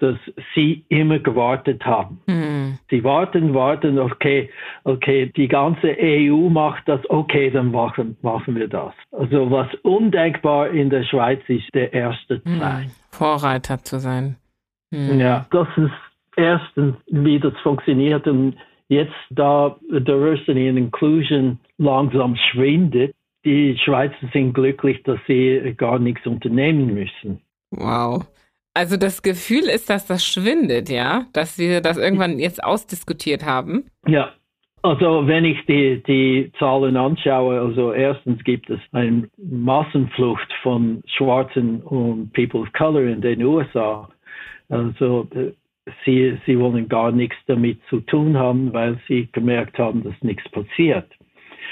[0.00, 0.16] dass
[0.54, 2.20] sie immer gewartet haben.
[2.26, 2.78] Mhm.
[2.90, 4.50] Sie warten, warten, okay,
[4.82, 8.92] okay, die ganze EU macht das, okay, dann machen, machen wir das.
[9.12, 12.60] Also was undenkbar in der Schweiz ist, der erste mhm.
[12.60, 12.90] Zeit.
[13.10, 14.36] Vorreiter zu sein.
[14.90, 15.20] Mhm.
[15.20, 15.92] Ja, das ist
[16.36, 18.56] erstens, wie das funktioniert und
[18.88, 26.26] jetzt da Diversity and Inclusion langsam schwindet, die Schweizer sind glücklich, dass sie gar nichts
[26.26, 27.40] unternehmen müssen.
[27.70, 28.26] Wow.
[28.74, 31.26] Also das Gefühl ist, dass das schwindet, ja?
[31.32, 33.84] Dass wir das irgendwann jetzt ausdiskutiert haben?
[34.06, 34.32] Ja.
[34.82, 41.80] Also wenn ich die, die Zahlen anschaue, also erstens gibt es eine Massenflucht von Schwarzen
[41.82, 44.08] und People of Color in den USA.
[44.68, 45.52] Also äh,
[46.04, 50.48] sie, sie wollen gar nichts damit zu tun haben, weil sie gemerkt haben, dass nichts
[50.50, 51.10] passiert.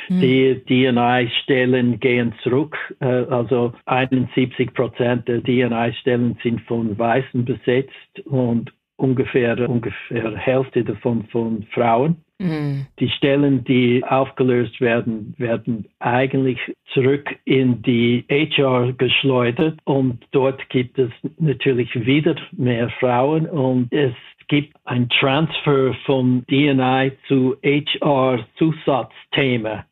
[0.08, 0.20] Hm.
[0.20, 2.76] Die DNI-Stellen gehen zurück.
[3.00, 8.72] Äh, also 71 Prozent der DNI-Stellen sind von Weißen besetzt und
[9.02, 12.16] ungefähr, ungefähr Hälfte davon von Frauen.
[12.38, 12.86] Mhm.
[12.98, 16.58] Die Stellen, die aufgelöst werden, werden eigentlich
[16.94, 24.14] zurück in die HR geschleudert und dort gibt es natürlich wieder mehr Frauen und es
[24.48, 29.84] gibt ein Transfer von DNI zu HR Zusatzthema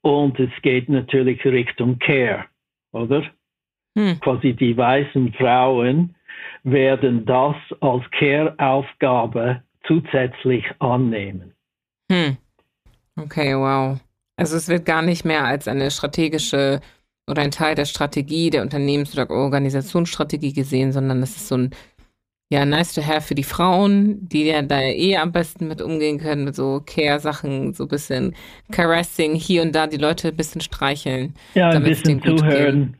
[0.00, 2.46] und es geht natürlich Richtung Care,
[2.92, 3.22] oder?
[3.96, 4.20] Hm.
[4.20, 6.15] Quasi die weißen Frauen
[6.62, 11.54] werden das als Care-Aufgabe zusätzlich annehmen.
[12.10, 12.36] Hm.
[13.18, 13.98] Okay, wow.
[14.36, 16.80] Also es wird gar nicht mehr als eine strategische
[17.28, 21.70] oder ein Teil der Strategie, der Unternehmens- oder Organisationsstrategie gesehen, sondern es ist so ein
[22.48, 26.18] ja, nice to have für die Frauen, die ja da eh am besten mit umgehen
[26.18, 28.36] können, mit so Care-Sachen, so ein bisschen
[28.70, 31.34] Caressing, hier und da die Leute ein bisschen streicheln.
[31.54, 32.96] Ja, ein bisschen zuhören.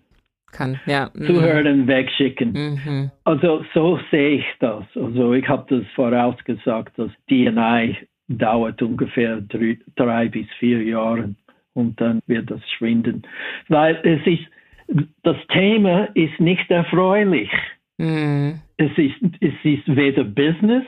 [0.56, 1.10] Kann, ja.
[1.14, 1.26] Mhm.
[1.26, 2.52] Zuhören wegschicken.
[2.52, 3.10] Mhm.
[3.24, 4.84] Also so sehe ich das.
[4.94, 7.96] Also ich habe das vorausgesagt, dass DNI
[8.28, 11.34] dauert ungefähr drei, drei bis vier Jahre
[11.74, 13.22] und dann wird das schwinden.
[13.68, 17.50] Weil es ist, das Thema ist nicht erfreulich.
[17.98, 18.60] Mhm.
[18.78, 20.86] Es, ist, es ist weder Business,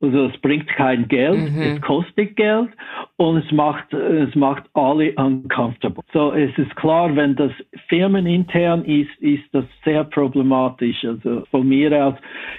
[0.00, 1.60] also es bringt kein Geld, mhm.
[1.60, 2.68] es kostet Geld
[3.16, 6.04] und es macht, es macht alle uncomfortable.
[6.12, 7.50] So es ist klar, wenn das
[7.88, 11.04] firmenintern ist, ist das sehr problematisch.
[11.04, 12.14] Also von mir aus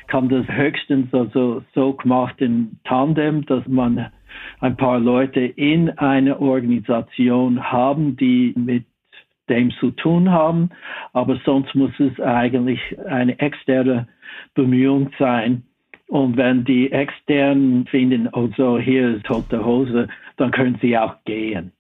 [0.08, 4.12] kann das höchstens also so gemacht in Tandem, dass man
[4.60, 8.86] ein paar Leute in einer Organisation haben, die mit
[9.50, 10.70] dem zu tun haben,
[11.14, 14.08] aber sonst muss es eigentlich eine externe
[14.54, 15.64] Bemühung sein.
[16.10, 20.08] Und wenn die externen finden, also hier ist tote Hose,
[20.38, 21.72] dann können sie auch gehen.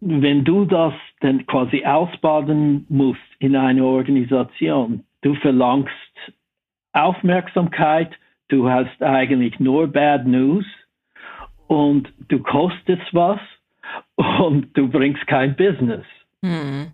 [0.00, 5.90] Wenn du das dann quasi ausbaden musst in einer Organisation, du verlangst
[6.92, 8.12] Aufmerksamkeit,
[8.48, 10.66] du hast eigentlich nur Bad News
[11.66, 13.40] und du kostest was
[14.16, 16.04] und du bringst kein Business.
[16.44, 16.92] Hm.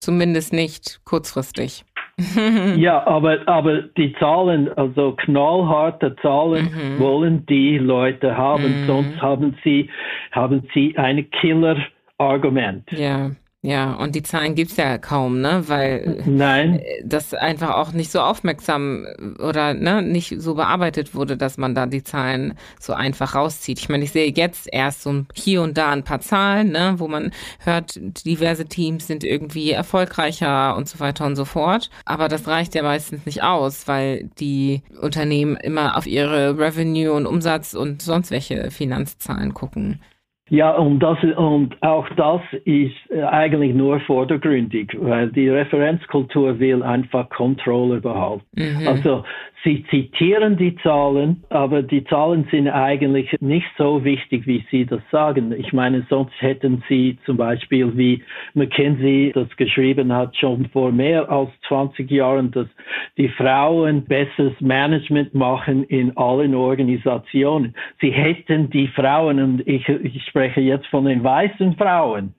[0.00, 1.84] Zumindest nicht kurzfristig.
[2.76, 6.98] ja, aber, aber die Zahlen, also knallharte Zahlen mhm.
[6.98, 8.86] wollen die Leute haben, mhm.
[8.86, 9.90] sonst haben sie,
[10.32, 12.90] haben sie ein Killer-Argument.
[12.92, 13.32] Ja.
[13.66, 15.64] Ja, und die Zahlen gibt es ja kaum, ne?
[15.66, 16.80] Weil Nein.
[17.04, 19.08] das einfach auch nicht so aufmerksam
[19.40, 23.80] oder ne, nicht so bearbeitet wurde, dass man da die Zahlen so einfach rauszieht.
[23.80, 27.08] Ich meine, ich sehe jetzt erst so hier und da ein paar Zahlen, ne, wo
[27.08, 31.90] man hört, diverse Teams sind irgendwie erfolgreicher und so weiter und so fort.
[32.04, 37.26] Aber das reicht ja meistens nicht aus, weil die Unternehmen immer auf ihre Revenue und
[37.26, 40.00] Umsatz und sonst welche Finanzzahlen gucken.
[40.48, 46.84] Ja, und, das, und auch das ist äh, eigentlich nur vordergründig, weil die Referenzkultur will
[46.84, 48.44] einfach Kontrolle behalten.
[48.54, 48.86] Mhm.
[48.86, 49.24] Also
[49.66, 55.00] Sie zitieren die Zahlen, aber die Zahlen sind eigentlich nicht so wichtig, wie Sie das
[55.10, 55.52] sagen.
[55.58, 58.22] Ich meine, sonst hätten Sie zum Beispiel, wie
[58.54, 62.68] McKinsey das geschrieben hat, schon vor mehr als 20 Jahren, dass
[63.16, 67.74] die Frauen besseres Management machen in allen Organisationen.
[68.00, 72.32] Sie hätten die Frauen, und ich, ich spreche jetzt von den weißen Frauen,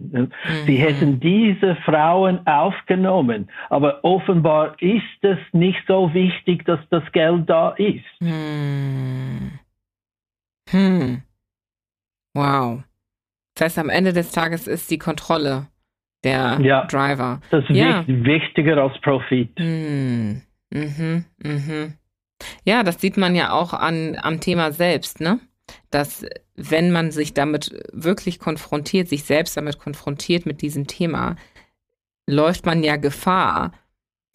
[0.65, 0.77] Sie mhm.
[0.77, 3.49] hätten diese Frauen aufgenommen.
[3.69, 8.05] Aber offenbar ist es nicht so wichtig, dass das Geld da ist.
[8.19, 9.57] Hm.
[10.69, 11.23] Hm.
[12.35, 12.83] Wow.
[13.55, 15.65] Das heißt, am Ende des Tages ist die Kontrolle
[16.23, 17.41] der ja, Driver.
[17.49, 18.03] Das ist ja.
[18.07, 19.49] wichtiger als Profit.
[19.57, 20.43] Hm.
[20.69, 21.93] Mhm, mhm.
[22.63, 25.39] Ja, das sieht man ja auch an, am Thema selbst, ne?
[25.89, 26.23] Dass
[26.55, 31.35] wenn man sich damit wirklich konfrontiert, sich selbst damit konfrontiert mit diesem Thema,
[32.29, 33.71] läuft man ja Gefahr,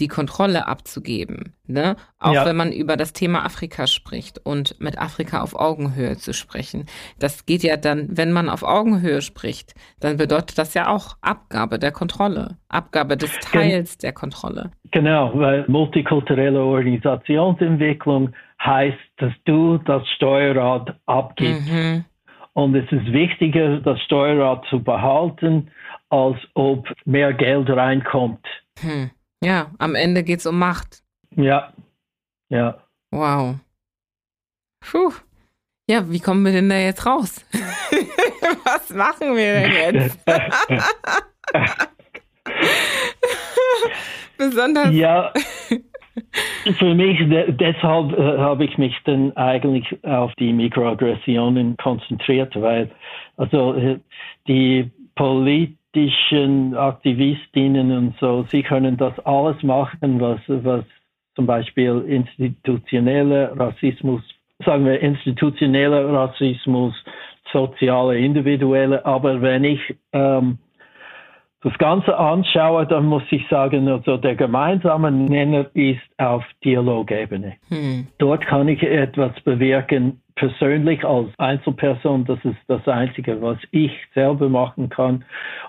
[0.01, 1.55] die Kontrolle abzugeben.
[1.67, 1.97] Ne?
[2.19, 2.47] Auch ja.
[2.47, 6.87] wenn man über das Thema Afrika spricht und mit Afrika auf Augenhöhe zu sprechen.
[7.19, 11.79] Das geht ja dann, wenn man auf Augenhöhe spricht, dann bedeutet das ja auch Abgabe
[11.79, 14.73] der Kontrolle, Abgabe des Teils der Kontrolle.
[14.91, 18.33] Genau, weil multikulturelle Organisationsentwicklung
[18.65, 21.71] heißt, dass du das Steuerrad abgibst.
[21.71, 22.05] Mhm.
[22.55, 25.71] Und es ist wichtiger, das Steuerrad zu behalten,
[26.11, 28.45] als ob mehr Geld reinkommt.
[28.81, 29.11] Hm.
[29.43, 31.03] Ja, am Ende geht es um Macht.
[31.35, 31.73] Ja,
[32.49, 32.79] ja.
[33.11, 33.57] Wow.
[34.81, 35.13] Puh.
[35.89, 37.45] Ja, wie kommen wir denn da jetzt raus?
[38.65, 40.25] Was machen wir denn jetzt?
[44.39, 44.93] Besonders.
[44.93, 45.33] Ja.
[46.79, 47.19] Für mich,
[47.59, 52.91] deshalb äh, habe ich mich dann eigentlich auf die Mikroaggressionen konzentriert, weil
[53.37, 53.99] also äh,
[54.47, 60.85] die Polit politischen Aktivistinnen und so, sie können das alles machen, was, was
[61.35, 64.23] zum Beispiel institutioneller Rassismus,
[64.65, 66.95] sagen wir institutioneller Rassismus,
[67.53, 69.81] soziale, individuelle, aber wenn ich
[70.13, 70.59] ähm,
[71.63, 77.55] das Ganze anschaue, dann muss ich sagen, also der gemeinsame Nenner ist auf Dialogebene.
[77.69, 78.09] Hm.
[78.19, 82.25] Dort kann ich etwas bewirken, persönlich als Einzelperson.
[82.25, 85.25] Das ist das Einzige, was ich selber machen kann.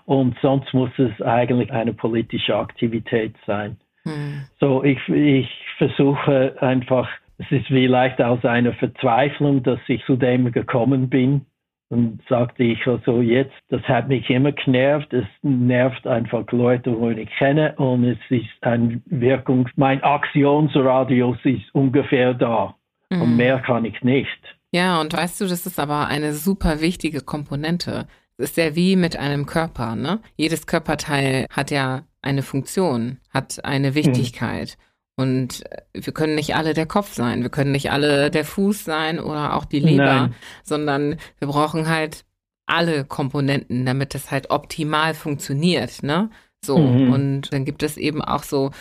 [0.05, 3.77] Und sonst muss es eigentlich eine politische Aktivität sein.
[4.03, 4.45] Hm.
[4.59, 5.47] So, ich, ich
[5.77, 7.07] versuche einfach,
[7.37, 11.45] es ist vielleicht aus einer Verzweiflung, dass ich zu dem gekommen bin,
[11.93, 15.13] und sagte ich also jetzt, das hat mich immer genervt.
[15.13, 19.69] Es nervt einfach Leute, wo ich kenne und es ist eine Wirkung.
[19.75, 22.75] Mein Aktionsradius ist ungefähr da
[23.09, 23.21] mhm.
[23.21, 24.41] und mehr kann ich nicht.
[24.71, 28.07] Ja, und weißt du, das ist aber eine super wichtige Komponente.
[28.37, 30.19] Es ist ja wie mit einem Körper, ne?
[30.35, 33.95] Jedes Körperteil hat ja eine Funktion, hat eine mhm.
[33.95, 34.77] Wichtigkeit.
[34.77, 34.92] Mhm.
[35.15, 38.83] Und äh, wir können nicht alle der Kopf sein, wir können nicht alle der Fuß
[38.83, 40.35] sein oder auch die Leber, Nein.
[40.63, 42.25] sondern wir brauchen halt
[42.65, 46.29] alle Komponenten, damit das halt optimal funktioniert, ne?
[46.65, 46.77] So.
[46.77, 47.11] Mhm.
[47.11, 48.71] Und dann gibt es eben auch so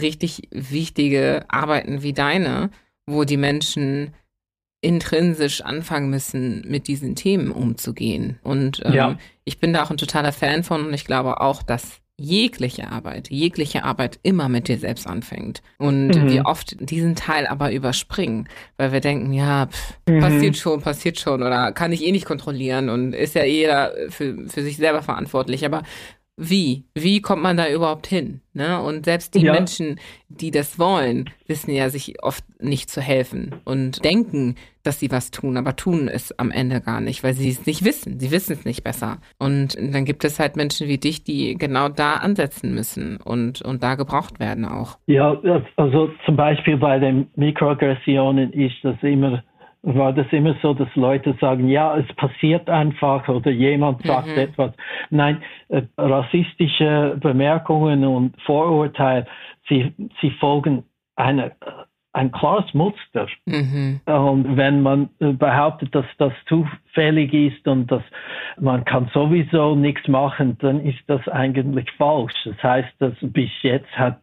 [0.00, 2.70] richtig wichtige Arbeiten wie deine,
[3.06, 4.14] wo die Menschen
[4.80, 8.38] intrinsisch anfangen müssen, mit diesen Themen umzugehen.
[8.42, 9.18] Und ähm, ja.
[9.44, 13.28] ich bin da auch ein totaler Fan von und ich glaube auch, dass jegliche Arbeit,
[13.30, 15.62] jegliche Arbeit immer mit dir selbst anfängt.
[15.76, 16.30] Und mhm.
[16.30, 18.48] wir oft diesen Teil aber überspringen,
[18.78, 20.20] weil wir denken, ja, pff, mhm.
[20.20, 24.48] passiert schon, passiert schon oder kann ich eh nicht kontrollieren und ist ja jeder für,
[24.48, 25.66] für sich selber verantwortlich.
[25.66, 25.82] Aber
[26.36, 26.84] wie?
[26.94, 28.40] Wie kommt man da überhaupt hin?
[28.52, 28.80] Ne?
[28.80, 29.52] Und selbst die ja.
[29.52, 29.98] Menschen,
[30.28, 35.30] die das wollen, wissen ja sich oft nicht zu helfen und denken, dass sie was
[35.30, 38.20] tun, aber tun es am Ende gar nicht, weil sie es nicht wissen.
[38.20, 39.18] Sie wissen es nicht besser.
[39.38, 43.82] Und dann gibt es halt Menschen wie dich, die genau da ansetzen müssen und, und
[43.82, 44.98] da gebraucht werden auch.
[45.06, 45.40] Ja,
[45.76, 49.42] also zum Beispiel bei den Mikroaggressionen ist das immer
[49.94, 54.38] war das immer so, dass Leute sagen, ja, es passiert einfach oder jemand sagt mhm.
[54.38, 54.72] etwas.
[55.10, 59.26] Nein, äh, rassistische Bemerkungen und Vorurteile,
[59.68, 60.84] sie, sie folgen
[61.14, 61.52] einer
[62.16, 63.26] ein klares Muster.
[63.44, 64.00] Mhm.
[64.06, 68.02] Und wenn man behauptet, dass das zufällig ist und dass
[68.58, 72.32] man kann sowieso nichts machen, dann ist das eigentlich falsch.
[72.46, 74.18] Das heißt, dass bis jetzt hat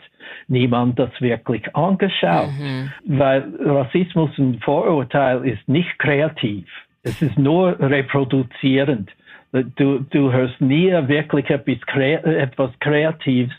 [0.48, 2.92] niemand das wirklich angeschaut, mhm.
[3.06, 6.66] weil Rassismus und Vorurteil ist nicht kreativ.
[7.04, 9.10] Es ist nur reproduzierend.
[9.52, 13.54] Du, du hörst nie wirklich etwas, Kreatives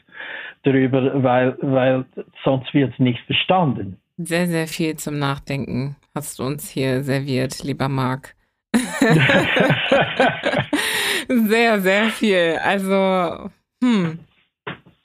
[0.65, 2.05] darüber, weil, weil
[2.43, 3.99] sonst wird es nicht verstanden.
[4.17, 8.35] Sehr, sehr viel zum Nachdenken hast du uns hier serviert, lieber Marc.
[11.29, 12.59] sehr, sehr viel.
[12.63, 13.51] Also,
[13.83, 14.19] hm.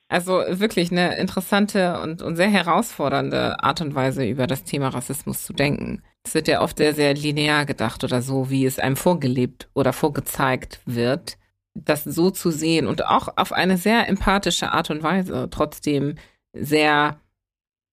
[0.10, 5.44] Also wirklich eine interessante und, und sehr herausfordernde Art und Weise, über das Thema Rassismus
[5.44, 6.02] zu denken.
[6.23, 9.94] Es wird ja oft sehr, sehr linear gedacht oder so, wie es einem vorgelebt oder
[9.94, 11.38] vorgezeigt wird.
[11.76, 16.15] Das so zu sehen und auch auf eine sehr empathische Art und Weise, trotzdem
[16.53, 17.19] sehr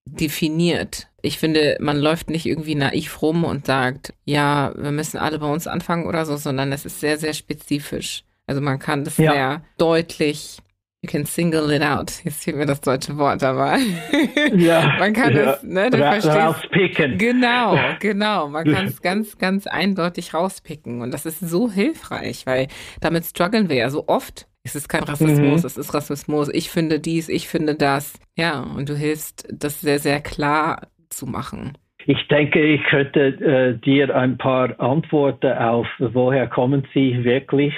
[0.06, 1.08] definiert.
[1.20, 5.52] Ich finde, man läuft nicht irgendwie naiv rum und sagt, ja, wir müssen alle bei
[5.52, 8.24] uns anfangen oder so, sondern es ist sehr, sehr spezifisch.
[8.46, 9.32] Also man kann das ja.
[9.32, 10.58] sehr deutlich,
[11.06, 12.12] you can single it out.
[12.24, 13.78] Jetzt fehlt mir das deutsche Wort, aber
[14.54, 15.52] ja, man kann ja.
[15.52, 16.36] es, ne, du Ra verstehst.
[16.36, 17.18] Rauspicken.
[17.18, 18.48] Genau, genau.
[18.48, 21.02] Man kann es ganz, ganz eindeutig rauspicken.
[21.02, 22.66] Und das ist so hilfreich, weil
[23.00, 25.66] damit strugglen wir ja so oft es ist kein Rassismus, mhm.
[25.66, 26.52] es ist Rassismus.
[26.52, 28.18] Ich finde dies, ich finde das.
[28.36, 31.78] Ja, und du hilfst, das sehr, sehr klar zu machen.
[32.06, 37.74] Ich denke, ich könnte äh, dir ein paar Antworten auf, woher kommen sie wirklich,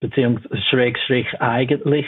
[0.00, 2.06] beziehungsweise Schrägstrich eigentlich,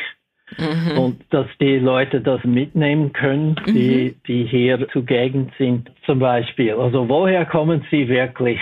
[0.56, 0.98] mhm.
[0.98, 4.22] und dass die Leute das mitnehmen können, die, mhm.
[4.26, 6.72] die hier zugegen sind, zum Beispiel.
[6.74, 8.60] Also, woher kommen sie wirklich,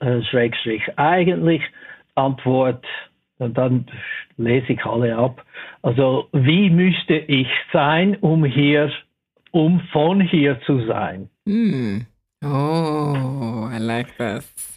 [0.00, 1.62] äh, Schrägstrich eigentlich?
[2.14, 2.84] Antwort,
[3.38, 3.86] und dann
[4.36, 5.44] lese ich alle ab.
[5.82, 8.90] Also wie müsste ich sein, um hier,
[9.50, 11.28] um von hier zu sein?
[11.44, 12.02] Mm.
[12.44, 14.71] Oh, I like this.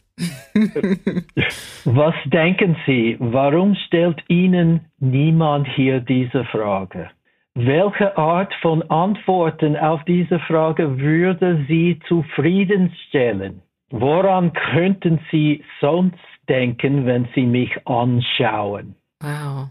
[1.86, 7.10] Was denken Sie, warum stellt Ihnen niemand hier diese Frage?
[7.56, 13.62] Welche Art von Antworten auf diese Frage würde Sie zufriedenstellen?
[13.92, 16.18] Woran könnten Sie sonst
[16.50, 18.96] denken, wenn Sie mich anschauen?
[19.22, 19.70] Wow.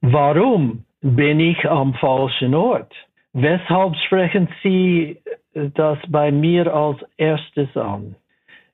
[0.00, 2.92] Warum bin ich am falschen Ort?
[3.32, 5.18] Weshalb sprechen Sie
[5.54, 8.14] das bei mir als erstes an?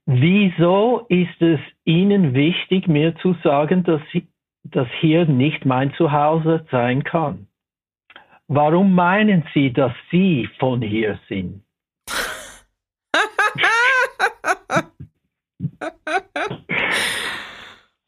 [0.06, 4.00] Wieso ist es Ihnen wichtig, mir zu sagen, dass
[4.64, 7.46] dass hier nicht mein Zuhause sein kann.
[8.48, 11.62] Warum meinen Sie, dass Sie von hier sind?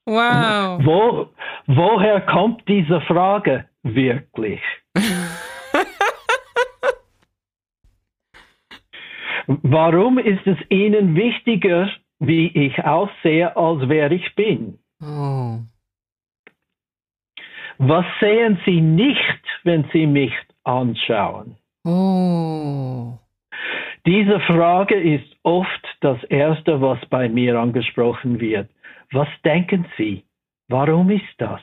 [0.05, 0.81] wow.
[0.85, 1.29] Wo,
[1.67, 4.61] woher kommt diese Frage wirklich?
[9.47, 14.79] Warum ist es Ihnen wichtiger, wie ich aussehe, als wer ich bin?
[15.03, 15.59] Oh.
[17.79, 20.33] Was sehen Sie nicht, wenn Sie mich
[20.65, 21.57] anschauen?
[21.85, 23.19] Oh.
[24.07, 28.69] Diese Frage ist oft das Erste, was bei mir angesprochen wird.
[29.11, 30.25] Was denken Sie?
[30.69, 31.61] Warum ist das?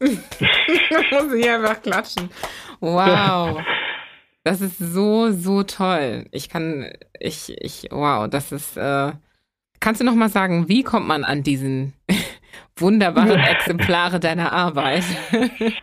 [0.02, 2.28] muss ich einfach klatschen.
[2.80, 3.62] Wow.
[4.44, 6.24] Das ist so, so toll.
[6.32, 6.86] Ich kann,
[7.20, 9.12] ich, ich, wow, das ist, äh,
[9.80, 11.92] kannst du noch mal sagen, wie kommt man an diesen
[12.76, 15.04] wunderbaren Exemplare deiner Arbeit?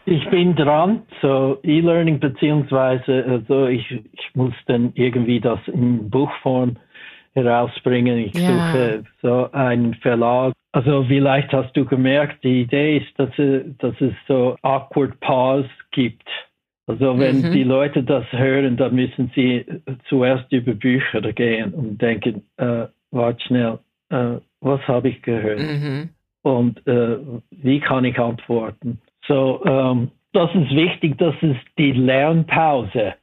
[0.06, 6.76] ich bin dran, so E-Learning beziehungsweise, also ich, ich muss dann irgendwie das in Buchform
[7.34, 8.18] herausbringen.
[8.18, 8.48] Ich ja.
[8.48, 10.54] suche so einen Verlag.
[10.74, 13.30] Also vielleicht hast du gemerkt, die Idee ist, dass,
[13.78, 16.28] dass es so awkward pause gibt
[16.90, 17.52] also wenn mhm.
[17.52, 19.64] die Leute das hören, dann müssen sie
[20.08, 23.78] zuerst über Bücher gehen und denken, äh, warte schnell,
[24.10, 25.60] äh, was habe ich gehört?
[25.60, 26.10] Mhm.
[26.42, 27.18] Und äh,
[27.52, 29.00] wie kann ich antworten?
[29.28, 33.14] So, ähm, das ist wichtig, das ist die Lernpause.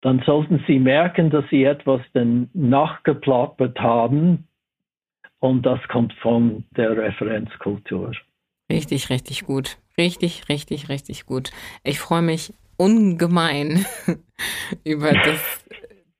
[0.00, 4.48] Dann sollten Sie merken, dass Sie etwas dann nachgeplappert haben
[5.40, 8.12] und das kommt von der Referenzkultur.
[8.72, 9.76] Richtig, richtig gut.
[9.98, 11.50] Richtig, richtig, richtig gut.
[11.84, 13.86] Ich freue mich ungemein
[14.84, 15.40] über das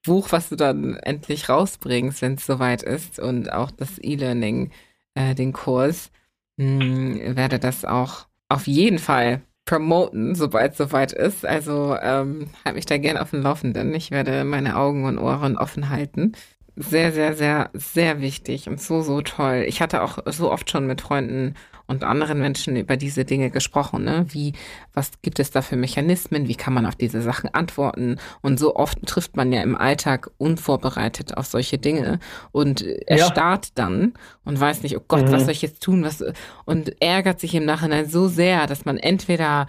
[0.04, 4.70] Buch, was du dann endlich rausbringst, wenn es soweit ist und auch das E-Learning,
[5.14, 6.10] äh, den Kurs,
[6.56, 11.44] mh, hm, werde das auch auf jeden Fall promoten, sobald es soweit ist.
[11.44, 13.92] Also ähm, halt mich da gerne auf dem Laufenden.
[13.94, 16.32] Ich werde meine Augen und Ohren offen halten.
[16.76, 19.64] Sehr, sehr, sehr, sehr wichtig und so, so toll.
[19.66, 21.54] Ich hatte auch so oft schon mit Freunden
[21.86, 24.04] und anderen Menschen über diese Dinge gesprochen.
[24.04, 24.26] Ne?
[24.28, 24.52] Wie,
[24.92, 26.48] was gibt es da für Mechanismen?
[26.48, 28.16] Wie kann man auf diese Sachen antworten?
[28.42, 32.18] Und so oft trifft man ja im Alltag unvorbereitet auf solche Dinge
[32.52, 33.72] und erstarrt ja.
[33.74, 34.14] dann
[34.44, 35.32] und weiß nicht, oh Gott, mhm.
[35.32, 36.02] was soll ich jetzt tun?
[36.04, 36.24] Was,
[36.64, 39.66] und ärgert sich im Nachhinein so sehr, dass man entweder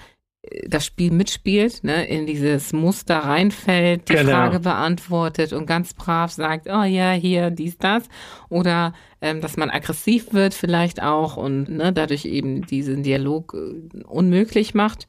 [0.67, 4.31] das Spiel mitspielt, ne, in dieses Muster reinfällt, die genau.
[4.31, 8.03] Frage beantwortet und ganz brav sagt, oh ja, hier, dies, das.
[8.49, 14.03] Oder ähm, dass man aggressiv wird vielleicht auch und ne, dadurch eben diesen Dialog äh,
[14.03, 15.07] unmöglich macht.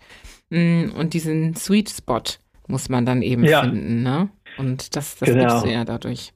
[0.51, 2.23] Mm, und diesen Sweet Spot
[2.67, 3.63] muss man dann eben ja.
[3.63, 4.03] finden.
[4.03, 4.31] Ne?
[4.57, 5.49] Und das, das genau.
[5.49, 6.33] gibst du ja dadurch.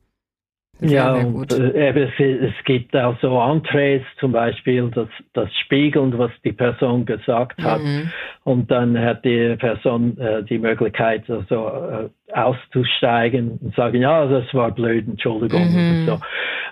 [0.83, 6.53] Ja, und, äh, es gibt auch so Entrees, zum Beispiel das, das Spiegeln, was die
[6.53, 7.83] Person gesagt hat.
[7.83, 8.11] Mhm.
[8.45, 14.53] Und dann hat die Person äh, die Möglichkeit, also, äh, auszusteigen und sagen, ja, das
[14.55, 15.71] war blöd, Entschuldigung.
[15.71, 16.09] Mhm.
[16.09, 16.21] Und,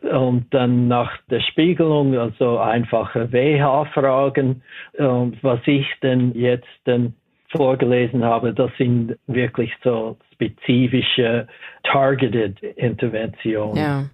[0.02, 0.16] so.
[0.16, 4.62] und dann nach der Spiegelung, also einfache WH-Fragen,
[4.96, 7.14] was ich denn jetzt denn
[7.50, 11.46] vorgelesen habe, das sind wirklich so spezifische
[11.82, 13.76] targeted Interventionen.
[13.76, 14.10] Ja.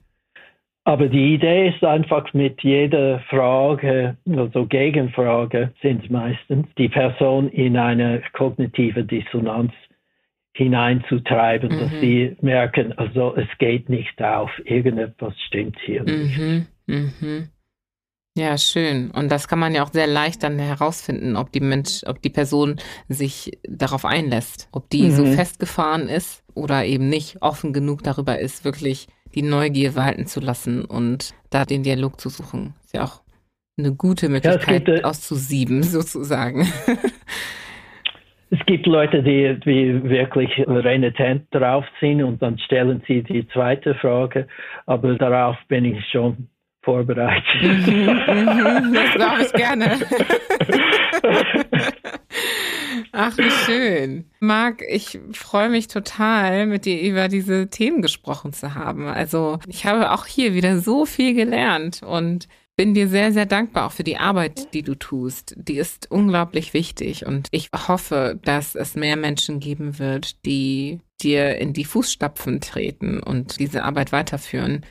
[0.84, 7.76] Aber die Idee ist einfach mit jeder Frage, also Gegenfrage sind meistens, die Person in
[7.76, 9.72] eine kognitive Dissonanz
[10.54, 11.80] hineinzutreiben, mhm.
[11.80, 16.38] dass sie merken, also es geht nicht auf, irgendetwas stimmt hier nicht.
[16.38, 16.66] Mhm.
[16.86, 17.48] Mhm.
[18.36, 19.10] Ja, schön.
[19.12, 22.28] Und das kann man ja auch sehr leicht dann herausfinden, ob die Mensch, ob die
[22.28, 22.76] Person
[23.08, 25.10] sich darauf einlässt, ob die mhm.
[25.12, 30.40] so festgefahren ist oder eben nicht offen genug darüber ist, wirklich die Neugier walten zu
[30.40, 32.74] lassen und da den Dialog zu suchen.
[32.84, 33.22] Ist ja auch
[33.78, 36.68] eine gute Möglichkeit ja, gibt, auszusieben, sozusagen.
[38.50, 43.94] Es gibt Leute, die, die wirklich renitent drauf sind und dann stellen sie die zweite
[43.94, 44.46] Frage,
[44.84, 46.48] aber darauf bin ich schon
[46.86, 47.44] vorbereitet.
[47.60, 49.98] Mhm, das glaube ich gerne.
[53.12, 54.30] Ach, wie schön.
[54.38, 59.08] Marc, ich freue mich total, mit dir über diese Themen gesprochen zu haben.
[59.08, 62.46] Also ich habe auch hier wieder so viel gelernt und
[62.76, 65.54] bin dir sehr, sehr dankbar auch für die Arbeit, die du tust.
[65.56, 71.56] Die ist unglaublich wichtig und ich hoffe, dass es mehr Menschen geben wird, die dir
[71.56, 74.84] in die Fußstapfen treten und diese Arbeit weiterführen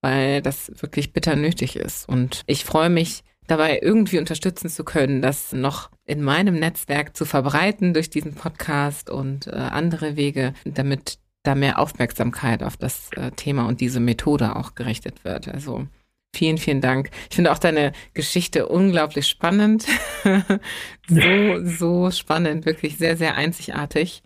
[0.00, 2.08] weil das wirklich bitter nötig ist.
[2.08, 7.24] Und ich freue mich, dabei irgendwie unterstützen zu können, das noch in meinem Netzwerk zu
[7.24, 13.30] verbreiten durch diesen Podcast und äh, andere Wege, damit da mehr Aufmerksamkeit auf das äh,
[13.32, 15.48] Thema und diese Methode auch gerichtet wird.
[15.48, 15.86] Also
[16.34, 17.10] Vielen, vielen Dank.
[17.30, 19.86] Ich finde auch deine Geschichte unglaublich spannend.
[21.08, 24.22] so, so spannend, wirklich sehr, sehr einzigartig.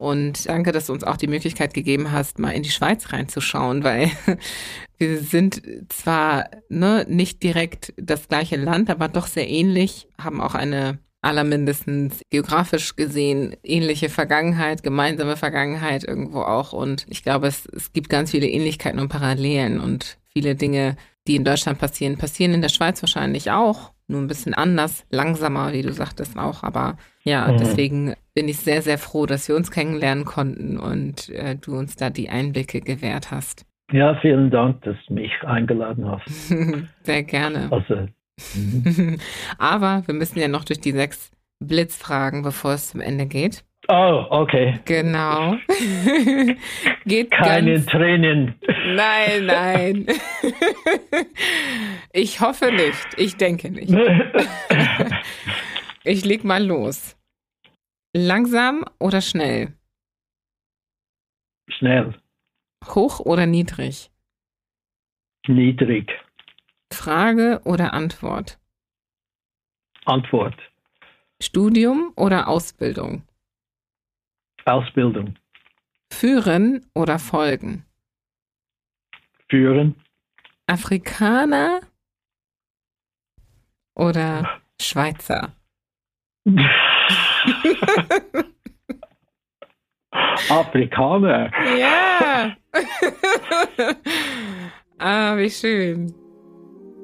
[0.00, 3.84] Und danke, dass du uns auch die Möglichkeit gegeben hast, mal in die Schweiz reinzuschauen,
[3.84, 4.10] weil
[4.96, 5.60] wir sind
[5.90, 12.22] zwar ne, nicht direkt das gleiche Land, aber doch sehr ähnlich, haben auch eine allermindestens
[12.30, 16.72] geografisch gesehen ähnliche Vergangenheit, gemeinsame Vergangenheit irgendwo auch.
[16.72, 20.96] Und ich glaube, es, es gibt ganz viele Ähnlichkeiten und Parallelen und viele Dinge,
[21.26, 23.92] die in Deutschland passieren, passieren in der Schweiz wahrscheinlich auch.
[24.10, 26.64] Nur ein bisschen anders, langsamer, wie du sagtest auch.
[26.64, 27.58] Aber ja, mhm.
[27.58, 31.94] deswegen bin ich sehr, sehr froh, dass wir uns kennenlernen konnten und äh, du uns
[31.94, 33.64] da die Einblicke gewährt hast.
[33.92, 36.48] Ja, vielen Dank, dass du mich eingeladen hast.
[37.02, 37.70] sehr gerne.
[37.70, 37.94] Also,
[38.56, 39.18] mhm.
[39.58, 41.30] Aber wir müssen ja noch durch die sechs
[41.60, 43.64] Blitzfragen, bevor es zum Ende geht.
[43.92, 44.78] Oh, okay.
[44.84, 45.54] Genau.
[47.06, 47.86] Geht Keine ganz...
[47.86, 48.54] Tränen.
[48.94, 50.06] Nein, nein.
[52.12, 53.08] ich hoffe nicht.
[53.16, 53.92] Ich denke nicht.
[56.04, 57.16] ich leg mal los.
[58.14, 59.76] Langsam oder schnell?
[61.68, 62.14] Schnell.
[62.94, 64.12] Hoch oder niedrig?
[65.48, 66.12] Niedrig.
[66.92, 68.60] Frage oder Antwort?
[70.04, 70.54] Antwort.
[71.42, 73.24] Studium oder Ausbildung?
[74.72, 75.34] Ausbildung.
[76.12, 77.84] Führen oder folgen?
[79.48, 79.96] Führen.
[80.66, 81.80] Afrikaner
[83.94, 85.52] oder Schweizer?
[90.48, 91.50] Afrikaner.
[91.78, 92.56] Ja.
[94.98, 96.14] ah, wie schön.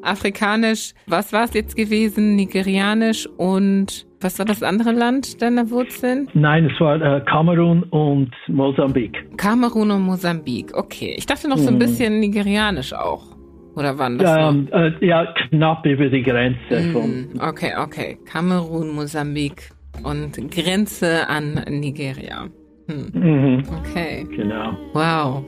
[0.03, 2.37] Afrikanisch, was war es jetzt gewesen?
[2.37, 6.29] Nigerianisch und was war das andere Land deiner Wurzeln?
[6.35, 9.37] Nein, es war äh, Kamerun und Mosambik.
[9.37, 11.15] Kamerun und Mosambik, okay.
[11.19, 11.81] Ich dachte noch so ein mhm.
[11.81, 13.37] bisschen Nigerianisch auch.
[13.77, 14.29] Oder wann das?
[14.29, 16.81] Ja, äh, ja knapp über die Grenze.
[16.93, 18.19] Von okay, okay.
[18.25, 19.71] Kamerun, Mosambik
[20.03, 22.47] und Grenze an Nigeria.
[22.89, 23.11] Hm.
[23.13, 23.63] Mhm.
[23.81, 24.27] Okay.
[24.35, 24.73] Genau.
[24.95, 25.45] Wow.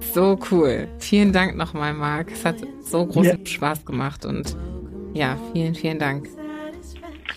[0.00, 0.88] So cool.
[0.98, 2.30] Vielen Dank nochmal, Marc.
[2.32, 3.46] Es hat so großen ja.
[3.46, 4.56] Spaß gemacht und
[5.12, 6.28] ja, vielen, vielen Dank.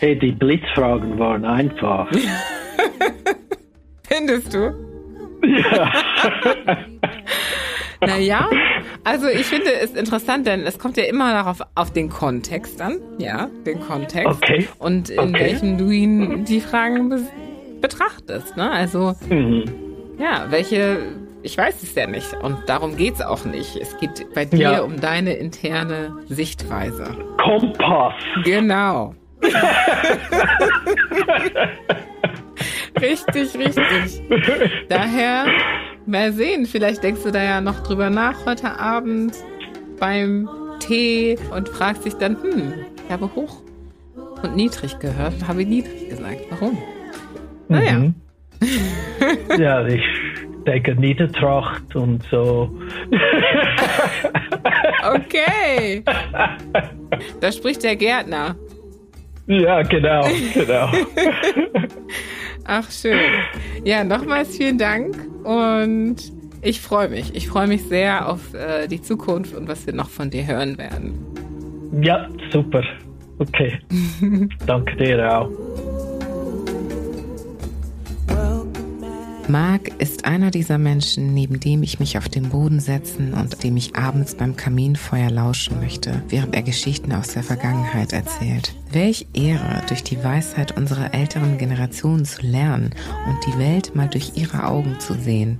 [0.01, 2.09] Hey, die Blitzfragen waren einfach.
[4.07, 4.73] Findest du?
[5.45, 5.91] Ja.
[8.07, 8.49] naja,
[9.03, 12.97] also ich finde es interessant, denn es kommt ja immer darauf auf den Kontext an,
[13.19, 14.41] ja, den Kontext.
[14.41, 14.67] Okay.
[14.79, 15.33] Und in okay.
[15.33, 17.21] welchem du ihn die Fragen be
[17.79, 18.71] betrachtest, ne?
[18.71, 19.65] Also, mhm.
[20.17, 20.97] ja, welche
[21.43, 23.75] ich weiß es ja nicht und darum geht es auch nicht.
[23.75, 24.81] Es geht bei dir ja.
[24.81, 27.15] um deine interne Sichtweise.
[27.37, 28.15] Kompass.
[28.45, 29.13] Genau.
[33.01, 34.21] richtig, richtig.
[34.89, 35.45] Daher
[36.05, 39.35] mal sehen, vielleicht denkst du da ja noch drüber nach heute Abend
[39.99, 40.49] beim
[40.79, 42.73] Tee und fragst dich dann, hm,
[43.05, 43.61] ich habe hoch
[44.41, 46.41] und niedrig gehört und habe niedrig gesagt.
[46.49, 46.77] Warum?
[47.67, 47.93] Naja.
[47.93, 48.15] Mhm.
[49.59, 50.01] ja, ich
[50.65, 52.69] denke Niedertracht und so.
[55.13, 56.03] okay.
[57.39, 58.55] Da spricht der Gärtner.
[59.47, 60.89] Ja, genau, genau.
[62.65, 63.19] Ach, schön.
[63.83, 66.17] Ja, nochmals vielen Dank und
[66.61, 67.35] ich freue mich.
[67.35, 70.77] Ich freue mich sehr auf äh, die Zukunft und was wir noch von dir hören
[70.77, 71.13] werden.
[72.01, 72.83] Ja, super.
[73.39, 73.79] Okay.
[74.67, 75.49] Danke dir auch.
[79.47, 83.75] Marc ist einer dieser Menschen, neben dem ich mich auf den Boden setzen und dem
[83.75, 88.75] ich abends beim Kaminfeuer lauschen möchte, während er Geschichten aus der Vergangenheit erzählt.
[88.91, 92.91] Welch Ehre, durch die Weisheit unserer älteren Generation zu lernen
[93.27, 95.59] und die Welt mal durch ihre Augen zu sehen.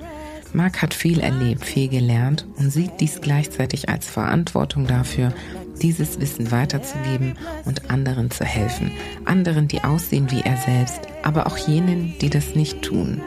[0.54, 5.34] Marc hat viel erlebt, viel gelernt und sieht dies gleichzeitig als Verantwortung dafür,
[5.82, 7.36] dieses Wissen weiterzugeben
[7.66, 8.92] und anderen zu helfen.
[9.26, 13.22] Anderen, die aussehen wie er selbst, aber auch jenen, die das nicht tun.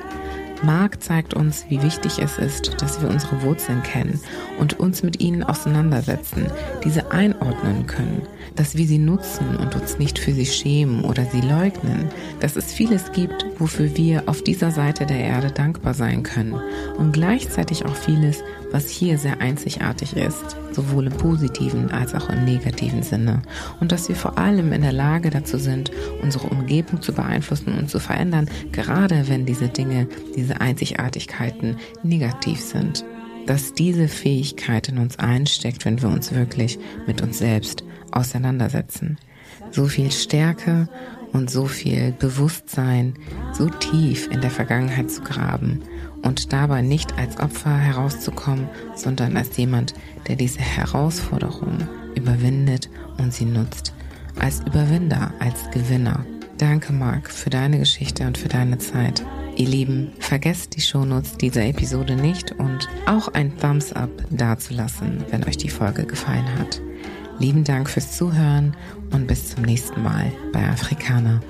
[0.65, 4.21] Mark zeigt uns, wie wichtig es ist, dass wir unsere Wurzeln kennen
[4.59, 6.47] und uns mit ihnen auseinandersetzen,
[6.83, 8.23] diese einordnen können,
[8.57, 12.09] dass wir sie nutzen und uns nicht für sie schämen oder sie leugnen,
[12.41, 16.61] dass es vieles gibt, wofür wir auf dieser Seite der Erde dankbar sein können
[16.97, 18.43] und gleichzeitig auch vieles,
[18.75, 23.41] was hier sehr einzigartig ist, sowohl im positiven als auch im negativen Sinne.
[23.79, 25.93] Und dass wir vor allem in der Lage dazu sind,
[26.23, 33.05] unsere Umgebung zu beeinflussen und zu verändern, gerade wenn diese Dinge, diese Einzigartigkeiten negativ sind.
[33.47, 36.77] Dass diese Fähigkeit in uns einsteckt, wenn wir uns wirklich
[37.07, 39.19] mit uns selbst auseinandersetzen.
[39.71, 40.89] So viel Stärke
[41.33, 43.15] und so viel Bewusstsein
[43.53, 45.81] so tief in der Vergangenheit zu graben
[46.25, 49.95] und dabei nicht als Opfer herauszukommen, sondern als jemand,
[50.27, 52.89] der diese Herausforderung überwindet
[53.19, 53.95] und sie nutzt.
[54.41, 56.25] Als Überwinder, als Gewinner.
[56.59, 59.25] Danke, Marc, für deine Geschichte und für deine Zeit.
[59.57, 65.45] Ihr Lieben, vergesst die Shownotes dieser Episode nicht und auch ein Thumbs Up dazulassen, wenn
[65.45, 66.81] euch die Folge gefallen hat.
[67.39, 68.77] Lieben Dank fürs Zuhören
[69.13, 71.41] und bis zum nächsten Mal bei Afrikaner.